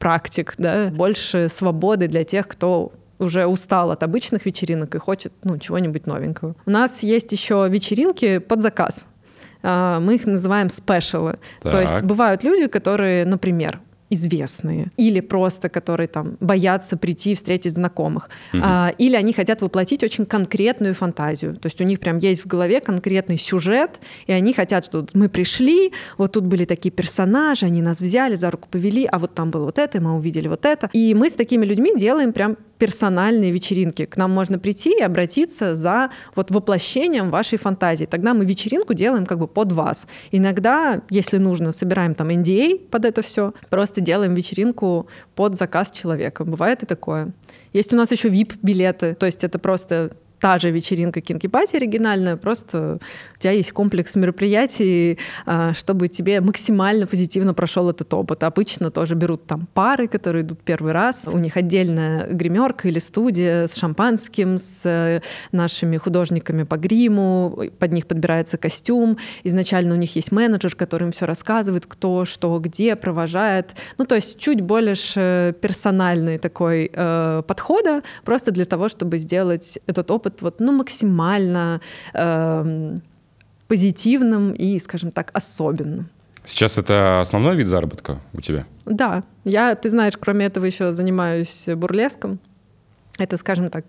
практик, 0.00 0.54
да, 0.58 0.90
больше 0.90 1.48
свободы 1.48 2.08
для 2.08 2.24
тех, 2.24 2.48
кто 2.48 2.90
уже 3.20 3.46
устал 3.46 3.92
от 3.92 4.02
обычных 4.02 4.44
вечеринок 4.44 4.96
и 4.96 4.98
хочет 4.98 5.32
ну, 5.44 5.58
чего-нибудь 5.58 6.06
новенького. 6.06 6.56
У 6.66 6.70
нас 6.70 7.04
есть 7.04 7.30
еще 7.30 7.68
вечеринки 7.70 8.38
под 8.38 8.62
заказ. 8.62 9.06
А, 9.62 10.00
мы 10.00 10.16
их 10.16 10.26
называем 10.26 10.70
спешалы. 10.70 11.38
То 11.62 11.80
есть 11.80 12.02
бывают 12.02 12.42
люди, 12.42 12.66
которые, 12.66 13.24
например, 13.24 13.78
известные, 14.10 14.90
или 14.96 15.20
просто 15.20 15.68
которые 15.68 16.06
там 16.06 16.36
боятся 16.40 16.96
прийти 16.96 17.34
встретить 17.34 17.72
знакомых, 17.72 18.28
угу. 18.52 18.62
а, 18.64 18.92
или 18.98 19.16
они 19.16 19.32
хотят 19.32 19.62
воплотить 19.62 20.04
очень 20.04 20.26
конкретную 20.26 20.94
фантазию, 20.94 21.56
то 21.56 21.66
есть 21.66 21.80
у 21.80 21.84
них 21.84 22.00
прям 22.00 22.18
есть 22.18 22.44
в 22.44 22.46
голове 22.46 22.80
конкретный 22.80 23.38
сюжет, 23.38 24.00
и 24.26 24.32
они 24.32 24.52
хотят, 24.52 24.84
что 24.84 25.06
мы 25.14 25.28
пришли, 25.28 25.92
вот 26.18 26.32
тут 26.32 26.44
были 26.44 26.64
такие 26.64 26.90
персонажи, 26.90 27.66
они 27.66 27.82
нас 27.82 28.00
взяли 28.00 28.36
за 28.36 28.50
руку 28.50 28.68
повели, 28.70 29.08
а 29.10 29.18
вот 29.18 29.34
там 29.34 29.50
было 29.50 29.66
вот 29.66 29.78
это, 29.78 29.98
и 29.98 30.00
мы 30.00 30.16
увидели 30.16 30.48
вот 30.48 30.64
это, 30.64 30.90
и 30.92 31.14
мы 31.14 31.30
с 31.30 31.32
такими 31.32 31.64
людьми 31.66 31.92
делаем 31.96 32.32
прям 32.32 32.56
персональные 32.84 33.50
вечеринки. 33.50 34.04
К 34.04 34.18
нам 34.18 34.30
можно 34.30 34.58
прийти 34.58 34.90
и 34.98 35.02
обратиться 35.02 35.74
за 35.74 36.10
вот 36.36 36.50
воплощением 36.50 37.30
вашей 37.30 37.58
фантазии. 37.58 38.04
Тогда 38.04 38.34
мы 38.34 38.44
вечеринку 38.44 38.92
делаем 38.92 39.24
как 39.24 39.38
бы 39.38 39.48
под 39.48 39.72
вас. 39.72 40.06
Иногда, 40.32 41.00
если 41.08 41.38
нужно, 41.38 41.72
собираем 41.72 42.14
там 42.14 42.28
NDA 42.28 42.74
а 42.74 42.90
под 42.90 43.06
это 43.06 43.22
все, 43.22 43.54
просто 43.70 44.02
делаем 44.02 44.34
вечеринку 44.34 45.06
под 45.34 45.56
заказ 45.56 45.90
человека. 45.92 46.44
Бывает 46.44 46.82
и 46.82 46.86
такое. 46.86 47.32
Есть 47.72 47.94
у 47.94 47.96
нас 47.96 48.12
еще 48.12 48.28
VIP-билеты, 48.28 49.14
то 49.14 49.24
есть 49.24 49.44
это 49.44 49.58
просто 49.58 50.10
та 50.44 50.58
же 50.58 50.70
вечеринка 50.70 51.22
Кинки-пати 51.22 51.76
оригинальная, 51.76 52.36
просто 52.36 52.98
у 53.36 53.38
тебя 53.38 53.52
есть 53.52 53.72
комплекс 53.72 54.14
мероприятий, 54.14 55.18
а, 55.46 55.72
чтобы 55.72 56.08
тебе 56.08 56.42
максимально 56.42 57.06
позитивно 57.06 57.54
прошел 57.54 57.88
этот 57.88 58.12
опыт. 58.12 58.44
Обычно 58.44 58.90
тоже 58.90 59.14
берут 59.14 59.46
там 59.46 59.66
пары, 59.72 60.06
которые 60.06 60.42
идут 60.42 60.60
первый 60.60 60.92
раз, 60.92 61.26
у 61.26 61.38
них 61.38 61.56
отдельная 61.56 62.26
гримерка 62.26 62.88
или 62.88 62.98
студия 62.98 63.66
с 63.66 63.74
шампанским, 63.74 64.58
с 64.58 64.82
э, 64.84 65.22
нашими 65.50 65.96
художниками 65.96 66.64
по 66.64 66.76
гриму, 66.76 67.58
под 67.78 67.92
них 67.92 68.06
подбирается 68.06 68.58
костюм, 68.58 69.16
изначально 69.44 69.94
у 69.94 69.98
них 69.98 70.14
есть 70.14 70.30
менеджер, 70.30 70.76
который 70.76 71.04
им 71.04 71.12
все 71.12 71.24
рассказывает, 71.24 71.86
кто, 71.86 72.26
что, 72.26 72.58
где, 72.58 72.96
провожает. 72.96 73.70
Ну, 73.96 74.04
то 74.04 74.14
есть 74.14 74.38
чуть 74.38 74.60
больше 74.60 75.54
персональный 75.62 76.36
такой 76.36 76.90
э, 76.92 77.42
подхода, 77.46 78.02
просто 78.26 78.50
для 78.50 78.66
того, 78.66 78.90
чтобы 78.90 79.16
сделать 79.16 79.78
этот 79.86 80.10
опыт 80.10 80.33
опыт 80.34 80.42
вот, 80.42 80.60
ну, 80.60 80.72
максимально 80.72 81.80
э, 82.12 82.98
позитивным 83.68 84.52
и, 84.52 84.78
скажем 84.78 85.10
так, 85.10 85.30
особенным. 85.34 86.08
Сейчас 86.44 86.78
это 86.78 87.20
основной 87.20 87.56
вид 87.56 87.66
заработка 87.66 88.18
у 88.34 88.40
тебя? 88.40 88.64
Да. 88.84 89.22
Я, 89.44 89.74
ты 89.74 89.90
знаешь, 89.90 90.12
кроме 90.20 90.46
этого 90.46 90.66
еще 90.66 90.92
занимаюсь 90.92 91.66
бурлеском. 91.66 92.38
Это, 93.18 93.36
скажем 93.36 93.70
так, 93.70 93.84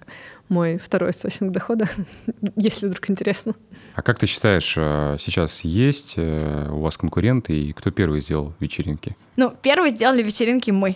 мой 0.50 0.78
второй 0.78 1.12
источник 1.12 1.52
дохода, 1.52 1.88
если 2.56 2.88
вдруг 2.88 3.10
интересно. 3.10 3.56
А 3.96 4.02
как 4.02 4.20
ты 4.20 4.28
считаешь, 4.28 4.76
э, 4.78 5.18
сейчас 5.20 5.62
есть 5.62 6.14
э, 6.18 6.70
у 6.70 6.82
вас 6.82 6.98
конкуренты, 6.98 7.54
и 7.54 7.74
кто 7.74 7.92
первый 7.92 8.22
сделал 8.22 8.54
вечеринки? 8.60 9.16
Ну, 9.38 9.54
первый 9.62 9.90
сделали 9.90 10.24
вечеринки 10.24 10.72
мы. 10.72 10.96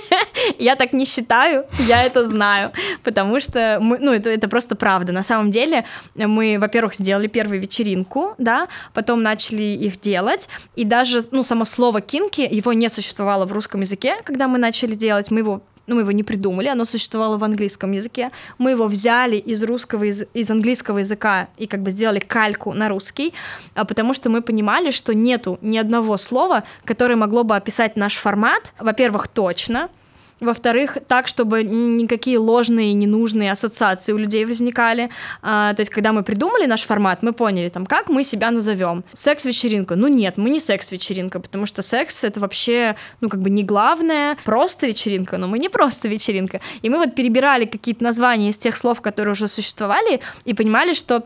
я 0.58 0.76
так 0.76 0.92
не 0.92 1.04
считаю, 1.04 1.66
я 1.86 2.02
это 2.02 2.26
знаю, 2.26 2.72
потому 3.02 3.40
что 3.40 3.78
мы, 3.80 3.98
ну, 3.98 4.12
это, 4.12 4.30
это 4.30 4.48
просто 4.48 4.76
правда. 4.76 5.12
На 5.12 5.22
самом 5.22 5.50
деле 5.50 5.84
мы, 6.14 6.58
во-первых, 6.60 6.94
сделали 6.94 7.26
первую 7.26 7.60
вечеринку, 7.60 8.34
да, 8.38 8.68
потом 8.92 9.22
начали 9.22 9.62
их 9.62 10.00
делать, 10.00 10.48
и 10.76 10.84
даже, 10.84 11.22
ну, 11.30 11.42
само 11.42 11.64
слово 11.64 12.00
«кинки», 12.00 12.46
его 12.50 12.72
не 12.72 12.88
существовало 12.88 13.46
в 13.46 13.52
русском 13.52 13.80
языке, 13.80 14.16
когда 14.24 14.48
мы 14.48 14.58
начали 14.58 14.94
делать, 14.94 15.30
мы 15.30 15.40
его 15.40 15.62
ну, 15.90 15.96
мы 15.96 16.02
его 16.02 16.12
не 16.12 16.22
придумали, 16.22 16.68
оно 16.68 16.84
существовало 16.84 17.36
в 17.36 17.42
английском 17.42 17.90
языке. 17.90 18.30
Мы 18.58 18.70
его 18.70 18.86
взяли 18.86 19.36
из 19.36 19.60
русского, 19.64 20.04
из, 20.04 20.22
из 20.34 20.48
английского 20.48 20.98
языка 20.98 21.48
и 21.58 21.66
как 21.66 21.82
бы 21.82 21.90
сделали 21.90 22.20
кальку 22.20 22.72
на 22.72 22.88
русский, 22.88 23.34
а 23.74 23.84
потому 23.84 24.14
что 24.14 24.30
мы 24.30 24.40
понимали, 24.40 24.92
что 24.92 25.12
нету 25.14 25.58
ни 25.62 25.78
одного 25.78 26.16
слова, 26.16 26.62
которое 26.84 27.16
могло 27.16 27.42
бы 27.42 27.56
описать 27.56 27.96
наш 27.96 28.14
формат. 28.14 28.72
Во-первых, 28.78 29.26
точно, 29.26 29.88
во-вторых, 30.40 30.98
так, 31.06 31.28
чтобы 31.28 31.62
никакие 31.62 32.38
ложные, 32.38 32.92
ненужные 32.92 33.52
ассоциации 33.52 34.12
у 34.12 34.18
людей 34.18 34.44
возникали. 34.44 35.10
А, 35.42 35.74
то 35.74 35.80
есть, 35.80 35.90
когда 35.90 36.12
мы 36.12 36.22
придумали 36.22 36.66
наш 36.66 36.82
формат, 36.82 37.22
мы 37.22 37.32
поняли, 37.32 37.68
там, 37.68 37.86
как 37.86 38.08
мы 38.08 38.24
себя 38.24 38.50
назовем. 38.50 39.04
Секс-вечеринка. 39.12 39.96
Ну 39.96 40.08
нет, 40.08 40.36
мы 40.36 40.50
не 40.50 40.60
секс-вечеринка, 40.60 41.40
потому 41.40 41.66
что 41.66 41.82
секс— 41.82 42.24
это 42.24 42.40
вообще, 42.40 42.96
ну, 43.20 43.28
как 43.28 43.40
бы 43.40 43.50
не 43.50 43.64
главное. 43.64 44.36
Просто 44.44 44.86
вечеринка, 44.86 45.38
но 45.38 45.46
мы 45.46 45.58
не 45.58 45.68
просто 45.68 46.08
вечеринка. 46.08 46.60
И 46.82 46.90
мы 46.90 46.98
вот 46.98 47.14
перебирали 47.14 47.64
какие-то 47.66 48.04
названия 48.04 48.50
из 48.50 48.58
тех 48.58 48.76
слов, 48.76 49.00
которые 49.00 49.32
уже 49.32 49.48
существовали, 49.48 50.20
и 50.44 50.54
понимали, 50.54 50.94
что 50.94 51.24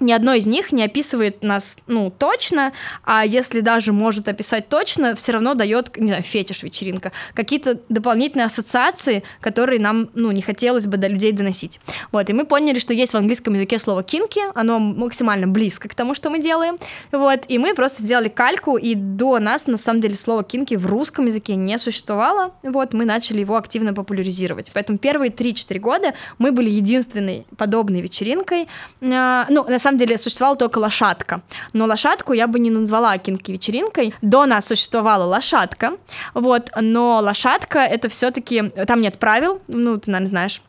ни 0.00 0.12
одно 0.12 0.34
из 0.34 0.46
них 0.46 0.72
не 0.72 0.84
описывает 0.84 1.42
нас, 1.42 1.78
ну, 1.86 2.10
точно, 2.10 2.72
а 3.04 3.24
если 3.24 3.60
даже 3.60 3.92
может 3.92 4.28
описать 4.28 4.68
точно, 4.68 5.14
все 5.14 5.32
равно 5.32 5.54
дает, 5.54 5.96
не 5.96 6.08
знаю, 6.08 6.22
фетиш 6.22 6.62
вечеринка, 6.62 7.12
какие-то 7.34 7.78
дополнительные 7.88 8.46
ассоциации, 8.46 9.22
которые 9.40 9.80
нам, 9.80 10.10
ну, 10.14 10.32
не 10.32 10.42
хотелось 10.42 10.86
бы 10.86 10.96
до 10.96 11.06
людей 11.06 11.32
доносить. 11.32 11.80
Вот, 12.10 12.28
и 12.28 12.32
мы 12.32 12.44
поняли, 12.44 12.78
что 12.78 12.92
есть 12.92 13.12
в 13.12 13.16
английском 13.16 13.54
языке 13.54 13.78
слово 13.78 14.02
кинки, 14.02 14.40
оно 14.54 14.78
максимально 14.78 15.46
близко 15.46 15.88
к 15.88 15.94
тому, 15.94 16.14
что 16.14 16.30
мы 16.30 16.40
делаем, 16.40 16.76
вот, 17.12 17.44
и 17.48 17.58
мы 17.58 17.74
просто 17.74 18.02
сделали 18.02 18.28
кальку, 18.28 18.76
и 18.76 18.94
до 18.94 19.38
нас, 19.38 19.66
на 19.66 19.76
самом 19.76 20.00
деле, 20.00 20.16
слово 20.16 20.42
кинки 20.42 20.74
в 20.74 20.86
русском 20.86 21.26
языке 21.26 21.54
не 21.54 21.78
существовало, 21.78 22.52
вот, 22.62 22.92
мы 22.92 23.04
начали 23.04 23.40
его 23.40 23.56
активно 23.56 23.94
популяризировать. 23.94 24.70
Поэтому 24.74 24.98
первые 24.98 25.30
3-4 25.30 25.78
года 25.78 26.14
мы 26.38 26.50
были 26.50 26.70
единственной 26.70 27.46
подобной 27.56 28.00
вечеринкой, 28.00 28.66
а, 29.00 29.46
ну, 29.48 29.64
на 29.68 29.78
самом 29.84 29.98
деле 29.98 30.18
существовала 30.18 30.56
только 30.56 30.78
лошадка, 30.78 31.42
но 31.72 31.84
лошадку 31.84 32.32
я 32.32 32.46
бы 32.46 32.58
не 32.58 32.70
назвала 32.70 33.16
кинки-вечеринкой. 33.18 34.14
До 34.22 34.46
нас 34.46 34.66
существовала 34.66 35.24
лошадка, 35.24 35.92
вот, 36.34 36.70
но 36.80 37.20
лошадка 37.20 37.78
это 37.80 38.08
все-таки, 38.08 38.70
там 38.86 39.00
нет 39.00 39.18
правил, 39.18 39.60
ну, 39.68 39.98
ты, 39.98 40.10
наверное, 40.10 40.28
знаешь, 40.28 40.62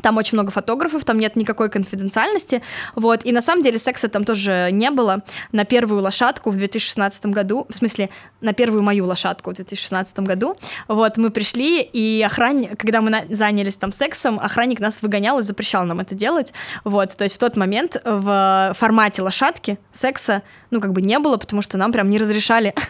там 0.00 0.16
очень 0.16 0.36
много 0.36 0.50
фотографов, 0.50 1.04
там 1.04 1.18
нет 1.18 1.36
никакой 1.36 1.68
конфиденциальности, 1.68 2.62
вот, 2.94 3.24
и 3.24 3.32
на 3.32 3.42
самом 3.42 3.62
деле 3.62 3.78
секса 3.78 4.08
там 4.08 4.24
тоже 4.24 4.70
не 4.72 4.90
было. 4.90 5.22
На 5.52 5.64
первую 5.64 6.02
лошадку 6.02 6.50
в 6.50 6.56
2016 6.56 7.26
году, 7.26 7.66
в 7.68 7.74
смысле, 7.74 8.08
на 8.40 8.52
первую 8.52 8.82
мою 8.82 9.06
лошадку 9.06 9.50
в 9.50 9.54
2016 9.54 10.20
году, 10.20 10.56
вот, 10.88 11.18
мы 11.18 11.30
пришли, 11.30 11.82
и 11.82 12.22
охранник, 12.22 12.78
когда 12.78 13.00
мы 13.00 13.26
занялись 13.28 13.76
там 13.76 13.92
сексом, 13.92 14.40
охранник 14.40 14.80
нас 14.80 15.02
выгонял 15.02 15.38
и 15.38 15.42
запрещал 15.42 15.84
нам 15.84 16.00
это 16.00 16.14
делать, 16.14 16.52
вот, 16.84 17.14
то 17.16 17.24
есть 17.24 17.36
в 17.36 17.38
тот 17.38 17.56
момент 17.56 18.00
в 18.04 18.74
формате 18.78 19.22
лошадки 19.22 19.78
секса, 19.92 20.42
ну, 20.70 20.80
как 20.80 20.92
бы 20.92 21.02
не 21.02 21.18
было, 21.18 21.36
потому 21.36 21.62
что 21.62 21.76
нам 21.76 21.92
прям 21.92 22.08
не 22.08 22.18
разрешали. 22.18 22.74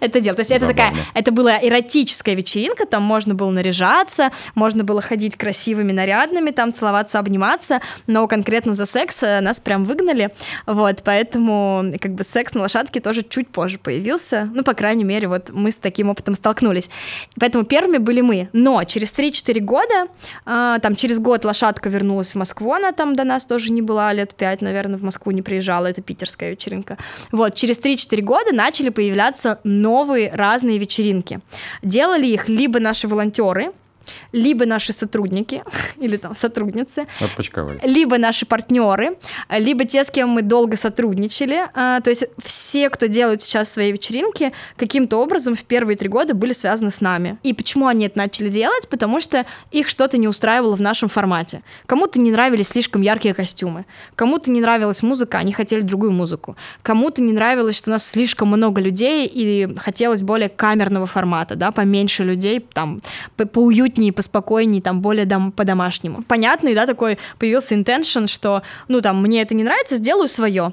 это 0.00 0.20
дело. 0.20 0.36
То 0.36 0.40
есть 0.40 0.50
это 0.50 0.66
такая, 0.66 0.94
это 1.14 1.32
была 1.32 1.58
эротическая 1.60 2.34
вечеринка, 2.34 2.86
там 2.86 3.02
можно 3.02 3.34
было 3.34 3.50
наряжаться, 3.50 4.30
можно 4.54 4.84
было 4.84 5.00
ходить 5.00 5.36
красивыми 5.36 5.92
нарядными, 5.92 6.50
там 6.50 6.72
целоваться, 6.72 7.18
обниматься, 7.18 7.80
но 8.06 8.26
конкретно 8.26 8.74
за 8.74 8.86
секс 8.86 9.22
э, 9.22 9.40
нас 9.40 9.60
прям 9.60 9.84
выгнали, 9.84 10.30
вот, 10.66 11.02
поэтому 11.04 11.92
как 12.00 12.14
бы 12.14 12.24
секс 12.24 12.54
на 12.54 12.62
лошадке 12.62 13.00
тоже 13.00 13.22
чуть 13.22 13.48
позже 13.48 13.78
появился, 13.78 14.48
ну, 14.54 14.62
по 14.62 14.74
крайней 14.74 15.04
мере, 15.04 15.28
вот 15.28 15.50
мы 15.50 15.72
с 15.72 15.76
таким 15.76 16.10
опытом 16.10 16.34
столкнулись. 16.34 16.90
Поэтому 17.38 17.64
первыми 17.64 17.98
были 17.98 18.20
мы, 18.20 18.48
но 18.52 18.82
через 18.84 19.12
3-4 19.12 19.60
года, 19.60 20.08
э, 20.46 20.78
там 20.82 20.94
через 20.96 21.18
год 21.18 21.44
лошадка 21.44 21.88
вернулась 21.88 22.32
в 22.32 22.34
Москву, 22.36 22.72
она 22.72 22.92
там 22.92 23.16
до 23.16 23.24
нас 23.24 23.46
тоже 23.46 23.72
не 23.72 23.82
была, 23.82 24.12
лет 24.12 24.34
5, 24.34 24.62
наверное, 24.62 24.98
в 24.98 25.04
Москву 25.04 25.32
не 25.32 25.42
приезжала, 25.42 25.86
это 25.86 26.02
питерская 26.02 26.52
вечеринка. 26.52 26.98
Вот, 27.32 27.54
через 27.54 27.80
3-4 27.80 28.22
года 28.22 28.52
начали 28.52 28.88
появляться 28.88 29.57
новые 29.64 30.30
разные 30.32 30.78
вечеринки. 30.78 31.40
Делали 31.82 32.26
их 32.26 32.48
либо 32.48 32.80
наши 32.80 33.08
волонтеры, 33.08 33.72
либо 34.32 34.66
наши 34.66 34.92
сотрудники 34.92 35.62
или 35.98 36.16
там 36.16 36.36
сотрудницы, 36.36 37.06
либо 37.82 38.18
наши 38.18 38.46
партнеры, 38.46 39.16
либо 39.50 39.84
те, 39.84 40.04
с 40.04 40.10
кем 40.10 40.30
мы 40.30 40.42
долго 40.42 40.76
сотрудничали. 40.76 41.62
А, 41.74 42.00
то 42.00 42.10
есть 42.10 42.24
все, 42.42 42.90
кто 42.90 43.06
делают 43.06 43.42
сейчас 43.42 43.72
свои 43.72 43.92
вечеринки, 43.92 44.52
каким-то 44.76 45.18
образом 45.18 45.54
в 45.54 45.64
первые 45.64 45.96
три 45.96 46.08
года 46.08 46.34
были 46.34 46.52
связаны 46.52 46.90
с 46.90 47.00
нами. 47.00 47.38
И 47.42 47.52
почему 47.52 47.86
они 47.86 48.06
это 48.06 48.18
начали 48.18 48.48
делать? 48.48 48.88
Потому 48.88 49.20
что 49.20 49.46
их 49.70 49.88
что-то 49.88 50.18
не 50.18 50.28
устраивало 50.28 50.76
в 50.76 50.80
нашем 50.80 51.08
формате. 51.08 51.62
Кому-то 51.86 52.20
не 52.20 52.30
нравились 52.30 52.68
слишком 52.68 53.02
яркие 53.02 53.34
костюмы, 53.34 53.84
кому-то 54.14 54.50
не 54.50 54.60
нравилась 54.60 55.02
музыка, 55.02 55.38
они 55.38 55.52
хотели 55.52 55.80
другую 55.80 56.12
музыку, 56.12 56.56
кому-то 56.82 57.22
не 57.22 57.32
нравилось, 57.32 57.76
что 57.76 57.90
у 57.90 57.92
нас 57.92 58.06
слишком 58.06 58.48
много 58.48 58.80
людей 58.80 59.26
и 59.26 59.74
хотелось 59.76 60.22
более 60.22 60.48
камерного 60.48 61.06
формата, 61.06 61.56
да, 61.56 61.72
поменьше 61.72 62.24
людей, 62.24 62.60
там, 62.60 63.02
поуютнее 63.36 63.97
поуютнее, 63.98 64.12
поспокойнее, 64.12 64.82
там, 64.82 65.00
более 65.00 65.26
дом, 65.26 65.52
по-домашнему. 65.52 66.22
Понятный, 66.22 66.74
да, 66.74 66.86
такой 66.86 67.18
появился 67.38 67.74
intention, 67.74 68.28
что, 68.28 68.62
ну, 68.88 69.00
там, 69.00 69.20
мне 69.22 69.42
это 69.42 69.54
не 69.54 69.64
нравится, 69.64 69.96
сделаю 69.96 70.28
свое. 70.28 70.72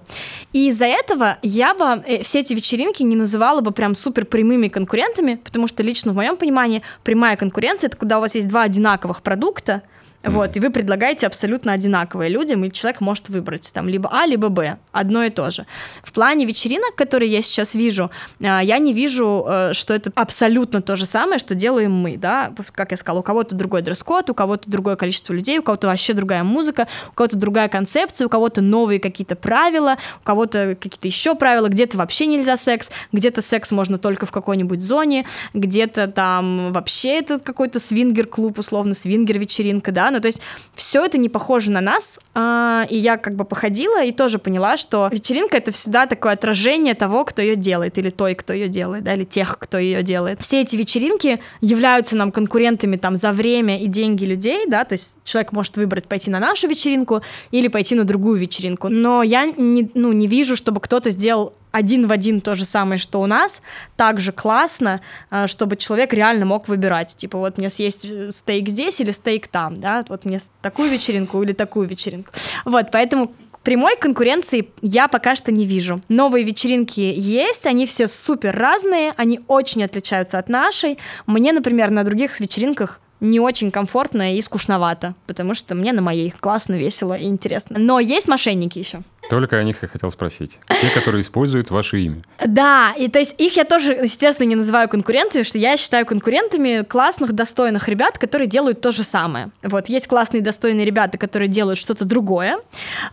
И 0.53 0.67
из-за 0.67 0.86
этого 0.86 1.38
я 1.41 1.73
бы 1.73 2.03
э, 2.07 2.23
все 2.23 2.39
эти 2.39 2.53
вечеринки 2.53 3.03
не 3.03 3.15
называла 3.15 3.61
бы 3.61 3.71
прям 3.71 3.95
супер 3.95 4.26
прямыми 4.26 4.67
конкурентами, 4.67 5.36
потому 5.43 5.67
что 5.67 5.84
лично 5.84 6.11
в 6.11 6.15
моем 6.15 6.38
понимании 6.38 6.82
прямая 7.03 7.36
конкуренция— 7.36 7.88
это 7.89 7.97
когда 7.97 8.17
у 8.17 8.21
вас 8.21 8.36
есть 8.36 8.47
два 8.47 8.63
одинаковых 8.63 9.21
продукта, 9.21 9.82
вот, 10.26 10.57
и 10.57 10.59
вы 10.59 10.69
предлагаете 10.69 11.28
абсолютно 11.28 11.73
одинаковые 11.73 12.30
людям, 12.30 12.63
и 12.65 12.71
человек 12.71 13.01
может 13.01 13.30
выбрать 13.30 13.71
там 13.73 13.88
либо 13.88 14.09
А, 14.11 14.26
либо 14.26 14.49
Б, 14.49 14.78
одно 14.91 15.23
и 15.23 15.30
то 15.30 15.51
же. 15.51 15.65
В 16.03 16.11
плане 16.11 16.45
вечеринок, 16.45 16.95
которые 16.95 17.32
я 17.32 17.41
сейчас 17.41 17.76
вижу, 17.76 18.09
а, 18.41 18.61
я 18.61 18.78
не 18.80 18.93
вижу, 18.93 19.45
э, 19.47 19.73
что 19.73 19.93
это 19.93 20.11
абсолютно 20.15 20.82
то 20.82 20.95
же 20.95 21.05
самое, 21.05 21.39
что 21.39 21.53
делаем 21.55 21.91
мы, 21.91 22.17
да, 22.17 22.53
как 22.71 22.91
я 22.91 22.97
сказала, 22.97 23.19
у 23.19 23.23
кого-то 23.23 23.55
другой 23.55 23.82
дресс-код, 23.82 24.30
у 24.30 24.34
кого-то 24.34 24.69
другое 24.69 24.95
количество 24.95 25.34
людей, 25.34 25.59
у 25.59 25.63
кого-то 25.63 25.88
вообще 25.88 26.13
другая 26.13 26.43
музыка, 26.43 26.88
у 27.09 27.13
кого-то 27.13 27.38
другая 27.38 27.69
концепция, 27.69 28.26
у 28.26 28.30
кого-то 28.30 28.61
новые 28.61 28.99
какие-то 28.99 29.36
правила, 29.36 29.97
у 30.21 30.26
кого-то 30.26 30.76
какие-то 30.80 31.07
еще 31.07 31.36
правила, 31.36 31.67
где-то 31.67 31.97
вообще 31.97 32.26
нельзя 32.26 32.57
секс, 32.57 32.89
где-то 33.11 33.41
секс 33.41 33.71
можно 33.71 33.97
только 33.97 34.26
в 34.26 34.32
какой-нибудь 34.32 34.82
зоне, 34.82 35.26
где-то 35.53 36.07
там 36.07 36.73
вообще 36.73 37.19
это 37.19 37.39
какой-то 37.39 37.80
свингер-клуб, 37.80 38.57
условно, 38.57 38.93
свингер-вечеринка, 38.93 39.91
да, 39.91 40.11
ну, 40.16 40.22
то 40.22 40.28
есть 40.28 40.41
все 40.74 41.03
это 41.03 41.18
не 41.18 41.30
похоже 41.30 41.72
на 41.72 41.82
нас, 41.82 42.20
а, 42.34 42.86
и 42.89 42.97
я 42.97 43.18
как 43.18 43.36
бы 43.36 43.43
походила 43.43 44.03
и 44.03 44.11
тоже 44.11 44.39
поняла, 44.39 44.78
что 44.78 45.09
вечеринка— 45.11 45.57
это 45.57 45.72
всегда 45.72 46.05
такое 46.05 46.34
отражение 46.34 46.93
того, 46.93 47.26
кто 47.26 47.41
ее 47.41 47.55
делает, 47.55 47.97
или 47.97 48.09
той, 48.09 48.34
кто 48.36 48.53
ее 48.53 48.70
делает, 48.70 49.03
да, 49.03 49.13
или 49.13 49.26
тех, 49.26 49.57
кто 49.59 49.78
ее 49.78 50.03
делает. 50.03 50.39
Все 50.39 50.61
эти 50.61 50.76
вечеринки 50.76 51.41
являются 51.61 52.16
нам 52.16 52.32
конкурентами 52.32 52.95
там 52.95 53.16
за 53.18 53.32
время 53.32 53.82
и 53.82 53.88
деньги 53.88 54.26
людей, 54.26 54.66
да, 54.68 54.86
то 54.86 54.93
есть 54.93 55.18
человек 55.26 55.51
может 55.51 55.76
выбрать 55.78 56.07
пойти 56.07 56.32
на 56.32 56.39
нашу 56.39 56.68
вечеринку 56.68 57.22
или 57.51 57.68
пойти 57.68 57.95
на 57.95 58.05
другую 58.05 58.39
вечеринку, 58.39 58.88
но 58.89 59.22
я 59.22 59.45
не, 59.45 59.89
ну, 59.93 60.13
не 60.13 60.28
вижу, 60.28 60.55
чтобы 60.55 60.80
кто-то 60.80 61.11
сделал 61.11 61.53
один 61.76 62.07
в 62.07 62.11
один 62.13 62.39
то 62.39 62.55
же 62.55 62.63
самое, 62.63 62.97
что 62.97 63.21
у 63.21 63.26
нас, 63.26 63.61
также 63.97 64.32
классно, 64.32 65.01
э, 65.30 65.47
чтобы 65.47 65.76
человек 65.76 66.13
реально 66.13 66.45
мог 66.45 66.69
выбирать. 66.69 67.17
Типа, 67.17 67.38
вот 67.38 67.57
мне 67.57 67.69
съесть 67.69 68.05
э, 68.05 68.32
стейк 68.32 68.69
здесь 68.69 69.01
или 69.01 69.11
стейк 69.11 69.49
там, 69.49 69.82
да, 69.82 70.05
вот 70.07 70.23
мне 70.23 70.39
такую 70.61 70.89
вечеринку 70.89 71.43
или 71.43 71.51
такую 71.51 71.88
вечеринку. 71.88 72.32
Вот, 72.63 72.91
поэтому 72.91 73.32
Прямой 73.63 73.97
конкуренции 73.97 74.69
я 74.84 75.07
пока 75.07 75.36
что 75.36 75.51
не 75.51 75.65
вижу. 75.65 75.99
Новые 76.07 76.45
вечеринки 76.45 76.99
есть, 76.99 77.65
они 77.65 77.88
все 77.88 78.07
супер 78.07 78.55
разные, 78.55 79.11
они 79.17 79.39
очень 79.47 79.84
отличаются 79.84 80.38
от 80.38 80.49
нашей. 80.49 80.99
Мне, 81.26 81.51
например, 81.51 81.89
на 81.89 82.03
других 82.03 82.39
вечеринках 82.39 82.99
не 83.30 83.39
очень 83.39 83.71
комфортно 83.71 84.36
и 84.36 84.41
скучновато, 84.41 85.15
потому 85.28 85.53
что 85.53 85.76
мне 85.76 85.93
на 85.93 86.01
моей 86.01 86.32
классно, 86.32 86.76
весело 86.76 87.17
и 87.17 87.26
интересно. 87.26 87.78
Но 87.80 87.99
есть 87.99 88.28
мошенники 88.28 88.80
еще. 88.80 89.03
Только 89.30 89.57
о 89.57 89.63
них 89.63 89.82
я 89.82 89.88
хотел 89.88 90.11
спросить. 90.11 90.59
Те, 90.67 90.89
которые 90.89 91.21
используют 91.21 91.71
ваше 91.71 91.99
имя. 91.99 92.21
Да, 92.45 92.93
и 92.97 93.07
то 93.07 93.19
есть 93.19 93.36
их 93.38 93.57
я 93.57 93.63
тоже, 93.63 93.93
естественно, 93.93 94.47
не 94.47 94.55
называю 94.55 94.88
конкурентами, 94.88 95.43
что 95.43 95.57
я 95.57 95.78
считаю 95.78 96.05
конкурентами 96.05 96.84
классных, 96.84 97.34
достойных 97.34 97.88
ребят, 97.88 98.17
которые 98.17 98.47
делают 98.47 98.82
то 98.82 98.91
же 98.91 99.03
самое. 99.03 99.49
Вот, 99.63 99.89
есть 99.89 100.07
классные, 100.07 100.41
достойные 100.41 100.86
ребята, 100.86 101.17
которые 101.17 101.47
делают 101.47 101.80
что-то 101.80 102.05
другое, 102.05 102.57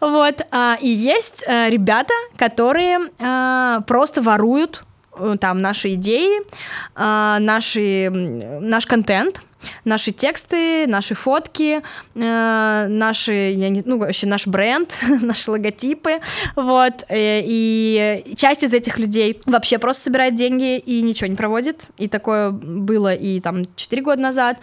вот, 0.01 0.43
а, 0.51 0.77
и 0.81 0.89
есть 0.89 1.45
а, 1.47 1.69
ребята, 1.69 2.15
которые 2.37 2.99
а, 3.19 3.81
просто 3.87 4.21
воруют 4.23 4.85
э, 5.17 5.37
там 5.41 5.61
наши 5.61 5.95
идеи, 5.95 6.41
а, 6.95 7.39
наши, 7.39 8.11
наш 8.11 8.87
контент, 8.87 9.43
наши 9.85 10.13
тексты, 10.13 10.87
наши 10.87 11.15
фотки, 11.15 11.83
э, 12.15 12.87
наши, 12.89 13.33
я 13.33 13.69
не, 13.69 13.83
ну, 13.85 13.99
вообще 13.99 14.27
наш 14.27 14.47
бренд, 14.47 14.95
наши 15.23 15.51
логотипы, 15.51 16.21
вот, 16.57 17.05
э, 17.09 17.43
и 17.45 18.35
часть 18.37 18.63
из 18.63 18.75
этих 18.75 18.99
людей 18.99 19.41
вообще 19.47 19.79
просто 19.79 20.05
собирает 20.05 20.35
деньги 20.35 20.79
и 20.79 21.03
ничего 21.03 21.29
не 21.29 21.37
проводит, 21.37 21.87
и 21.99 22.09
такое 22.09 22.51
было 22.51 23.15
и 23.15 23.41
там 23.41 23.67
4 23.77 24.03
года 24.03 24.23
назад, 24.23 24.59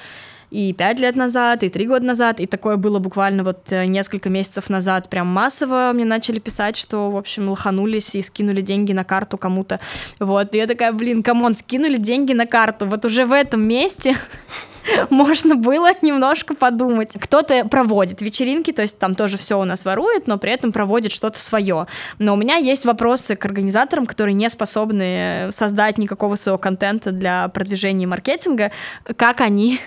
и 0.52 0.74
пять 0.74 1.00
лет 1.00 1.16
назад, 1.16 1.64
и 1.64 1.70
три 1.70 1.86
года 1.86 2.06
назад, 2.06 2.40
и 2.40 2.46
такое 2.46 2.78
было 2.78 3.00
буквально 3.00 3.44
вот 3.44 3.72
э, 3.72 3.86
несколько 3.86 4.30
месяцев 4.30 4.70
назад, 4.70 5.10
прям 5.10 5.28
массово 5.28 5.92
мне 5.94 6.06
начали 6.06 6.40
писать, 6.40 6.76
что, 6.76 7.12
в 7.12 7.18
общем, 7.18 7.50
лоханулись 7.50 8.16
и 8.16 8.22
скинули 8.22 8.62
деньги 8.62 8.92
на 8.94 9.04
карту 9.04 9.38
кому-то, 9.38 9.80
вот, 10.20 10.56
и 10.56 10.58
я 10.58 10.68
такая, 10.68 10.92
блин, 10.92 11.22
come 11.24 11.42
on, 11.42 11.56
скинули 11.56 11.98
деньги 11.98 12.34
на 12.34 12.46
карту, 12.48 12.88
вот 12.88 13.06
уже 13.06 13.26
в 13.26 13.32
этом 13.32 13.62
месте 13.62 14.16
можно 15.10 15.56
было 15.56 15.90
немножко 16.02 16.54
подумать. 16.54 17.14
Кто-то 17.20 17.66
проводит 17.66 18.22
вечеринки, 18.22 18.72
то 18.72 18.82
есть 18.82 19.00
там 19.00 19.16
тоже 19.16 19.38
все 19.38 19.60
у 19.60 19.64
нас 19.64 19.86
ворует, 19.86 20.28
но 20.28 20.38
при 20.38 20.52
этом 20.52 20.72
проводит 20.72 21.12
что-то 21.12 21.40
свое. 21.40 21.88
Но 22.18 22.34
у 22.34 22.38
меня 22.38 22.56
есть 22.56 22.86
вопросы 22.86 23.36
к 23.36 23.46
организаторам, 23.46 24.06
которые 24.06 24.34
не 24.34 24.50
способны 24.50 25.50
создать 25.52 25.98
никакого 25.98 26.36
своего 26.36 26.58
контента 26.58 27.12
для 27.12 27.48
продвижения 27.50 28.04
и 28.04 28.08
маркетинга, 28.08 28.72
как 29.16 29.42
они 29.42 29.80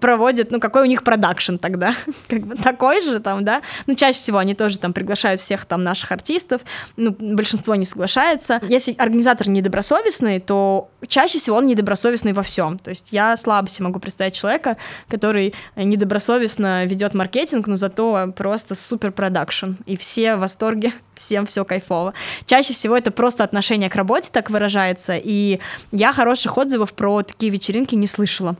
проводят, 0.00 0.50
ну, 0.50 0.60
какой 0.60 0.82
у 0.82 0.86
них 0.86 1.02
продакшн 1.02 1.56
тогда, 1.56 1.94
как 2.28 2.46
бы 2.46 2.54
такой 2.56 3.00
же 3.00 3.20
там, 3.20 3.44
да, 3.44 3.62
ну, 3.86 3.94
чаще 3.94 4.18
всего 4.18 4.38
они 4.38 4.54
тоже 4.54 4.78
там 4.78 4.92
приглашают 4.92 5.40
всех 5.40 5.64
там 5.64 5.82
наших 5.82 6.12
артистов, 6.12 6.62
ну, 6.96 7.14
большинство 7.18 7.74
не 7.74 7.84
соглашается. 7.84 8.60
Если 8.68 8.94
организатор 8.98 9.48
недобросовестный, 9.48 10.40
то 10.40 10.90
чаще 11.06 11.38
всего 11.38 11.56
он 11.56 11.66
недобросовестный 11.66 12.32
во 12.32 12.42
всем, 12.42 12.78
то 12.78 12.90
есть 12.90 13.12
я 13.12 13.36
слабо 13.36 13.68
себе 13.68 13.86
могу 13.86 14.00
представить 14.00 14.34
человека, 14.34 14.76
который 15.08 15.54
недобросовестно 15.76 16.84
ведет 16.86 17.14
маркетинг, 17.14 17.66
но 17.66 17.76
зато 17.76 18.32
просто 18.36 18.74
супер 18.74 19.12
продакшн, 19.12 19.72
и 19.86 19.96
все 19.96 20.36
в 20.36 20.40
восторге, 20.40 20.92
всем 21.14 21.46
все 21.46 21.64
кайфово. 21.64 22.14
Чаще 22.46 22.72
всего 22.72 22.96
это 22.96 23.10
просто 23.10 23.44
отношение 23.44 23.90
к 23.90 23.96
работе 23.96 24.30
так 24.32 24.50
выражается, 24.50 25.16
и 25.16 25.60
я 25.90 26.12
хороших 26.12 26.56
отзывов 26.56 26.92
про 26.94 27.22
такие 27.22 27.50
вечеринки 27.50 27.94
не 27.94 28.06
слышала. 28.06 28.56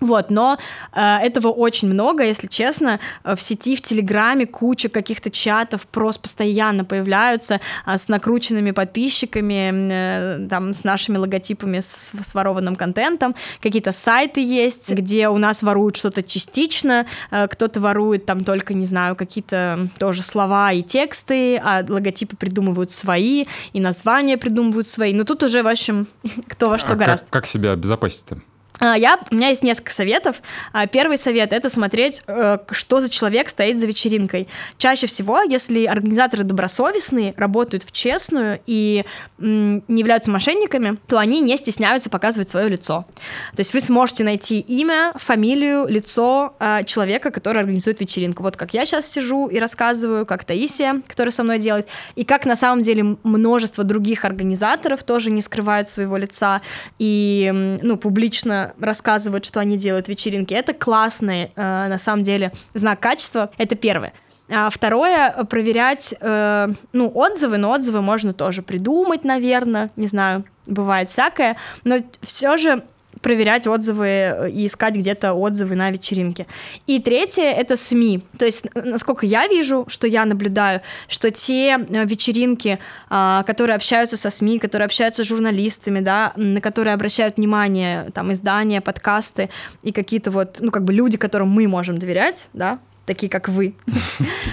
Вот, 0.00 0.30
но 0.30 0.58
э, 0.92 1.00
этого 1.00 1.48
очень 1.48 1.88
много, 1.88 2.24
если 2.24 2.46
честно. 2.46 3.00
Э, 3.24 3.34
в 3.34 3.42
сети, 3.42 3.76
в 3.76 3.82
Телеграме 3.82 4.46
куча 4.46 4.88
каких-то 4.88 5.30
чатов 5.30 5.86
просто 5.86 6.22
постоянно 6.22 6.84
появляются 6.84 7.60
э, 7.86 7.96
с 7.96 8.08
накрученными 8.08 8.72
подписчиками, 8.72 9.70
э, 9.72 10.48
там, 10.48 10.72
с 10.72 10.84
нашими 10.84 11.16
логотипами, 11.16 11.80
с, 11.80 12.12
с 12.20 12.34
ворованным 12.34 12.76
контентом. 12.76 13.34
Какие-то 13.60 13.92
сайты 13.92 14.40
есть, 14.40 14.90
где 14.90 15.28
у 15.28 15.38
нас 15.38 15.62
воруют 15.62 15.96
что-то 15.96 16.22
частично, 16.22 17.06
э, 17.30 17.48
кто-то 17.48 17.80
ворует 17.80 18.26
там 18.26 18.40
только, 18.40 18.74
не 18.74 18.86
знаю, 18.86 19.16
какие-то 19.16 19.88
тоже 19.98 20.22
слова 20.22 20.72
и 20.72 20.82
тексты, 20.82 21.56
а 21.56 21.84
логотипы 21.88 22.36
придумывают 22.36 22.92
свои, 22.92 23.46
и 23.72 23.80
названия 23.80 24.36
придумывают 24.36 24.88
свои. 24.88 25.14
Но 25.14 25.24
тут 25.24 25.42
уже, 25.42 25.62
в 25.62 25.68
общем, 25.68 26.06
кто 26.48 26.68
во 26.68 26.78
что 26.78 26.92
а 26.92 26.96
гораздо. 26.96 27.26
Как, 27.26 27.44
как 27.44 27.46
себя 27.46 27.72
обезопасить-то? 27.72 28.38
А, 28.78 28.96
я, 28.96 29.18
у 29.30 29.34
меня 29.34 29.48
есть 29.48 29.62
несколько 29.62 29.92
советов. 29.92 30.42
А, 30.72 30.86
первый 30.86 31.18
совет— 31.18 31.52
это 31.54 31.70
смотреть, 31.70 32.22
э, 32.26 32.58
что 32.70 33.00
за 33.00 33.08
человек 33.08 33.48
стоит 33.48 33.80
за 33.80 33.86
вечеринкой. 33.86 34.48
Чаще 34.76 35.06
всего, 35.06 35.40
если 35.40 35.86
организаторы 35.86 36.44
добросовестные, 36.44 37.32
работают 37.36 37.84
в 37.84 37.92
честную 37.92 38.60
и 38.66 39.04
не 39.38 40.00
являются 40.00 40.30
мошенниками, 40.30 40.98
то 41.06 41.18
они 41.18 41.40
не 41.40 41.56
стесняются 41.56 42.10
показывать 42.10 42.50
свое 42.50 42.68
лицо. 42.68 43.06
То 43.54 43.60
есть 43.60 43.72
вы 43.72 43.80
сможете 43.80 44.24
найти 44.24 44.60
имя, 44.60 45.12
фамилию, 45.16 45.86
лицо 45.88 46.54
а, 46.58 46.82
человека, 46.82 47.30
который 47.30 47.60
организует 47.60 48.00
вечеринку. 48.00 48.42
Вот 48.42 48.56
как 48.56 48.74
я 48.74 48.84
сейчас 48.84 49.10
сижу 49.10 49.46
и 49.46 49.58
рассказываю, 49.58 50.26
как 50.26 50.44
Таисия, 50.44 51.02
которая 51.06 51.32
со 51.32 51.42
мной 51.42 51.58
делает, 51.58 51.88
и 52.14 52.24
как 52.24 52.44
на 52.44 52.56
самом 52.56 52.82
деле 52.82 53.16
множество 53.22 53.84
других 53.84 54.24
организаторов 54.24 55.02
тоже 55.02 55.30
не 55.30 55.40
скрывают 55.40 55.88
своего 55.88 56.16
лица 56.16 56.60
и 56.98 57.78
ну, 57.82 57.96
публично 57.96 58.65
рассказывают, 58.80 59.44
что 59.44 59.60
они 59.60 59.76
делают 59.76 60.08
вечеринки. 60.08 60.54
Это 60.54 60.72
классный, 60.72 61.52
э, 61.54 61.88
на 61.88 61.98
самом 61.98 62.22
деле, 62.22 62.52
знак 62.74 63.00
качества. 63.00 63.50
Это 63.58 63.74
первое. 63.74 64.12
А 64.48 64.70
второе, 64.70 65.44
проверять, 65.50 66.14
э, 66.20 66.68
ну, 66.92 67.10
отзывы, 67.14 67.56
но 67.58 67.70
отзывы 67.70 68.00
можно 68.00 68.32
тоже 68.32 68.62
придумать, 68.62 69.24
наверное, 69.24 69.90
не 69.96 70.06
знаю, 70.06 70.44
бывает 70.66 71.08
всякое, 71.08 71.56
но 71.84 71.96
все 72.22 72.56
же 72.56 72.84
проверять 73.20 73.66
отзывы 73.66 74.06
э, 74.06 74.50
и 74.50 74.66
искать 74.66 74.96
где-то 74.96 75.34
отзывы 75.34 75.74
на 75.74 75.90
вечеринке. 75.90 76.46
И 76.86 77.00
третье— 77.00 77.42
это 77.44 77.76
СМИ. 77.76 78.22
То 78.38 78.44
есть, 78.44 78.66
насколько 78.74 79.26
я 79.26 79.48
вижу, 79.48 79.84
что 79.88 80.06
я 80.06 80.24
наблюдаю, 80.24 80.82
что 81.08 81.30
те 81.30 81.76
э, 81.76 82.04
вечеринки, 82.04 82.78
а, 83.08 83.42
которые 83.44 83.76
общаются 83.76 84.16
со 84.16 84.30
СМИ, 84.30 84.58
которые 84.58 84.86
общаются 84.86 85.24
с 85.24 85.28
журналистами, 85.28 86.00
да, 86.00 86.32
на 86.36 86.60
которые 86.60 86.94
обращают 86.94 87.36
внимание 87.36 88.10
там 88.14 88.32
издания, 88.32 88.80
подкасты 88.80 89.50
и 89.82 89.92
какие-то 89.92 90.30
вот, 90.30 90.58
ну, 90.60 90.70
как 90.70 90.84
бы 90.84 90.92
люди, 90.92 91.16
которым 91.16 91.48
мы 91.48 91.66
можем 91.68 91.98
доверять, 91.98 92.46
да, 92.52 92.78
такие 93.06 93.30
как 93.30 93.48
вы, 93.48 93.74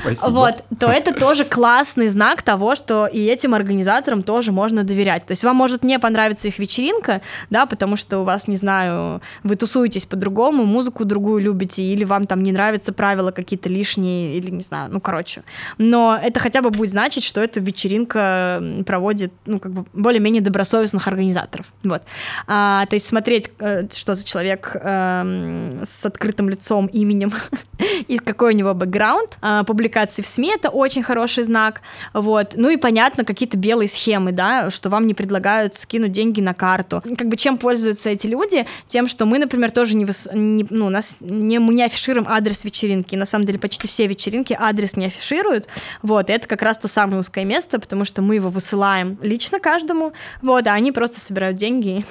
Спасибо. 0.01 0.29
вот, 0.29 0.63
то 0.79 0.87
это 0.87 1.13
тоже 1.13 1.43
классный 1.43 2.07
знак 2.07 2.41
того, 2.43 2.75
что 2.75 3.07
и 3.07 3.25
этим 3.25 3.53
организаторам 3.53 4.21
тоже 4.21 4.51
можно 4.51 4.83
доверять. 4.83 5.25
То 5.25 5.31
есть 5.31 5.43
вам 5.43 5.55
может 5.55 5.83
не 5.83 5.99
понравиться 5.99 6.47
их 6.47 6.59
вечеринка, 6.59 7.21
да, 7.49 7.65
потому 7.65 7.95
что 7.95 8.19
у 8.19 8.23
вас, 8.23 8.47
не 8.47 8.57
знаю, 8.57 9.21
вы 9.43 9.55
тусуетесь 9.55 10.05
по-другому, 10.05 10.65
музыку 10.65 11.03
другую 11.03 11.41
любите, 11.41 11.83
или 11.83 12.03
вам 12.03 12.27
там 12.27 12.43
не 12.43 12.51
нравятся 12.51 12.93
правила 12.93 13.31
какие-то 13.31 13.69
лишние, 13.69 14.37
или 14.37 14.51
не 14.51 14.61
знаю, 14.61 14.89
ну, 14.91 15.01
короче. 15.01 15.43
Но 15.77 16.17
это 16.21 16.39
хотя 16.39 16.61
бы 16.61 16.69
будет 16.69 16.91
значить, 16.91 17.23
что 17.23 17.41
эта 17.41 17.59
вечеринка 17.59 18.63
проводит, 18.85 19.33
ну, 19.45 19.59
как 19.59 19.71
бы 19.71 19.85
более-менее 19.93 20.41
добросовестных 20.41 21.07
организаторов. 21.07 21.73
Вот. 21.83 22.03
А, 22.47 22.85
то 22.85 22.95
есть 22.95 23.07
смотреть, 23.07 23.49
э, 23.59 23.87
что 23.91 24.13
за 24.15 24.23
человек 24.23 24.75
э, 24.75 25.81
с 25.83 26.05
открытым 26.05 26.49
лицом, 26.49 26.85
именем 26.87 27.31
и 28.07 28.17
какой 28.17 28.42
какой 28.43 28.55
у 28.55 28.57
него 28.57 28.73
бэкграунд. 28.73 29.37
А, 29.41 29.63
публикации 29.63 30.21
в 30.21 30.27
СМИ— 30.27 30.51
это 30.55 30.69
очень 30.69 31.01
хороший 31.01 31.45
знак. 31.45 31.81
Вот. 32.13 32.55
Ну 32.55 32.69
и, 32.69 32.75
понятно, 32.75 33.23
какие-то 33.23 33.57
белые 33.57 33.87
схемы, 33.87 34.33
да, 34.33 34.69
что 34.69 34.89
вам 34.89 35.07
не 35.07 35.13
предлагают 35.13 35.77
скинуть 35.77 36.11
деньги 36.11 36.41
на 36.41 36.53
карту. 36.53 37.01
Как 37.17 37.29
бы 37.29 37.37
чем 37.37 37.57
пользуются 37.57 38.09
эти 38.09 38.27
люди? 38.27 38.65
Тем, 38.85 39.07
что 39.07 39.25
мы, 39.25 39.39
например, 39.39 39.71
тоже 39.71 39.95
не, 39.95 40.03
выс... 40.03 40.27
не 40.33 40.65
ну, 40.69 40.89
нас 40.89 41.17
не, 41.21 41.59
мы 41.59 41.73
не 41.73 41.83
афишируем 41.83 42.27
адрес 42.27 42.65
вечеринки. 42.65 43.15
На 43.15 43.25
самом 43.25 43.45
деле 43.45 43.59
почти 43.59 43.87
все 43.87 44.07
вечеринки 44.07 44.57
адрес 44.59 44.97
не 44.97 45.05
афишируют. 45.05 45.69
Вот, 46.01 46.29
и 46.29 46.33
это 46.33 46.45
как 46.45 46.63
раз 46.63 46.77
то 46.79 46.89
самое 46.89 47.19
узкое 47.21 47.45
место, 47.45 47.79
потому 47.79 48.03
что 48.03 48.21
мы 48.21 48.35
его 48.35 48.49
высылаем 48.49 49.17
лично 49.23 49.61
каждому. 49.61 50.11
Вот, 50.41 50.67
а 50.67 50.73
они 50.73 50.91
просто 50.91 51.21
собирают 51.21 51.55
деньги 51.55 52.03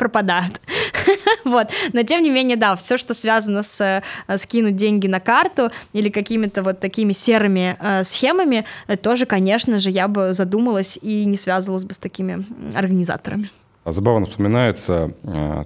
пропадают. 0.00 0.60
вот. 1.44 1.68
Но 1.92 2.02
тем 2.02 2.22
не 2.22 2.30
менее, 2.30 2.56
да, 2.56 2.74
все, 2.74 2.96
что 2.96 3.12
связано 3.12 3.62
с 3.62 3.80
э, 3.80 4.36
скинуть 4.38 4.76
деньги 4.76 5.06
на 5.08 5.20
карту 5.20 5.70
или 5.92 6.08
какими-то 6.08 6.62
вот 6.62 6.80
такими 6.80 7.12
серыми 7.12 7.76
э, 7.78 8.04
схемами, 8.04 8.64
э, 8.88 8.96
тоже, 8.96 9.26
конечно 9.26 9.78
же, 9.78 9.90
я 9.90 10.08
бы 10.08 10.32
задумалась 10.32 10.98
и 11.02 11.26
не 11.26 11.36
связывалась 11.36 11.84
бы 11.84 11.92
с 11.92 11.98
такими 11.98 12.46
организаторами. 12.74 13.50
А 13.84 13.92
забавно 13.92 14.26
вспоминается 14.26 15.10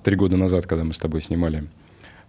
три 0.03 0.17
года 0.17 0.37
назад, 0.37 0.67
когда 0.67 0.85
мы 0.85 0.93
с 0.93 0.99
тобой 0.99 1.23
снимали 1.23 1.65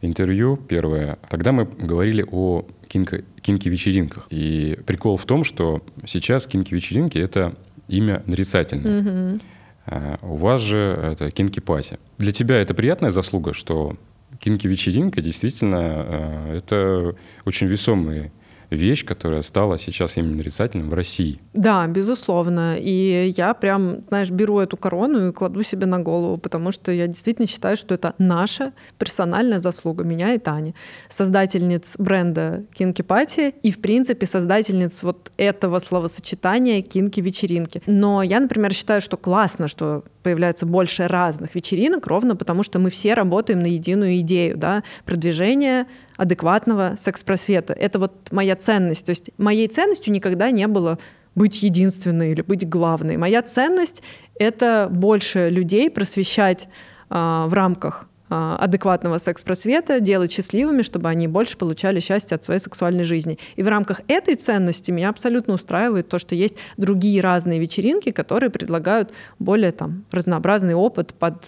интервью 0.01 0.58
первое, 0.58 1.18
тогда 1.30 1.51
мы 1.51 1.66
говорили 1.66 2.24
о 2.32 2.66
кинки-вечеринках. 2.88 4.28
И 4.30 4.78
прикол 4.86 5.18
в 5.18 5.26
том, 5.26 5.43
что 5.43 5.82
сейчас 6.06 6.45
кинки-вечеринки— 6.45 7.18
это 7.20 7.56
имя 7.88 8.22
нарицательное. 8.28 9.01
Mm-hmm. 9.01 9.41
Э, 9.88 10.18
у 10.22 10.36
вас 10.36 10.62
же 10.62 10.78
это 10.78 11.32
кинки-пати. 11.32 12.00
Для 12.18 12.32
тебя 12.32 12.62
это 12.62 12.74
приятная 12.74 13.12
заслуга, 13.12 13.54
что 13.54 13.96
кинки-вечеринка 14.40 15.22
действительно 15.22 16.06
э, 16.08 16.58
это 16.58 17.16
очень 17.46 17.68
весомый 17.68 18.32
вещь, 18.70 19.05
которая 19.05 19.41
стала 19.41 19.78
сейчас 19.78 20.18
именно 20.18 20.38
нарицательным 20.38 20.89
в 20.89 20.93
России. 20.93 21.39
Да, 21.53 21.86
безусловно. 21.88 22.78
И 22.78 23.34
я 23.36 23.53
прям, 23.53 24.05
знаешь, 24.07 24.30
беру 24.30 24.59
эту 24.59 24.78
корону 24.78 25.30
и 25.30 25.32
кладу 25.32 25.63
себе 25.63 25.86
на 25.86 25.99
голову, 25.99 26.38
потому 26.38 26.72
что 26.72 26.91
я 26.91 27.07
действительно 27.07 27.47
считаю, 27.47 27.78
что 27.78 27.95
это 27.95 28.13
наша 28.18 28.74
персональная 28.97 29.59
заслуга, 29.59 30.03
меня 30.03 30.34
и 30.34 30.39
Тани, 30.39 30.76
создательниц 31.09 31.95
бренда 31.97 32.63
Кинки 32.74 33.01
Пати 33.01 33.53
и, 33.63 33.72
в 33.72 33.80
принципе, 33.80 34.26
создательниц 34.26 35.03
вот 35.03 35.32
этого 35.38 35.80
словосочетания 35.80 36.82
Кинки-вечеринки. 36.82 37.82
Но 37.86 38.24
я, 38.24 38.39
например, 38.39 38.74
считаю, 38.74 39.01
что 39.01 39.18
классно, 39.18 39.68
что 39.68 40.03
появляется 40.24 40.66
больше 40.66 41.07
разных 41.07 41.53
вечеринок, 41.53 42.07
ровно 42.07 42.36
потому 42.36 42.63
что 42.63 42.80
мы 42.80 42.89
все 42.89 43.13
работаем 43.13 43.61
на 43.61 43.68
единую 43.68 44.20
идею, 44.22 44.57
да, 44.57 44.84
продвижения 45.05 45.88
адекватного 46.18 46.95
секс-просвета. 46.97 47.74
Это 47.74 47.99
вот 47.99 48.32
моя 48.32 48.55
ценность. 48.55 49.05
То 49.05 49.11
есть 49.11 49.32
моей 49.38 49.68
ценностью 49.68 50.13
никогда 50.13 50.51
не 50.51 50.68
было 50.68 50.97
быть 51.36 51.63
единственной 51.63 52.32
или 52.32 52.41
быть 52.41 52.68
главной. 52.68 53.18
Моя 53.18 53.41
ценность— 53.41 54.01
это 54.39 54.88
больше 54.89 55.49
людей 55.49 55.89
просвещать 55.89 56.70
э, 57.09 57.45
в 57.47 57.53
рамках 57.53 58.07
э, 58.30 58.55
адекватного 58.59 59.18
секс-просвета, 59.18 59.99
делать 59.99 60.32
счастливыми, 60.32 60.82
чтобы 60.82 61.09
они 61.09 61.28
больше 61.28 61.57
получали 61.57 61.99
счастье 61.99 62.36
от 62.36 62.45
своей 62.45 62.61
сексуальной 62.61 63.03
жизни. 63.03 63.38
И 63.57 63.63
в 63.63 63.68
рамках 63.68 63.99
этой 64.07 64.36
ценности 64.36 64.91
меня 64.91 65.09
абсолютно 65.09 65.55
устраивает 65.55 66.07
то, 66.07 66.20
что 66.20 66.36
есть 66.36 66.55
другие 66.78 67.20
разные 67.20 67.59
вечеринки, 67.59 68.11
которые 68.11 68.49
предлагают 68.49 69.11
более 69.38 69.74
там, 69.74 70.05
разнообразный 70.11 70.74
опыт 70.74 71.13
под 71.13 71.43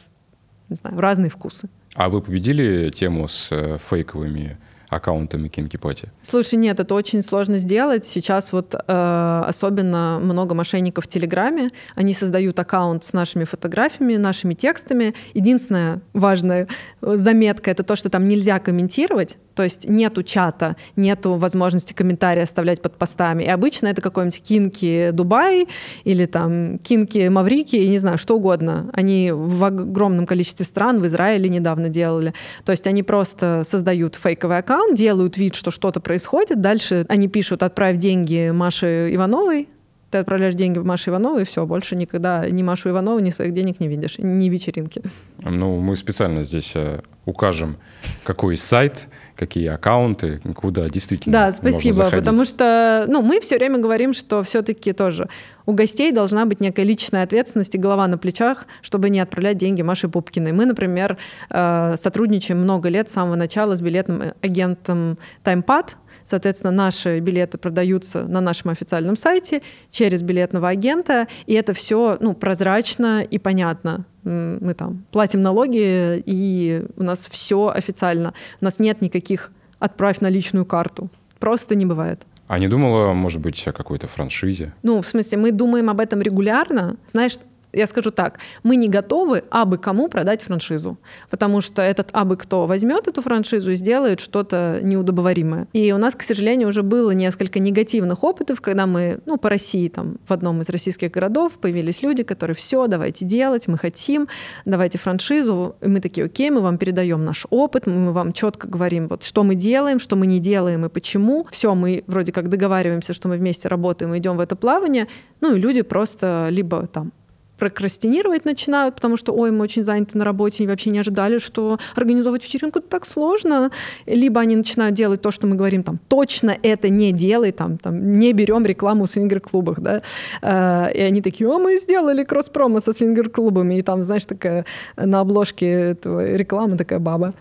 не 0.70 0.76
знаю, 0.76 1.00
разные 1.00 1.30
вкусы. 1.30 1.70
А 1.98 2.10
вы 2.10 2.22
победили 2.22 2.92
тему 2.92 3.28
с 3.28 3.50
э, 3.52 3.80
фейковыми 3.90 4.58
аккаунтами 4.88 5.48
Кинки 5.48 5.78
Пати? 5.78 6.10
Слушай, 6.22 6.56
нет, 6.56 6.80
это 6.80 6.94
очень 6.94 7.24
сложно 7.24 7.58
сделать. 7.58 8.06
Сейчас 8.06 8.54
вот 8.54 8.76
э, 8.76 9.44
особенно 9.48 10.20
много 10.22 10.54
мошенников 10.54 11.06
в 11.06 11.08
Телеграме. 11.08 11.70
Они 11.96 12.14
создают 12.14 12.60
аккаунт 12.60 13.04
с 13.04 13.14
нашими 13.14 13.46
фотографиями, 13.46 14.16
нашими 14.16 14.54
текстами. 14.54 15.16
Единственная 15.34 16.02
важная 16.14 16.68
заметка— 17.02 17.72
это 17.72 17.82
то, 17.82 17.96
что 17.96 18.12
там 18.12 18.26
нельзя 18.26 18.60
комментировать. 18.60 19.38
То 19.58 19.64
есть 19.64 19.90
нету 19.90 20.22
чата, 20.22 20.76
нету 20.96 21.34
возможности 21.34 21.92
комментарии 21.92 22.44
оставлять 22.44 22.80
под 22.80 22.96
постами. 22.96 23.42
И 23.42 23.50
обычно 23.50 23.88
это 23.88 24.04
какой-нибудь 24.04 24.44
Кинки 24.44 25.10
Дубай 25.12 25.68
или 26.04 26.28
там 26.28 26.78
Кинки 26.78 27.28
Маврики, 27.28 27.76
не 27.76 27.98
знаю, 27.98 28.20
что 28.20 28.36
угодно. 28.38 28.92
Они 28.94 29.32
в 29.34 29.64
огромном 29.64 30.28
количестве 30.28 30.64
стран, 30.64 31.02
в 31.02 31.08
Израиле 31.08 31.50
недавно 31.50 31.90
делали. 31.90 32.36
То 32.66 32.72
есть 32.72 32.86
они 32.86 33.02
просто 33.02 33.64
создают 33.66 34.14
фейковый 34.14 34.60
аккаунт, 34.60 34.96
делают 34.96 35.38
вид, 35.38 35.56
что 35.56 35.72
что-то 35.72 36.02
происходит. 36.02 36.62
Дальше 36.62 37.08
они 37.10 37.28
пишут 37.28 37.64
«отправь 37.64 37.98
деньги 37.98 38.52
Маше 38.54 39.10
Ивановой», 39.12 39.70
ты 40.10 40.20
отправляешь 40.20 40.54
деньги 40.54 40.80
в 40.80 40.86
Машу 40.86 41.12
Иванову, 41.12 41.40
и 41.40 41.44
все, 41.44 41.66
больше 41.66 41.96
никогда 41.96 42.50
ни 42.50 42.64
Машу 42.64 42.90
Иванову, 42.90 43.20
ни 43.20 43.30
своих 43.30 43.54
денег 43.54 43.80
не 43.80 43.90
видишь, 43.90 44.18
ни 44.20 44.48
вечеринки. 44.48 45.02
Ну, 45.40 45.80
мы 45.80 45.98
специально 45.98 46.46
здесь 46.46 46.72
э, 46.76 47.02
укажем, 47.26 47.78
какой 48.24 48.58
сайт, 48.58 49.10
какие 49.38 49.68
аккаунты, 49.68 50.42
куда 50.56 50.90
действительно 50.90 51.34
Да, 51.34 51.46
можно 51.46 51.58
спасибо, 51.60 51.96
заходить. 51.96 52.20
потому 52.20 52.46
что 52.46 53.06
ну, 53.08 53.22
мы 53.22 53.40
все 53.40 53.58
время 53.58 53.78
говорим, 53.78 54.14
что 54.14 54.44
все-таки 54.44 54.94
тоже 54.94 55.30
у 55.66 55.74
гостей 55.74 56.12
должна 56.12 56.46
быть 56.46 56.60
некая 56.60 56.84
личная 56.84 57.24
ответственность 57.24 57.76
и 57.76 57.78
голова 57.78 58.08
на 58.08 58.18
плечах, 58.18 58.66
чтобы 58.82 59.10
не 59.10 59.20
отправлять 59.20 59.58
деньги 59.58 59.82
Маше 59.82 60.10
Пупкиной. 60.10 60.52
Мы, 60.52 60.66
например, 60.66 61.18
э, 61.50 61.96
сотрудничаем 61.98 62.60
много 62.60 62.90
лет 62.90 63.10
с 63.10 63.14
самого 63.14 63.36
начала 63.36 63.76
с 63.76 63.82
билетным 63.82 64.34
агентом 64.42 65.18
TimePad, 65.44 65.92
Соответственно, 66.28 66.72
наши 66.74 67.20
билеты 67.20 67.58
продаются 67.58 68.24
на 68.24 68.42
нашем 68.42 68.72
официальном 68.72 69.16
сайте 69.16 69.62
через 69.90 70.22
билетного 70.22 70.68
агента, 70.68 71.28
и 71.46 71.54
это 71.54 71.74
все 71.74 72.18
ну, 72.20 72.34
прозрачно 72.34 73.24
и 73.24 73.40
понятно. 73.40 74.06
Мы 74.28 74.74
там 74.74 75.06
платим 75.12 75.42
налоги, 75.42 76.22
и 76.26 76.84
у 76.98 77.04
нас 77.04 77.28
все 77.28 77.68
официально. 77.68 78.34
У 78.62 78.66
нас 78.66 78.80
нет 78.80 79.02
никаких 79.02 79.52
«отправь 79.80 80.22
на 80.22 80.30
личную 80.30 80.66
карту». 80.66 81.10
Просто 81.40 81.76
не 81.76 81.86
бывает. 81.86 82.26
А 82.48 82.60
не 82.60 82.68
думала, 82.68 83.14
может 83.14 83.42
быть, 83.42 83.68
о 83.68 83.72
какой-то 83.74 84.08
франшизе? 84.08 84.74
Ну, 84.82 85.02
в 85.02 85.06
смысле, 85.06 85.38
мы 85.38 85.52
думаем 85.52 85.90
об 85.90 86.00
этом 86.00 86.22
регулярно. 86.22 86.96
Знаешь, 87.06 87.38
я 87.74 87.88
скажу 87.88 88.12
так, 88.12 88.40
мы 88.64 88.76
не 88.76 88.88
готовы 88.88 89.44
абы 89.50 89.78
кому 89.78 90.08
продать 90.08 90.42
франшизу, 90.42 90.98
потому 91.30 91.62
что 91.62 91.82
этот 91.82 92.10
абы 92.14 92.38
кто 92.38 92.66
возьмет 92.66 93.08
эту 93.08 93.22
франшизу 93.22 93.72
и 93.72 93.76
сделает 93.76 94.20
что-то 94.20 94.80
неудобоваримое. 94.82 95.68
И 95.74 95.92
у 95.92 95.98
нас, 95.98 96.16
к 96.16 96.24
сожалению, 96.24 96.70
уже 96.70 96.84
было 96.84 97.12
несколько 97.12 97.60
негативных 97.60 98.24
опытов, 98.24 98.62
когда 98.62 98.86
мы, 98.86 99.20
ну, 99.26 99.38
по 99.38 99.50
России, 99.50 99.88
там, 99.90 100.18
в 100.28 100.34
одном 100.34 100.62
из 100.62 100.70
российских 100.70 101.12
городов 101.12 101.54
появились 101.54 102.02
люди, 102.02 102.24
которые 102.24 102.56
все, 102.56 102.88
давайте 102.88 103.26
делать, 103.26 103.68
мы 103.68 103.78
хотим, 103.78 104.28
давайте 104.66 104.98
франшизу. 104.98 105.76
И 105.82 105.88
мы 105.88 106.02
такие, 106.02 106.26
окей, 106.26 106.50
мы 106.50 106.62
вам 106.62 106.78
передаем 106.78 107.26
наш 107.26 107.46
опыт, 107.50 107.86
мы 107.88 108.12
вам 108.12 108.34
четко 108.34 108.68
говорим, 108.68 109.08
вот, 109.08 109.24
что 109.24 109.44
мы 109.44 109.56
делаем, 109.56 110.00
что 110.00 110.16
мы 110.16 110.26
не 110.28 110.40
делаем 110.40 110.86
и 110.86 110.90
почему. 110.90 111.48
Все, 111.52 111.76
мы 111.76 112.04
вроде 112.08 112.32
как 112.32 112.50
договариваемся, 112.50 113.14
что 113.14 113.28
мы 113.28 113.38
вместе 113.38 113.68
работаем 113.68 114.18
идем 114.18 114.38
в 114.38 114.40
это 114.40 114.56
плавание. 114.56 115.08
Ну, 115.42 115.56
и 115.56 115.60
люди 115.60 115.82
просто 115.82 116.48
либо 116.50 116.88
там 116.88 117.12
прокрастинировать 117.58 118.46
начинают, 118.46 118.96
потому 118.96 119.18
что, 119.18 119.34
ой, 119.34 119.52
мы 119.52 119.64
очень 119.64 119.86
заняты 119.86 120.18
на 120.18 120.26
работе 120.26 120.64
и 120.64 120.68
вообще 120.68 120.90
не 120.90 121.00
ожидали, 121.00 121.40
что 121.40 121.80
организовывать 121.96 122.44
вечеринку 122.44 122.80
так 122.82 123.06
сложно. 123.06 123.72
Либо 124.06 124.42
они 124.42 124.56
начинают 124.56 124.96
делать 124.96 125.22
то, 125.22 125.32
что 125.32 125.48
мы 125.48 125.56
говорим, 125.56 125.84
там, 125.84 126.00
точно 126.08 126.58
это 126.62 126.90
не 126.90 127.12
делай, 127.12 127.52
там, 127.52 127.78
там 127.78 128.20
не 128.20 128.34
берем 128.34 128.66
рекламу 128.66 129.06
в 129.06 129.10
свингер-клубах, 129.10 129.80
да. 129.80 130.02
Э, 130.42 130.92
И 130.94 131.02
они 131.02 131.22
такие, 131.22 131.50
о, 131.50 131.58
мы 131.58 131.78
сделали 131.78 132.24
кросс-промо 132.24 132.80
со 132.80 132.94
свингер-клубами, 132.94 133.80
и 133.80 133.82
там, 133.82 134.04
знаешь, 134.04 134.26
такая 134.26 134.66
на 134.96 135.20
обложке 135.20 135.68
этого 135.68 136.36
рекламы 136.36 136.78
такая 136.78 137.00
баба. 137.00 137.34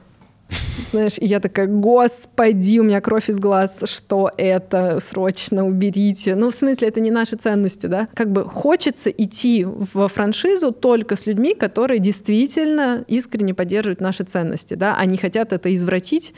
Знаешь, 0.90 1.14
я 1.20 1.40
такая, 1.40 1.66
господи, 1.66 2.78
у 2.78 2.84
меня 2.84 3.00
кровь 3.00 3.28
из 3.28 3.38
глаз, 3.38 3.82
что 3.84 4.30
это, 4.36 5.00
срочно 5.00 5.66
уберите. 5.66 6.34
Ну, 6.34 6.50
в 6.50 6.54
смысле, 6.54 6.88
это 6.88 7.00
не 7.00 7.10
наши 7.10 7.36
ценности, 7.36 7.86
да? 7.86 8.08
Как 8.14 8.30
бы 8.30 8.44
хочется 8.44 9.10
идти 9.10 9.64
в 9.64 10.08
франшизу 10.08 10.72
только 10.72 11.16
с 11.16 11.26
людьми, 11.26 11.54
которые 11.54 11.98
действительно 11.98 13.04
искренне 13.08 13.54
поддерживают 13.54 14.00
наши 14.00 14.24
ценности, 14.24 14.74
да, 14.74 14.96
они 14.96 15.16
хотят 15.16 15.52
это 15.52 15.74
извратить, 15.74 16.34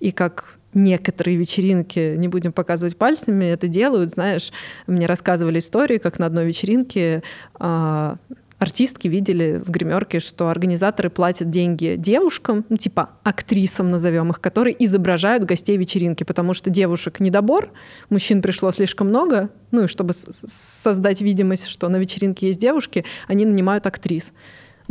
и 0.00 0.10
как 0.10 0.58
некоторые 0.74 1.36
вечеринки, 1.36 2.14
не 2.16 2.28
будем 2.28 2.52
показывать 2.52 2.96
пальцами, 2.96 3.44
это 3.44 3.68
делают, 3.68 4.12
знаешь, 4.12 4.52
мне 4.86 5.06
рассказывали 5.06 5.58
истории, 5.58 5.98
как 5.98 6.18
на 6.18 6.26
одной 6.26 6.46
вечеринке 6.46 7.22
а, 7.54 8.16
артистки 8.62 9.08
видели 9.08 9.60
в 9.64 9.70
гримерке, 9.70 10.20
что 10.20 10.48
организаторы 10.48 11.10
платят 11.10 11.50
деньги 11.50 11.96
девушкам, 11.98 12.64
ну, 12.68 12.76
типа 12.76 13.10
актрисам 13.24 13.90
назовем 13.90 14.30
их, 14.30 14.40
которые 14.40 14.76
изображают 14.84 15.44
гостей 15.44 15.76
вечеринки, 15.76 16.24
потому 16.24 16.54
что 16.54 16.70
девушек 16.70 17.20
недобор, 17.20 17.70
мужчин 18.08 18.40
пришло 18.40 18.70
слишком 18.70 19.08
много, 19.08 19.50
ну 19.72 19.84
и 19.84 19.86
чтобы 19.86 20.12
создать 20.14 21.20
видимость, 21.20 21.66
что 21.66 21.88
на 21.88 21.96
вечеринке 21.96 22.46
есть 22.46 22.60
девушки, 22.60 23.04
они 23.26 23.44
нанимают 23.44 23.86
актрис. 23.86 24.32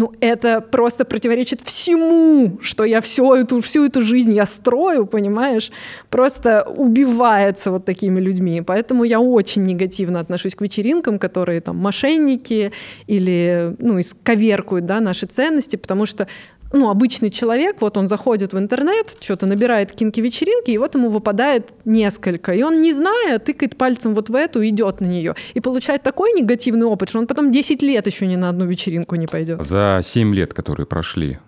Ну, 0.01 0.11
это 0.19 0.61
просто 0.61 1.05
противоречит 1.05 1.61
всему, 1.61 2.57
что 2.59 2.85
я 2.85 3.01
всю 3.01 3.35
эту, 3.35 3.59
всю 3.59 3.85
эту 3.85 4.01
жизнь 4.01 4.33
я 4.33 4.47
строю, 4.47 5.05
понимаешь? 5.05 5.71
Просто 6.09 6.63
убивается 6.63 7.69
вот 7.69 7.85
такими 7.85 8.19
людьми. 8.19 8.63
Поэтому 8.63 9.03
я 9.03 9.19
очень 9.19 9.63
негативно 9.63 10.19
отношусь 10.19 10.55
к 10.55 10.61
вечеринкам, 10.61 11.19
которые 11.19 11.61
там 11.61 11.77
мошенники 11.77 12.71
или, 13.05 13.75
ну, 13.77 13.99
исковеркуют, 13.99 14.87
да, 14.87 15.01
наши 15.01 15.27
ценности, 15.27 15.75
потому 15.75 16.07
что 16.07 16.27
ну, 16.73 16.89
обычный 16.89 17.29
человек, 17.29 17.77
вот 17.81 17.97
он 17.97 18.07
заходит 18.07 18.53
в 18.53 18.57
интернет, 18.57 19.17
что-то 19.19 19.45
набирает 19.45 19.91
кинки-вечеринки, 19.91 20.71
и 20.71 20.77
вот 20.77 20.95
ему 20.95 21.09
выпадает 21.09 21.71
несколько. 21.85 22.53
И 22.53 22.63
он, 22.63 22.81
не 22.81 22.93
зная, 22.93 23.39
тыкает 23.39 23.77
пальцем 23.77 24.15
вот 24.15 24.29
в 24.29 24.35
эту, 24.35 24.65
идет 24.65 25.01
на 25.01 25.05
нее. 25.05 25.35
И 25.53 25.59
получает 25.59 26.03
такой 26.03 26.31
негативный 26.33 26.85
опыт, 26.85 27.09
что 27.09 27.19
он 27.19 27.27
потом 27.27 27.51
10 27.51 27.81
лет 27.81 28.07
еще 28.07 28.27
ни 28.27 28.35
на 28.35 28.49
одну 28.49 28.65
вечеринку 28.65 29.15
не 29.15 29.27
пойдет. 29.27 29.63
За 29.63 30.01
7 30.03 30.33
лет, 30.33 30.53
которые 30.53 30.85
прошли 30.85 31.39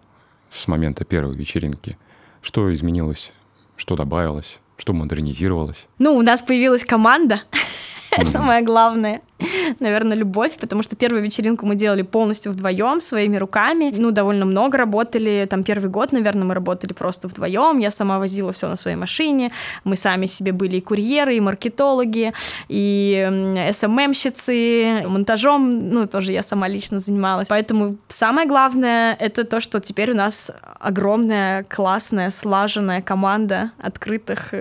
с 0.51 0.67
момента 0.67 1.05
первой 1.05 1.35
вечеринки, 1.35 1.97
что 2.41 2.73
изменилось, 2.73 3.31
что 3.77 3.95
добавилось, 3.95 4.59
что 4.77 4.93
модернизировалось? 4.93 5.87
Ну, 5.99 6.15
у 6.15 6.21
нас 6.21 6.41
появилась 6.41 6.83
команда. 6.83 7.41
Это 8.11 8.27
самое 8.27 8.61
главное. 8.61 9.21
Наверное, 9.79 10.17
любовь, 10.17 10.57
потому 10.59 10.83
что 10.83 10.95
первую 10.95 11.23
вечеринку 11.23 11.65
мы 11.65 11.75
делали 11.75 12.01
полностью 12.01 12.51
вдвоем, 12.51 13.01
своими 13.01 13.37
руками. 13.37 13.93
Ну, 13.95 14.11
довольно 14.11 14.45
много 14.45 14.77
работали. 14.77 15.47
Там 15.49 15.63
первый 15.63 15.89
год, 15.89 16.11
наверное, 16.11 16.45
мы 16.45 16.53
работали 16.53 16.93
просто 16.93 17.27
вдвоем. 17.27 17.79
Я 17.79 17.91
сама 17.91 18.19
возила 18.19 18.51
все 18.51 18.67
на 18.67 18.75
своей 18.75 18.97
машине. 18.97 19.51
Мы 19.83 19.95
сами 19.95 20.25
себе 20.25 20.51
были 20.51 20.77
и 20.77 20.81
курьеры, 20.81 21.35
и 21.35 21.39
маркетологи, 21.39 22.33
и 22.69 23.69
СММщицы, 23.73 25.03
монтажом, 25.07 25.89
ну, 25.89 26.07
тоже 26.07 26.31
я 26.31 26.43
сама 26.43 26.67
лично 26.67 26.99
занималась. 26.99 27.47
Поэтому 27.47 27.97
самое 28.07 28.47
главное— 28.47 29.15
это 29.19 29.43
то, 29.43 29.59
что 29.59 29.79
теперь 29.79 30.11
у 30.11 30.15
нас 30.15 30.51
огромная, 30.79 31.63
классная, 31.63 32.31
слаженная 32.31 33.01
команда 33.01 33.71
открытых, 33.77 34.53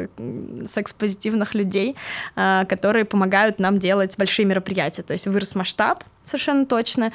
секс-позитивных 0.67 1.55
людей, 1.55 1.97
а, 2.37 2.65
которые 2.65 3.05
помогают 3.05 3.59
нам 3.59 3.79
делать 3.79 4.17
большие 4.17 4.47
мероприятия. 4.47 4.72
То 5.03 5.13
есть 5.13 5.27
вырос 5.27 5.55
масштаб, 5.55 6.05
совершенно 6.25 6.67
точно. 6.67 7.13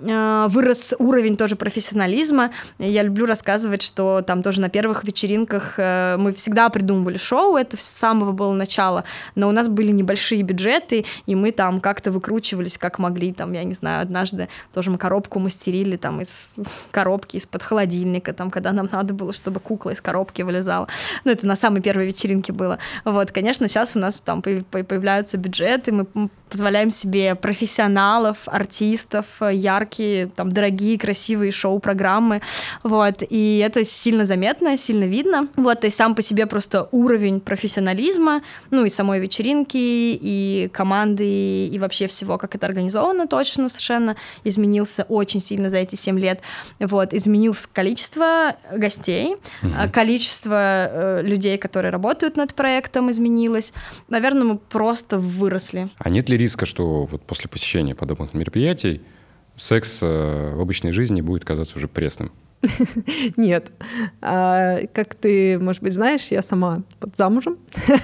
Э, 0.00 0.46
Вырос 0.48 0.94
уровень 0.98 1.36
тоже 1.36 1.56
профессионализма. 1.56 2.50
Я 2.78 3.02
люблю 3.02 3.26
рассказывать, 3.26 3.82
что 3.82 4.22
там 4.22 4.42
тоже 4.42 4.60
на 4.60 4.68
первых 4.68 5.04
вечеринках 5.04 5.74
э, 5.76 6.16
мы 6.18 6.32
всегда 6.32 6.68
придумывали 6.68 7.16
шоу, 7.16 7.56
это 7.56 7.76
с 7.76 7.82
самого 7.82 8.32
было 8.32 8.52
начала, 8.52 9.04
но 9.34 9.48
у 9.48 9.52
нас 9.52 9.68
были 9.68 9.92
небольшие 9.92 10.42
бюджеты, 10.42 11.04
и 11.26 11.34
мы 11.34 11.52
там 11.52 11.80
как-то 11.80 12.10
выкручивались, 12.10 12.78
как 12.78 12.98
могли. 12.98 13.32
Там, 13.32 13.52
я 13.52 13.64
не 13.64 13.74
знаю, 13.74 14.02
однажды 14.02 14.48
тоже 14.72 14.90
мы 14.90 14.98
коробку 14.98 15.38
мастерили 15.38 15.96
там 15.96 16.20
из 16.20 16.56
коробки, 16.90 17.36
из-под 17.36 17.62
холодильника, 17.62 18.32
там, 18.32 18.50
когда 18.50 18.72
нам 18.72 18.88
надо 18.90 19.14
было, 19.14 19.32
чтобы 19.32 19.60
кукла 19.60 19.90
из 19.90 20.00
коробки 20.00 20.42
вылезала. 20.42 20.88
Ну, 21.24 21.32
это 21.32 21.46
на 21.46 21.56
самой 21.56 21.82
первой 21.82 22.06
вечеринке 22.06 22.52
было. 22.52 22.78
Вот, 23.04 23.32
конечно, 23.32 23.68
сейчас 23.68 23.96
у 23.96 23.98
нас 23.98 24.20
там 24.20 24.40
появ- 24.40 24.64
появляются 24.84 25.36
бюджеты, 25.36 25.92
мы 25.92 26.06
позволяем 26.48 26.90
себе 26.90 27.34
профессионалов, 27.34 28.48
артистов, 28.50 29.26
э, 29.40 29.54
яркие, 29.54 30.26
там, 30.26 30.50
дорогие, 30.50 30.98
красивые 30.98 31.52
шоу-программы, 31.52 32.42
вот, 32.82 33.22
и 33.28 33.62
это 33.64 33.84
сильно 33.84 34.24
заметно, 34.24 34.76
сильно 34.76 35.04
видно, 35.04 35.48
вот, 35.56 35.80
то 35.80 35.86
есть 35.86 35.96
сам 35.96 36.14
по 36.14 36.22
себе 36.22 36.46
просто 36.46 36.88
уровень 36.92 37.40
профессионализма, 37.40 38.42
ну, 38.70 38.84
и 38.84 38.88
самой 38.88 39.20
вечеринки, 39.20 39.76
и 39.76 40.68
команды, 40.72 41.66
и 41.66 41.78
вообще 41.78 42.06
всего, 42.06 42.38
как 42.38 42.54
это 42.54 42.66
организовано 42.66 43.26
точно 43.26 43.68
совершенно 43.68 44.16
изменился 44.44 45.04
очень 45.08 45.40
сильно 45.40 45.70
за 45.70 45.78
эти 45.78 45.94
7 45.94 46.18
лет, 46.18 46.40
вот, 46.78 47.14
изменилось 47.14 47.66
количество 47.72 48.56
гостей, 48.72 49.36
а, 49.76 49.88
количество 49.88 50.88
э, 50.90 51.22
людей, 51.22 51.58
которые 51.58 51.92
работают 51.92 52.36
над 52.36 52.54
проектом, 52.54 53.10
изменилось, 53.10 53.72
наверное, 54.08 54.44
мы 54.44 54.58
просто 54.58 55.18
выросли. 55.18 55.88
А 55.98 56.08
нет 56.08 56.28
ли 56.28 56.36
риска, 56.36 56.66
что 56.66 57.04
вот 57.04 57.22
после 57.22 57.48
посещения 57.48 57.94
подобных 57.94 58.34
мероприятий 58.40 59.02
секс 59.56 60.00
э, 60.02 60.54
в 60.54 60.60
обычной 60.60 60.92
жизни 60.92 61.20
будет 61.20 61.44
казаться 61.44 61.76
уже 61.76 61.86
пресным? 61.86 62.32
Нет. 63.36 63.72
А, 64.20 64.80
как 64.92 65.14
ты, 65.14 65.58
может 65.58 65.82
быть, 65.82 65.94
знаешь, 65.94 66.28
я 66.28 66.42
сама 66.42 66.82
вот 67.00 67.16
замужем, 67.16 67.58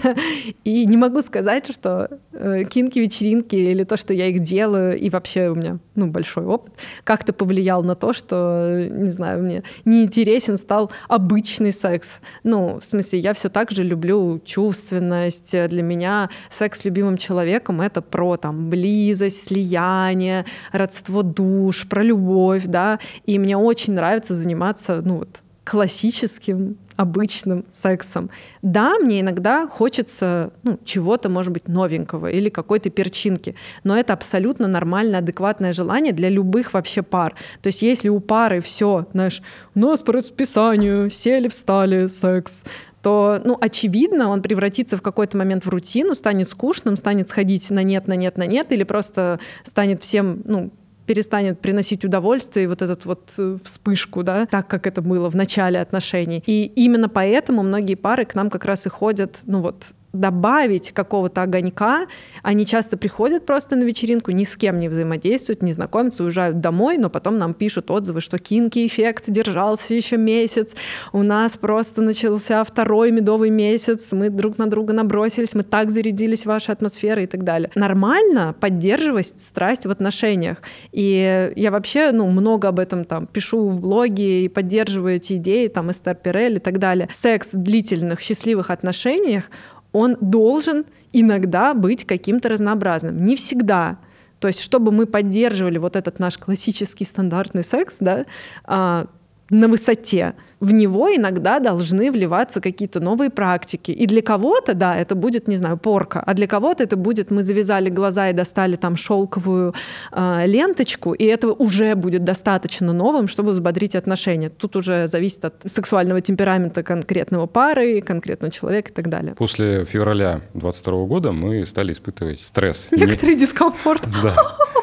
и 0.65 0.87
не 0.87 0.97
могу 0.97 1.21
сказать, 1.21 1.73
что 1.73 2.09
э, 2.33 2.65
кинки-вечеринки 2.65 3.57
или 3.57 3.85
то, 3.85 3.97
что 3.97 4.15
я 4.15 4.27
их 4.27 4.41
делаю, 4.41 4.99
и 4.99 5.11
вообще 5.11 5.51
у 5.51 5.55
меня 5.55 5.79
ну, 5.95 6.07
большой 6.07 6.45
опыт, 6.45 6.73
как-то 7.05 7.33
повлиял 7.33 7.83
на 7.83 7.95
то, 7.95 8.13
что, 8.13 8.89
не 8.91 9.11
знаю, 9.11 9.43
мне 9.43 9.63
неинтересен 9.85 10.57
стал 10.57 10.91
обычный 11.09 11.73
секс. 11.73 12.21
Ну, 12.43 12.79
в 12.81 12.85
смысле, 12.85 13.19
я 13.19 13.35
все 13.35 13.49
так 13.49 13.71
же 13.71 13.83
люблю 13.83 14.41
чувственность. 14.45 15.53
Для 15.53 15.83
меня 15.83 16.31
секс 16.51 16.81
с 16.81 16.85
любимым 16.85 17.17
человеком— 17.17 17.81
это 17.83 18.01
про 18.03 18.37
там 18.37 18.71
близость, 18.71 19.49
слияние, 19.49 20.45
родство 20.73 21.23
душ, 21.23 21.87
про 21.89 22.03
любовь, 22.03 22.65
да, 22.67 22.99
и 23.25 23.39
мне 23.39 23.57
очень 23.57 23.95
нравится 23.95 24.35
заниматься, 24.47 25.03
ну 25.05 25.19
вот, 25.19 25.43
классическим, 25.65 26.79
обычным 26.95 27.65
сексом. 27.73 28.31
Да, 28.63 28.95
мне 28.99 29.21
иногда 29.21 29.67
хочется 29.67 30.53
ну, 30.63 30.79
чего-то, 30.85 31.29
может 31.29 31.53
быть, 31.53 31.69
новенького 31.69 32.29
или 32.29 32.49
какой-то 32.49 32.89
перчинки, 32.89 33.55
но 33.85 33.99
это 33.99 34.13
абсолютно 34.13 34.69
нормальное, 34.69 35.19
адекватное 35.19 35.73
желание 35.73 36.13
для 36.13 36.31
любых 36.31 36.73
вообще 36.73 37.03
пар. 37.03 37.35
То 37.61 37.67
есть 37.67 37.83
если 37.83 38.09
у 38.09 38.21
пары 38.21 38.61
все, 38.61 39.07
знаешь, 39.13 39.43
у 39.75 39.81
нас 39.81 40.03
по 40.03 40.13
расписанию, 40.13 41.11
сели, 41.11 41.49
встали, 41.49 42.07
секс, 42.07 42.65
то, 43.03 43.41
ну, 43.45 43.59
очевидно, 43.61 44.31
он 44.31 44.43
превратится 44.43 44.97
в 44.97 45.03
какой-то 45.03 45.37
момент 45.37 45.67
в 45.67 45.69
рутину, 45.69 46.15
станет 46.15 46.49
скучным, 46.49 46.97
станет 46.97 47.29
сходить 47.29 47.71
на 47.71 47.83
нет, 47.83 48.09
на 48.09 48.15
нет, 48.15 48.39
на 48.39 48.47
нет, 48.47 48.73
или 48.73 48.85
просто 48.85 49.39
станет 49.65 50.03
всем, 50.03 50.43
ну, 50.45 50.71
перестанет 51.07 51.61
приносить 51.61 52.05
удовольствие 52.05 52.65
и 52.65 52.67
вот 52.67 52.83
этот 52.83 53.05
вот 53.05 53.33
э, 53.39 53.59
вспышку, 53.63 54.23
да, 54.23 54.47
так 54.47 54.69
как 54.69 54.87
это 54.87 55.01
было 55.01 55.31
в 55.31 55.37
начале 55.37 55.81
отношений. 55.81 56.43
И 56.47 56.65
именно 56.65 57.09
поэтому 57.09 57.63
многие 57.63 57.95
пары 57.95 58.25
к 58.25 58.35
нам 58.35 58.51
как 58.51 58.65
раз 58.65 58.87
и 58.87 58.89
ходят, 58.89 59.41
ну 59.47 59.61
вот, 59.61 59.93
добавить 60.21 60.93
какого-то 60.93 61.43
огонька. 61.43 62.07
Они 62.43 62.67
часто 62.67 62.97
приходят 62.97 63.47
просто 63.47 63.77
на 63.77 63.85
вечеринку, 63.85 64.31
ни 64.31 64.45
с 64.45 64.57
кем 64.57 64.81
не 64.81 64.89
взаимодействуют, 64.89 65.62
не 65.62 65.73
знакомятся, 65.73 66.25
уезжают 66.25 66.61
домой, 66.61 66.99
но 66.99 67.11
потом 67.11 67.39
нам 67.39 67.55
пишут 67.55 67.91
отзывы, 67.91 68.21
что 68.21 68.39
кинки 68.39 68.87
эффект 68.87 69.25
держался 69.29 69.95
еще 69.95 70.17
месяц, 70.17 70.75
у 71.12 71.23
нас 71.23 71.57
просто 71.57 72.03
начался 72.03 72.62
второй 72.64 73.11
медовый 73.11 73.51
месяц, 73.51 74.12
мы 74.12 74.31
друг 74.31 74.59
на 74.59 74.69
друга 74.69 74.93
набросились, 74.93 75.55
мы 75.55 75.62
так 75.62 75.91
зарядились 75.91 76.47
вашей 76.47 76.73
атмосферой 76.73 77.25
и 77.25 77.27
так 77.27 77.45
далее. 77.45 77.71
Нормально 77.75 78.55
поддерживать 78.59 79.35
страсть 79.37 79.87
в 79.87 79.91
отношениях. 79.91 80.62
И 80.93 81.53
я 81.57 81.71
вообще 81.71 82.12
ну, 82.12 82.29
много 82.31 82.69
об 82.69 82.79
этом 82.79 83.05
там 83.05 83.27
пишу 83.27 83.69
в 83.69 83.81
блоге 83.81 84.45
и 84.45 84.49
поддерживаю 84.49 85.17
эти 85.17 85.35
идеи, 85.35 85.69
там, 85.69 85.91
Эстер 85.91 86.14
Перель 86.14 86.57
и 86.57 86.61
так 86.61 86.79
далее. 86.79 87.09
Секс 87.12 87.55
в 87.55 87.59
длительных, 87.59 88.21
счастливых 88.21 88.71
отношениях, 88.71 89.51
он 89.97 90.17
должен 90.21 90.85
иногда 91.13 91.73
быть 91.73 92.05
каким-то 92.05 92.49
разнообразным. 92.51 93.25
Не 93.25 93.35
всегда. 93.37 93.97
То 94.39 94.49
есть, 94.49 94.61
чтобы 94.61 94.93
мы 94.93 95.07
поддерживали 95.07 95.79
вот 95.79 95.97
этот 95.97 96.19
наш 96.19 96.37
классический 96.37 97.07
стандартный 97.07 97.65
секс, 97.65 97.97
да, 98.01 98.27
а, 98.65 99.07
на 99.51 99.69
высоте, 99.69 100.35
в 100.61 100.73
него 100.73 101.15
иногда 101.15 101.59
должны 101.59 102.11
вливаться 102.11 102.61
какие-то 102.61 103.01
новые 103.01 103.31
практики. 103.31 103.91
И 103.91 104.07
для 104.07 104.23
кого-то, 104.23 104.75
да, 104.75 104.97
это 104.97 105.15
будет, 105.15 105.49
не 105.49 105.57
знаю, 105.57 105.77
порка, 105.77 106.23
а 106.25 106.35
для 106.35 106.47
кого-то 106.47 106.83
это 106.83 106.97
будет, 106.97 107.31
мы 107.31 107.43
завязали 107.43 107.91
глаза 107.91 108.31
и 108.31 108.33
достали 108.33 108.77
там 108.77 108.97
шелковую 108.97 109.75
э, 110.13 110.47
ленточку, 110.47 111.13
и 111.13 111.25
этого 111.25 111.53
уже 111.53 111.95
будет 111.95 112.25
достаточно 112.25 112.93
новым, 112.93 113.29
чтобы 113.29 113.53
взбодрить 113.53 113.95
отношения. 113.95 114.49
Тут 114.49 114.77
уже 114.77 115.07
зависит 115.07 115.45
от 115.45 115.55
сексуального 115.67 116.21
темперамента 116.21 116.83
конкретного 116.83 117.47
пары, 117.47 118.01
конкретного 118.01 118.51
человека 118.51 118.91
и 118.91 118.95
так 118.95 119.09
далее. 119.09 119.35
После 119.35 119.85
февраля 119.85 120.41
22 120.55 121.05
года 121.05 121.33
мы 121.33 121.65
стали 121.65 121.93
испытывать 121.93 122.41
стресс. 122.45 122.89
Некоторый 122.91 123.35
Не... 123.35 123.41
дискомфорт. 123.41 124.09
Да, 124.23 124.35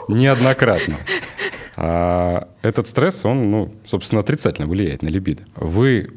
неоднократно. 0.08 0.96
А 1.76 2.48
этот 2.62 2.88
стресс, 2.88 3.26
он, 3.26 3.52
ну, 3.52 3.74
собственно, 3.86 4.22
отрицательно 4.22 4.68
влияет 4.68 5.02
на 5.02 5.10
либидо. 5.10 5.44
Вы 5.56 6.12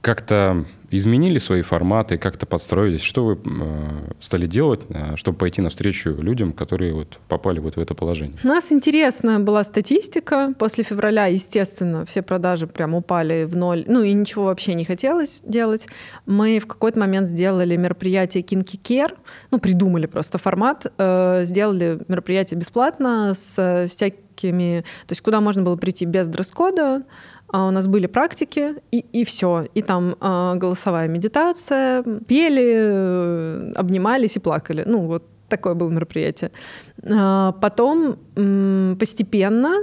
как-то 0.00 0.64
изменили 0.90 1.38
свои 1.38 1.62
форматы, 1.62 2.18
как-то 2.18 2.46
подстроились? 2.46 3.02
Что 3.02 3.24
вы 3.24 3.34
э, 3.34 4.12
стали 4.20 4.46
делать, 4.46 4.80
э, 4.88 5.16
чтобы 5.16 5.38
пойти 5.38 5.60
навстречу 5.60 6.10
людям, 6.10 6.52
которые 6.52 6.94
вот 6.94 7.18
попали 7.28 7.58
вот 7.58 7.76
в 7.76 7.80
это 7.80 7.94
положение? 7.94 8.38
У 8.42 8.46
нас 8.46 8.72
интересная 8.72 9.38
была 9.38 9.64
статистика. 9.64 10.54
После 10.58 10.84
февраля, 10.84 11.26
естественно, 11.26 12.04
все 12.06 12.22
продажи 12.22 12.66
прям 12.66 12.94
упали 12.94 13.44
в 13.44 13.56
ноль. 13.56 13.84
Ну 13.86 14.02
и 14.02 14.12
ничего 14.12 14.44
вообще 14.44 14.74
не 14.74 14.84
хотелось 14.84 15.42
делать. 15.44 15.86
Мы 16.26 16.58
в 16.58 16.66
какой-то 16.66 16.98
момент 16.98 17.28
сделали 17.28 17.76
мероприятие 17.76 18.42
Kinky 18.42 18.80
Care. 18.80 19.14
Ну, 19.50 19.58
придумали 19.58 20.06
просто 20.06 20.38
формат. 20.38 20.86
Э, 20.96 21.42
сделали 21.44 21.98
мероприятие 22.08 22.58
бесплатно 22.58 23.34
с 23.34 23.88
всякими... 23.90 24.27
То 24.46 25.12
есть 25.12 25.20
куда 25.20 25.40
можно 25.40 25.62
было 25.62 25.76
прийти 25.76 26.04
без 26.04 26.26
дресс-кода, 26.28 27.02
а 27.50 27.66
у 27.66 27.70
нас 27.70 27.88
были 27.88 28.06
практики, 28.06 28.74
и, 28.90 28.98
и 28.98 29.24
все. 29.24 29.66
И 29.74 29.82
там 29.82 30.16
э, 30.20 30.54
голосовая 30.56 31.08
медитация, 31.08 32.02
пели, 32.02 32.74
э, 32.76 33.72
обнимались 33.74 34.36
и 34.36 34.40
плакали. 34.40 34.84
Ну, 34.86 35.06
вот 35.06 35.24
такое 35.48 35.74
было 35.74 35.88
мероприятие. 35.88 36.50
Э, 37.02 37.52
потом 37.60 38.18
э, 38.36 38.96
постепенно 38.98 39.76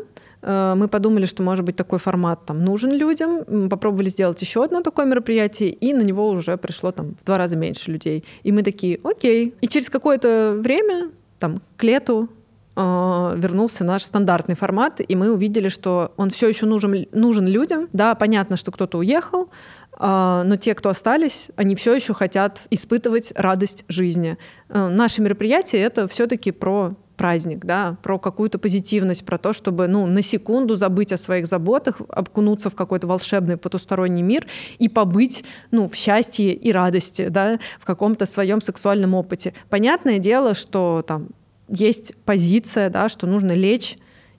мы 0.48 0.88
подумали, 0.88 1.26
что, 1.26 1.42
может 1.42 1.66
быть, 1.66 1.76
такой 1.76 1.98
формат 1.98 2.46
там 2.46 2.64
нужен 2.64 2.92
людям, 2.92 3.68
попробовали 3.68 4.10
сделать 4.10 4.40
еще 4.42 4.64
одно 4.64 4.82
такое 4.82 5.08
мероприятие, 5.08 5.72
и 5.72 5.92
на 5.92 6.04
него 6.04 6.30
уже 6.30 6.56
пришло 6.58 6.92
там 6.92 7.16
в 7.20 7.26
два 7.26 7.40
раза 7.40 7.58
меньше 7.58 7.90
людей. 7.90 8.24
И 8.44 8.52
мы 8.52 8.62
такие, 8.62 9.00
окей. 9.04 9.56
И 9.62 9.68
через 9.68 9.90
какое-то 9.90 10.56
время, 10.60 11.10
там, 11.40 11.58
к 11.78 11.84
лету, 11.84 12.30
а, 12.30 12.45
вернулся 12.76 13.84
наш 13.84 14.04
стандартный 14.04 14.56
формат, 14.56 15.00
и 15.06 15.16
мы 15.16 15.32
увидели, 15.32 15.70
что 15.70 16.12
он 16.18 16.30
все 16.30 16.50
еще 16.50 16.66
нужен, 16.66 17.06
нужен 17.14 17.48
людям. 17.48 17.88
Да, 17.94 18.16
понятно, 18.16 18.58
что 18.58 18.72
кто-то 18.72 18.98
уехал, 18.98 19.50
а, 19.98 20.44
но 20.44 20.58
те, 20.58 20.76
кто 20.76 20.90
остались, 20.90 21.50
они 21.56 21.76
все 21.76 21.94
еще 21.94 22.14
хотят 22.14 22.68
испытывать 22.70 23.32
радость 23.36 23.86
жизни. 23.88 24.38
А, 24.70 24.90
Наше 24.90 25.22
мероприятие 25.22 25.84
это 25.84 26.08
все-таки 26.08 26.52
про 26.52 26.94
праздник, 27.16 27.64
да, 27.64 27.96
про 28.04 28.20
какую-то 28.20 28.60
позитивность, 28.60 29.26
про 29.26 29.38
то, 29.38 29.54
чтобы, 29.54 29.88
ну, 29.88 30.06
на 30.06 30.22
секунду 30.22 30.76
забыть 30.76 31.14
о 31.14 31.18
своих 31.18 31.48
заботах, 31.48 32.02
окунуться 32.10 32.70
в 32.70 32.76
какой-то 32.76 33.08
волшебный 33.08 33.56
потусторонний 33.56 34.22
мир 34.22 34.46
и 34.80 34.90
побыть, 34.90 35.46
ну, 35.72 35.88
в 35.88 35.96
счастье 35.96 36.54
и 36.54 36.72
радости, 36.74 37.30
да, 37.30 37.60
в 37.80 37.86
каком-то 37.86 38.26
своем 38.26 38.60
сексуальном 38.60 39.14
опыте. 39.14 39.54
Понятное 39.70 40.20
дело, 40.20 40.54
что 40.54 41.06
там 41.08 41.30
есть 41.68 42.14
позиция, 42.26 42.90
да, 42.90 43.10
что 43.10 43.28
нужно 43.28 43.52
лечь 43.52 43.98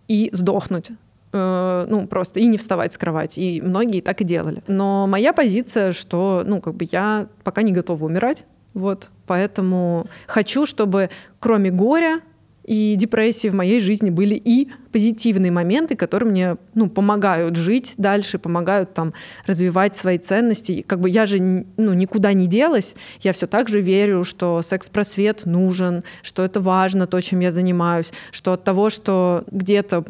и 0.09 0.31
сдохнуть 0.33 0.91
э, 1.33 1.87
ну, 1.89 2.07
просто 2.07 2.41
и 2.41 2.47
не 2.47 2.59
вставать 2.59 2.93
с 2.93 2.99
кровати. 2.99 3.41
И 3.41 3.61
многие 3.61 4.01
так 4.01 4.21
и 4.21 4.25
делали. 4.25 4.63
Но 4.67 5.07
моя 5.07 5.33
позиция, 5.33 5.93
что, 5.93 6.43
ну, 6.47 6.61
как 6.61 6.75
бы 6.75 6.87
я 6.91 7.29
пока 7.45 7.63
не 7.63 7.73
готова 7.73 8.05
умирать, 8.05 8.45
вот, 8.75 9.09
поэтому 9.27 10.07
хочу, 10.27 10.67
чтобы 10.67 11.11
кроме 11.41 11.71
горя 11.71 12.21
и 12.67 12.97
депрессии 12.97 13.49
в 13.49 13.55
моей 13.55 13.79
жизни 13.79 14.11
были 14.11 14.35
и 14.35 14.69
позитивные 14.93 15.53
моменты, 15.53 15.95
которые 15.95 16.31
мне 16.31 16.57
ну, 16.75 16.91
помогают 16.91 17.55
жить 17.55 17.95
дальше, 17.97 18.39
помогают 18.39 18.93
там 18.93 19.15
развивать 19.47 19.95
свои 19.95 20.19
ценности. 20.19 20.73
И 20.73 20.83
как 20.83 21.01
бы 21.01 21.09
я 21.09 21.27
же 21.27 21.39
ну, 21.39 21.93
никуда 21.93 22.33
не 22.33 22.49
делась, 22.49 22.97
я 23.21 23.33
все 23.33 23.47
так 23.47 23.69
же 23.69 23.81
верю, 23.81 24.25
что 24.25 24.63
секс-просвет 24.63 25.47
нужен, 25.47 26.03
что 26.23 26.43
это 26.43 26.61
важно, 26.61 27.07
то, 27.07 27.21
чем 27.21 27.41
я 27.41 27.53
занимаюсь, 27.53 28.13
что 28.33 28.53
от 28.53 28.65
того, 28.65 28.91
что 28.91 29.45
где-то 29.51 30.05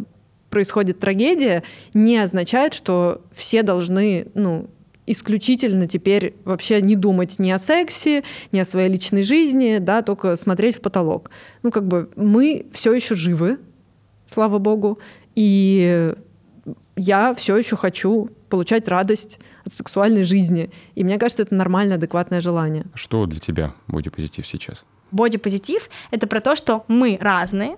происходит 0.48 0.98
трагедия, 0.98 1.62
не 1.92 2.16
означает, 2.16 2.72
что 2.72 3.20
все 3.34 3.62
должны 3.62 4.28
ну, 4.34 4.70
исключительно 5.07 5.86
теперь 5.86 6.34
вообще 6.44 6.80
не 6.82 6.96
думать 6.96 7.38
ни 7.38 7.50
о 7.50 7.59
сексе, 7.59 8.24
ни 8.52 8.59
о 8.59 8.64
своей 8.64 8.88
личной 8.88 9.22
жизни, 9.22 9.78
да, 9.78 10.02
только 10.02 10.36
смотреть 10.36 10.76
в 10.76 10.80
потолок. 10.80 11.30
Ну, 11.62 11.70
как 11.70 11.86
бы 11.86 12.11
мы 12.16 12.66
все 12.72 12.92
еще 12.92 13.14
живы, 13.14 13.59
слава 14.26 14.59
богу, 14.59 14.98
и 15.34 16.12
я 16.96 17.34
все 17.34 17.57
еще 17.57 17.76
хочу 17.76 18.30
получать 18.48 18.88
радость 18.88 19.38
от 19.64 19.72
сексуальной 19.72 20.22
жизни. 20.22 20.70
И 20.94 21.04
мне 21.04 21.18
кажется, 21.18 21.42
это 21.42 21.54
нормальное, 21.54 21.96
адекватное 21.96 22.40
желание. 22.40 22.86
Что 22.94 23.26
для 23.26 23.38
тебя 23.38 23.74
бодипозитив 23.86 24.46
сейчас? 24.46 24.84
Бодипозитив— 25.11 25.88
это 26.11 26.26
про 26.26 26.40
то, 26.40 26.57
что 26.57 26.84
мы 26.88 27.18
разные, 27.20 27.76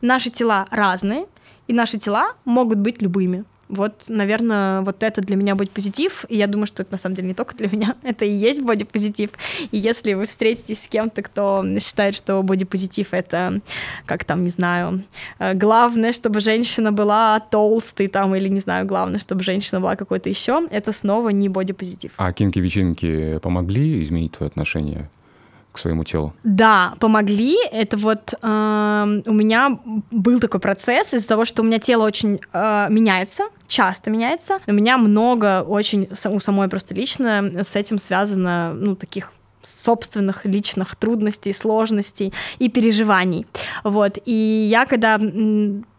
наши 0.00 0.30
тела 0.30 0.66
разные, 0.70 1.26
и 1.66 1.72
наши 1.72 1.98
тела 1.98 2.34
могут 2.44 2.78
быть 2.78 3.02
любыми. 3.02 3.44
Вот, 3.68 4.04
наверное, 4.08 4.82
вот 4.82 5.02
это 5.02 5.20
для 5.20 5.36
меня 5.36 5.54
будет 5.54 5.70
позитив. 5.70 6.24
И 6.28 6.36
я 6.36 6.46
думаю, 6.46 6.66
что 6.66 6.82
это 6.82 6.92
на 6.92 6.98
самом 6.98 7.16
деле 7.16 7.28
не 7.28 7.34
только 7.34 7.56
для 7.56 7.68
меня, 7.68 7.94
это 8.02 8.24
и 8.24 8.30
есть 8.30 8.62
бодипозитив. 8.62 9.30
И 9.70 9.78
если 9.78 10.14
вы 10.14 10.26
встретитесь 10.26 10.84
с 10.84 10.88
кем-то, 10.88 11.22
кто 11.22 11.64
считает, 11.78 12.14
что 12.14 12.42
бодипозитив 12.42 13.08
это, 13.12 13.60
как 14.06 14.24
там, 14.24 14.44
не 14.44 14.50
знаю, 14.50 15.02
э, 15.38 15.54
главное, 15.54 16.12
чтобы 16.12 16.40
женщина 16.40 16.92
была 16.92 17.40
толстой, 17.40 18.08
там, 18.08 18.34
или 18.34 18.48
не 18.48 18.60
знаю, 18.60 18.86
главное, 18.86 19.18
чтобы 19.18 19.42
женщина 19.42 19.80
была 19.80 19.96
какой-то 19.96 20.28
еще, 20.28 20.66
это 20.70 20.92
снова 20.92 21.30
не 21.30 21.48
бодипозитив. 21.48 22.12
А 22.16 22.32
кинки-вечеринки 22.32 23.38
помогли 23.38 24.02
изменить 24.02 24.32
твое 24.32 24.48
отношение 24.48 25.10
к 25.74 25.78
своему 25.78 26.04
телу? 26.04 26.32
Да, 26.44 26.94
помогли. 27.00 27.56
Это 27.72 27.96
вот 27.96 28.32
э, 28.40 29.22
у 29.26 29.32
меня 29.32 29.78
был 30.12 30.38
такой 30.38 30.60
процесс 30.60 31.12
из-за 31.14 31.26
того, 31.26 31.44
что 31.44 31.62
у 31.62 31.64
меня 31.64 31.80
тело 31.80 32.04
очень 32.04 32.40
э, 32.52 32.86
меняется, 32.90 33.48
часто 33.66 34.08
меняется. 34.08 34.58
У 34.68 34.72
меня 34.72 34.98
много 34.98 35.62
очень 35.62 36.08
у 36.26 36.38
самой 36.38 36.68
просто 36.68 36.94
лично 36.94 37.50
с 37.64 37.74
этим 37.74 37.98
связано, 37.98 38.72
ну, 38.72 38.94
таких 38.94 39.32
собственных 39.62 40.44
личных 40.44 40.94
трудностей, 40.94 41.52
сложностей 41.52 42.32
и 42.60 42.68
переживаний. 42.68 43.44
Вот. 43.82 44.18
И 44.24 44.66
я 44.70 44.86
когда 44.86 45.18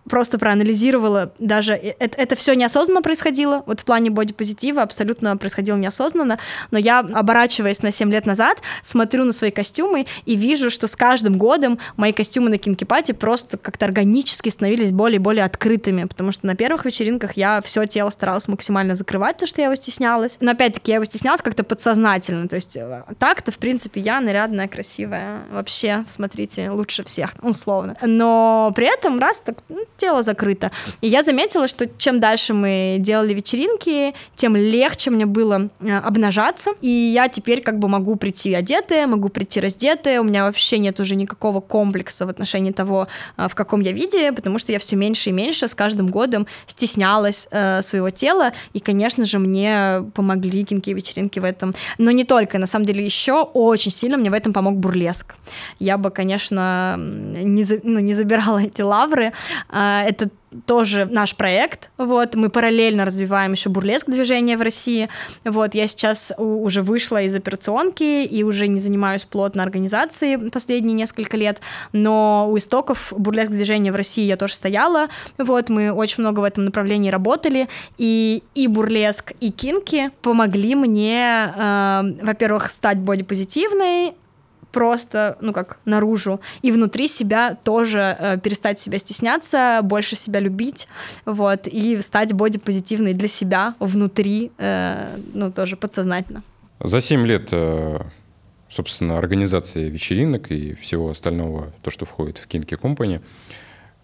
просто 0.10 0.38
проанализировала 0.38 1.34
даже... 1.40 1.74
Это, 1.74 2.22
это 2.22 2.36
все 2.36 2.54
неосознанно 2.54 3.02
происходило, 3.02 3.64
вот 3.66 3.82
в 3.82 3.86
плане 3.86 4.10
бодипозитива 4.10 4.82
абсолютно 4.82 5.36
происходило 5.38 5.78
неосознанно, 5.78 6.40
но 6.72 6.78
я, 6.78 7.00
оборачиваясь 7.00 7.82
на 7.82 7.92
7 7.92 8.12
лет 8.12 8.26
назад, 8.26 8.62
смотрю 8.82 9.26
на 9.26 9.32
свои 9.32 9.52
костюмы 9.52 10.06
и 10.26 10.36
вижу, 10.36 10.70
что 10.70 10.88
с 10.88 10.96
каждым 10.96 11.38
годом 11.38 11.80
мои 11.98 12.12
костюмы 12.12 12.50
на 12.50 12.58
кинкипате 12.58 13.14
просто 13.14 13.58
как-то 13.58 13.86
органически 13.86 14.50
становились 14.50 14.92
более 14.92 15.18
и 15.18 15.20
более 15.20 15.46
открытыми, 15.46 16.06
потому 16.06 16.32
что 16.32 16.46
на 16.48 16.56
первых 16.56 16.86
вечеринках 16.86 17.34
я 17.34 17.62
все 17.62 17.86
тело 17.86 18.10
старалась 18.10 18.48
максимально 18.48 18.96
закрывать, 18.96 19.38
то, 19.38 19.48
что 19.48 19.62
я 19.62 19.66
его 19.68 19.76
стеснялась. 19.76 20.38
Но 20.40 20.52
опять-таки 20.52 20.92
я 20.92 20.96
его 20.96 21.06
стеснялась 21.06 21.42
как-то 21.42 21.64
подсознательно, 21.64 22.48
то 22.48 22.56
есть 22.56 22.78
э, 22.78 23.04
так-то, 23.18 23.52
в 23.52 23.58
принципе, 23.58 24.02
я 24.02 24.22
нарядная, 24.22 24.68
красивая, 24.68 25.44
вообще, 25.52 26.04
смотрите, 26.08 26.70
лучше 26.70 27.04
всех, 27.04 27.32
условно. 27.42 27.96
Но 28.02 28.72
при 28.76 28.88
этом 28.88 29.20
раз 29.20 29.40
так 29.40 29.58
ну, 29.70 29.84
тело 29.98 30.24
закрыто. 30.24 30.72
И 31.02 31.08
я 31.08 31.24
заметила, 31.24 31.68
что 31.68 31.88
чем 31.98 32.20
дальше 32.20 32.54
мы 32.54 32.98
делали 33.00 33.34
вечеринки, 33.34 34.14
тем 34.36 34.56
легче 34.56 35.12
мне 35.12 35.26
было 35.26 35.70
э, 35.80 35.98
обнажаться. 35.98 36.72
И 36.82 36.90
я 36.90 37.30
теперь 37.30 37.62
как 37.62 37.80
бы 37.80 37.88
могу 37.88 38.16
прийти 38.16 38.54
одетая, 38.54 39.08
могу 39.08 39.30
прийти 39.30 39.60
раздетая. 39.60 40.22
У 40.22 40.24
меня 40.24 40.46
вообще 40.46 40.78
нет 40.80 41.00
уже 41.00 41.16
никакого 41.16 41.62
комплекса 41.62 42.26
в 42.26 42.30
отношении 42.30 42.72
того, 42.72 43.08
э, 43.38 43.48
в 43.48 43.56
каком 43.56 43.82
я 43.82 43.92
виде, 43.92 44.32
потому 44.32 44.60
что 44.60 44.72
я 44.72 44.80
все 44.80 44.96
меньше 44.96 45.30
и 45.30 45.34
меньше 45.34 45.68
с 45.68 45.74
каждым 45.74 46.08
годом 46.10 46.48
стеснялась 46.68 47.48
э, 47.52 47.82
своего 47.82 48.10
тела. 48.10 48.54
И, 48.74 48.80
конечно 48.80 49.26
же, 49.26 49.40
мне 49.40 50.04
помогли 50.14 50.64
кинки 50.64 50.90
вечеринки 50.90 51.40
в 51.40 51.44
этом. 51.44 51.74
Но 51.98 52.12
не 52.12 52.24
только, 52.24 52.58
на 52.58 52.68
самом 52.68 52.86
деле, 52.86 53.06
еще 53.06 53.44
очень 53.44 53.92
сильно 53.92 54.18
мне 54.18 54.30
в 54.30 54.34
этом 54.34 54.54
помог 54.54 54.78
бурлеск. 54.78 55.36
Я 55.80 55.98
бы, 55.98 56.10
конечно, 56.10 56.96
не, 56.98 57.64
за, 57.64 57.80
ну, 57.84 58.00
не 58.00 58.14
забирала 58.14 58.62
эти 58.64 58.82
лавры, 58.82 59.34
а, 59.70 59.85
это 60.08 60.30
тоже 60.66 61.06
наш 61.06 61.36
проект, 61.36 61.90
вот, 61.98 62.36
мы 62.36 62.50
параллельно 62.50 63.06
развиваем 63.06 63.52
еще 63.52 63.70
бурлеск 63.70 64.10
движения 64.10 64.58
в 64.58 64.62
России, 64.62 65.10
вот, 65.44 65.76
я 65.76 65.88
сейчас 65.88 66.32
уже 66.38 66.82
вышла 66.82 67.22
из 67.24 67.36
операционки 67.36 68.24
и 68.24 68.44
уже 68.44 68.68
не 68.68 68.80
занимаюсь 68.80 69.26
плотно 69.26 69.64
организацией 69.64 70.50
последние 70.50 70.94
несколько 70.94 71.36
лет, 71.36 71.60
но 71.92 72.48
у 72.50 72.58
истоков 72.58 73.12
бурлеск 73.16 73.52
движения 73.52 73.92
в 73.92 73.96
России 73.96 74.24
я 74.24 74.38
тоже 74.38 74.54
стояла, 74.54 75.10
вот, 75.38 75.70
мы 75.70 75.92
очень 75.92 76.22
много 76.22 76.40
в 76.40 76.44
этом 76.44 76.66
направлении 76.66 77.10
работали, 77.10 77.68
и 77.98 78.44
и 78.54 78.68
бурлеск, 78.68 79.34
и 79.40 79.52
кинки 79.52 80.12
помогли 80.22 80.76
мне, 80.76 81.54
э, 81.56 82.02
во-первых, 82.22 82.72
стать 82.72 82.98
бодипозитивной, 82.98 84.14
просто, 84.76 85.38
ну 85.40 85.54
как, 85.54 85.78
наружу, 85.86 86.42
и 86.62 86.72
внутри 86.72 87.08
себя 87.08 87.56
тоже 87.64 88.18
э, 88.20 88.38
перестать 88.40 88.78
себя 88.78 89.00
стесняться, 89.00 89.80
больше 89.84 90.18
себя 90.18 90.42
любить, 90.42 90.88
вот, 91.26 91.66
и 91.66 92.02
стать 92.02 92.34
бодипозитивной 92.34 93.14
для 93.14 93.30
себя 93.30 93.74
внутри, 93.80 94.52
э, 94.58 95.18
ну, 95.34 95.50
тоже 95.50 95.78
подсознательно. 95.78 96.44
За 96.84 97.00
7 97.00 97.26
лет, 97.26 97.50
э, 97.54 98.02
собственно, 98.68 99.18
организации 99.18 99.90
вечеринок 99.90 100.52
и 100.52 100.74
всего 100.74 101.10
остального, 101.10 101.72
то, 101.82 101.90
что 101.90 102.06
входит 102.06 102.38
в 102.38 102.48
Kinky 102.50 102.78
Company, 102.78 103.22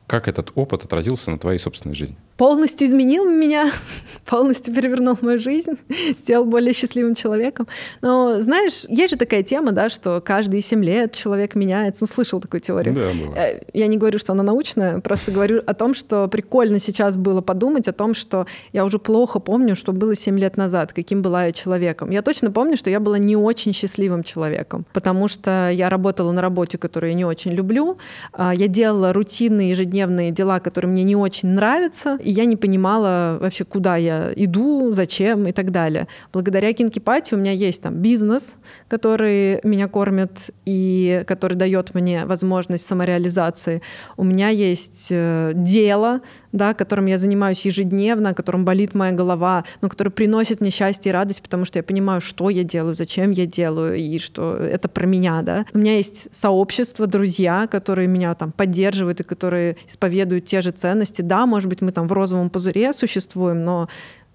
как 0.07 0.29
этот 0.29 0.51
опыт 0.55 0.85
отразился 0.85 1.31
на 1.31 1.37
твоей 1.37 1.59
собственной 1.59 1.95
жизни? 1.95 2.15
Полностью 2.37 2.87
изменил 2.87 3.29
меня, 3.29 3.69
полностью 4.25 4.73
перевернул 4.73 5.17
мою 5.21 5.39
жизнь, 5.39 5.73
сделал 6.17 6.45
более 6.45 6.73
счастливым 6.73 7.15
человеком. 7.15 7.67
Но 8.01 8.41
знаешь, 8.41 8.85
есть 8.87 9.11
же 9.11 9.17
такая 9.17 9.43
тема, 9.43 9.71
да, 9.71 9.89
что 9.89 10.21
каждые 10.21 10.61
семь 10.61 10.83
лет 10.83 11.13
человек 11.13 11.55
меняется. 11.55 12.03
Ну, 12.03 12.07
слышал 12.07 12.39
такую 12.39 12.61
теорию. 12.61 12.95
Да, 12.95 13.11
было. 13.13 13.35
Э, 13.35 13.61
я 13.73 13.87
не 13.87 13.97
говорю, 13.97 14.19
что 14.19 14.33
она 14.33 14.43
научная, 14.43 14.99
просто 14.99 15.31
говорю 15.31 15.61
о 15.65 15.73
том, 15.73 15.93
что 15.93 16.27
прикольно 16.27 16.79
сейчас 16.79 17.17
было 17.17 17.41
подумать 17.41 17.87
о 17.87 17.93
том, 17.93 18.13
что 18.13 18.45
я 18.73 18.85
уже 18.85 18.99
плохо 18.99 19.39
помню, 19.39 19.75
что 19.75 19.91
было 19.91 20.15
семь 20.15 20.39
лет 20.39 20.57
назад, 20.57 20.93
каким 20.93 21.21
была 21.21 21.45
я 21.45 21.51
человеком. 21.51 22.09
Я 22.09 22.21
точно 22.21 22.51
помню, 22.51 22.77
что 22.77 22.89
я 22.89 22.99
была 22.99 23.17
не 23.17 23.35
очень 23.35 23.73
счастливым 23.73 24.23
человеком, 24.23 24.85
потому 24.93 25.27
что 25.27 25.69
я 25.69 25.89
работала 25.89 26.31
на 26.31 26.41
работе, 26.41 26.77
которую 26.77 27.11
я 27.11 27.15
не 27.15 27.25
очень 27.25 27.51
люблю, 27.51 27.97
а, 28.33 28.53
я 28.53 28.67
делала 28.67 29.13
рутинные 29.13 29.71
ежедневные 29.71 30.31
дела, 30.31 30.59
которые 30.59 30.91
мне 30.91 31.03
не 31.03 31.15
очень 31.15 31.49
нравятся, 31.49 32.17
и 32.31 32.33
я 32.33 32.45
не 32.45 32.55
понимала 32.55 33.37
вообще, 33.41 33.65
куда 33.65 33.97
я 33.97 34.31
иду, 34.37 34.93
зачем 34.93 35.47
и 35.47 35.51
так 35.51 35.71
далее. 35.71 36.07
Благодаря 36.31 36.71
Кинкипати 36.71 37.35
у 37.35 37.37
меня 37.37 37.51
есть 37.51 37.81
там 37.81 37.95
бизнес, 37.95 38.55
который 38.87 39.59
меня 39.63 39.89
кормит 39.89 40.31
и 40.65 41.23
который 41.27 41.55
дает 41.55 41.93
мне 41.93 42.25
возможность 42.25 42.85
самореализации. 42.85 43.81
У 44.15 44.23
меня 44.23 44.47
есть 44.47 45.09
э, 45.11 45.51
дело, 45.55 46.21
да, 46.51 46.73
которым 46.73 47.05
я 47.05 47.17
занимаюсь 47.17 47.65
ежедневно, 47.65 48.33
которым 48.33 48.65
болит 48.65 48.93
моя 48.93 49.11
голова, 49.11 49.63
но 49.81 49.89
который 49.89 50.09
приносит 50.09 50.61
мне 50.61 50.69
счастье 50.69 51.11
и 51.11 51.13
радость, 51.13 51.41
потому 51.41 51.65
что 51.65 51.79
я 51.79 51.83
понимаю, 51.83 52.21
что 52.21 52.49
я 52.49 52.63
делаю, 52.63 52.95
зачем 52.95 53.31
я 53.31 53.45
делаю, 53.45 53.97
и 53.97 54.19
что 54.19 54.55
это 54.55 54.87
про 54.87 55.05
меня, 55.05 55.41
да. 55.41 55.65
У 55.73 55.77
меня 55.77 55.97
есть 55.97 56.27
сообщество, 56.31 57.07
друзья, 57.07 57.67
которые 57.67 58.07
меня 58.07 58.35
там 58.35 58.51
поддерживают 58.51 59.19
и 59.19 59.23
которые 59.23 59.77
исповедуют 59.87 60.45
те 60.45 60.61
же 60.61 60.71
ценности. 60.71 61.21
Да, 61.21 61.45
может 61.45 61.69
быть, 61.69 61.81
мы 61.81 61.91
там 61.91 62.07
в 62.07 62.13
розовом 62.13 62.49
пузыре 62.49 62.93
существуем, 62.93 63.63
но 63.63 63.87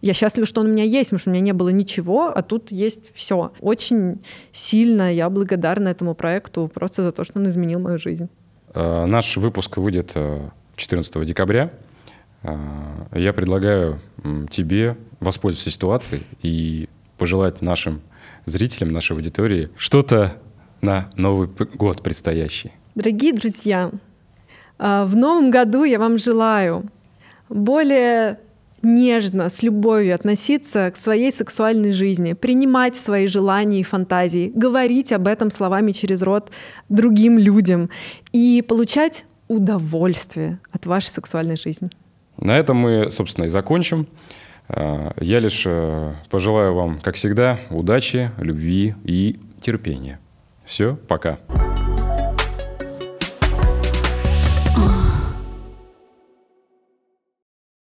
я 0.02 0.12
счастлива, 0.12 0.46
что 0.46 0.60
он 0.60 0.68
у 0.68 0.70
меня 0.70 0.84
есть, 0.84 1.10
потому 1.10 1.18
что 1.18 1.30
у 1.30 1.32
меня 1.32 1.42
не 1.42 1.52
было 1.52 1.70
ничего, 1.70 2.30
а 2.34 2.42
тут 2.42 2.70
есть 2.70 3.12
все. 3.14 3.52
Очень 3.60 4.20
сильно 4.52 5.12
я 5.12 5.30
благодарна 5.30 5.88
этому 5.88 6.14
проекту 6.14 6.70
просто 6.72 7.02
за 7.02 7.12
то, 7.12 7.24
что 7.24 7.38
он 7.38 7.48
изменил 7.48 7.80
мою 7.80 7.98
жизнь. 7.98 8.28
Э, 8.74 9.06
наш 9.06 9.36
выпуск 9.36 9.78
выйдет 9.78 10.14
14 10.76 11.16
э, 11.16 11.24
декабря. 11.24 11.70
Э, 12.46 13.18
я 13.18 13.32
предлагаю 13.32 14.00
тебе 14.50 14.96
воспользоваться 15.20 15.70
ситуацией 15.70 16.22
и 16.42 16.88
пожелать 17.18 17.62
нашим 17.62 18.00
зрителям, 18.44 18.92
нашей 18.92 19.12
аудитории 19.16 19.70
что-то 19.76 20.36
на 20.80 21.10
Новый 21.16 21.48
год 21.74 22.02
предстоящий. 22.02 22.72
Дорогие 22.94 23.32
друзья, 23.32 23.90
в 24.78 25.16
новом 25.16 25.50
году 25.50 25.84
я 25.84 25.98
вам 25.98 26.18
желаю 26.18 26.84
более 27.48 28.38
нежно, 28.82 29.48
с 29.48 29.62
любовью 29.62 30.14
относиться 30.14 30.90
к 30.90 30.96
своей 30.96 31.32
сексуальной 31.32 31.92
жизни, 31.92 32.34
принимать 32.34 32.96
свои 32.96 33.26
желания 33.26 33.80
и 33.80 33.84
фантазии, 33.84 34.52
говорить 34.54 35.12
об 35.12 35.26
этом 35.26 35.50
словами 35.50 35.92
через 35.92 36.22
рот 36.22 36.50
другим 36.88 37.38
людям 37.38 37.90
и 38.32 38.62
получать 38.66 39.24
удовольствие 39.48 40.60
от 40.72 40.86
вашей 40.86 41.08
сексуальной 41.08 41.56
жизни. 41.56 41.90
На 42.38 42.58
этом 42.58 42.76
мы, 42.76 43.10
собственно, 43.10 43.46
и 43.46 43.48
закончим. 43.48 44.06
А, 44.68 45.12
я 45.20 45.40
лишь 45.40 45.64
э, 45.66 46.14
пожелаю 46.30 46.74
вам, 46.74 47.00
как 47.00 47.14
всегда, 47.14 47.58
удачи, 47.70 48.30
любви 48.38 48.94
и 49.04 49.38
терпения. 49.60 50.18
Все, 50.64 50.96
пока. 51.08 51.38
Пока. 51.46 51.85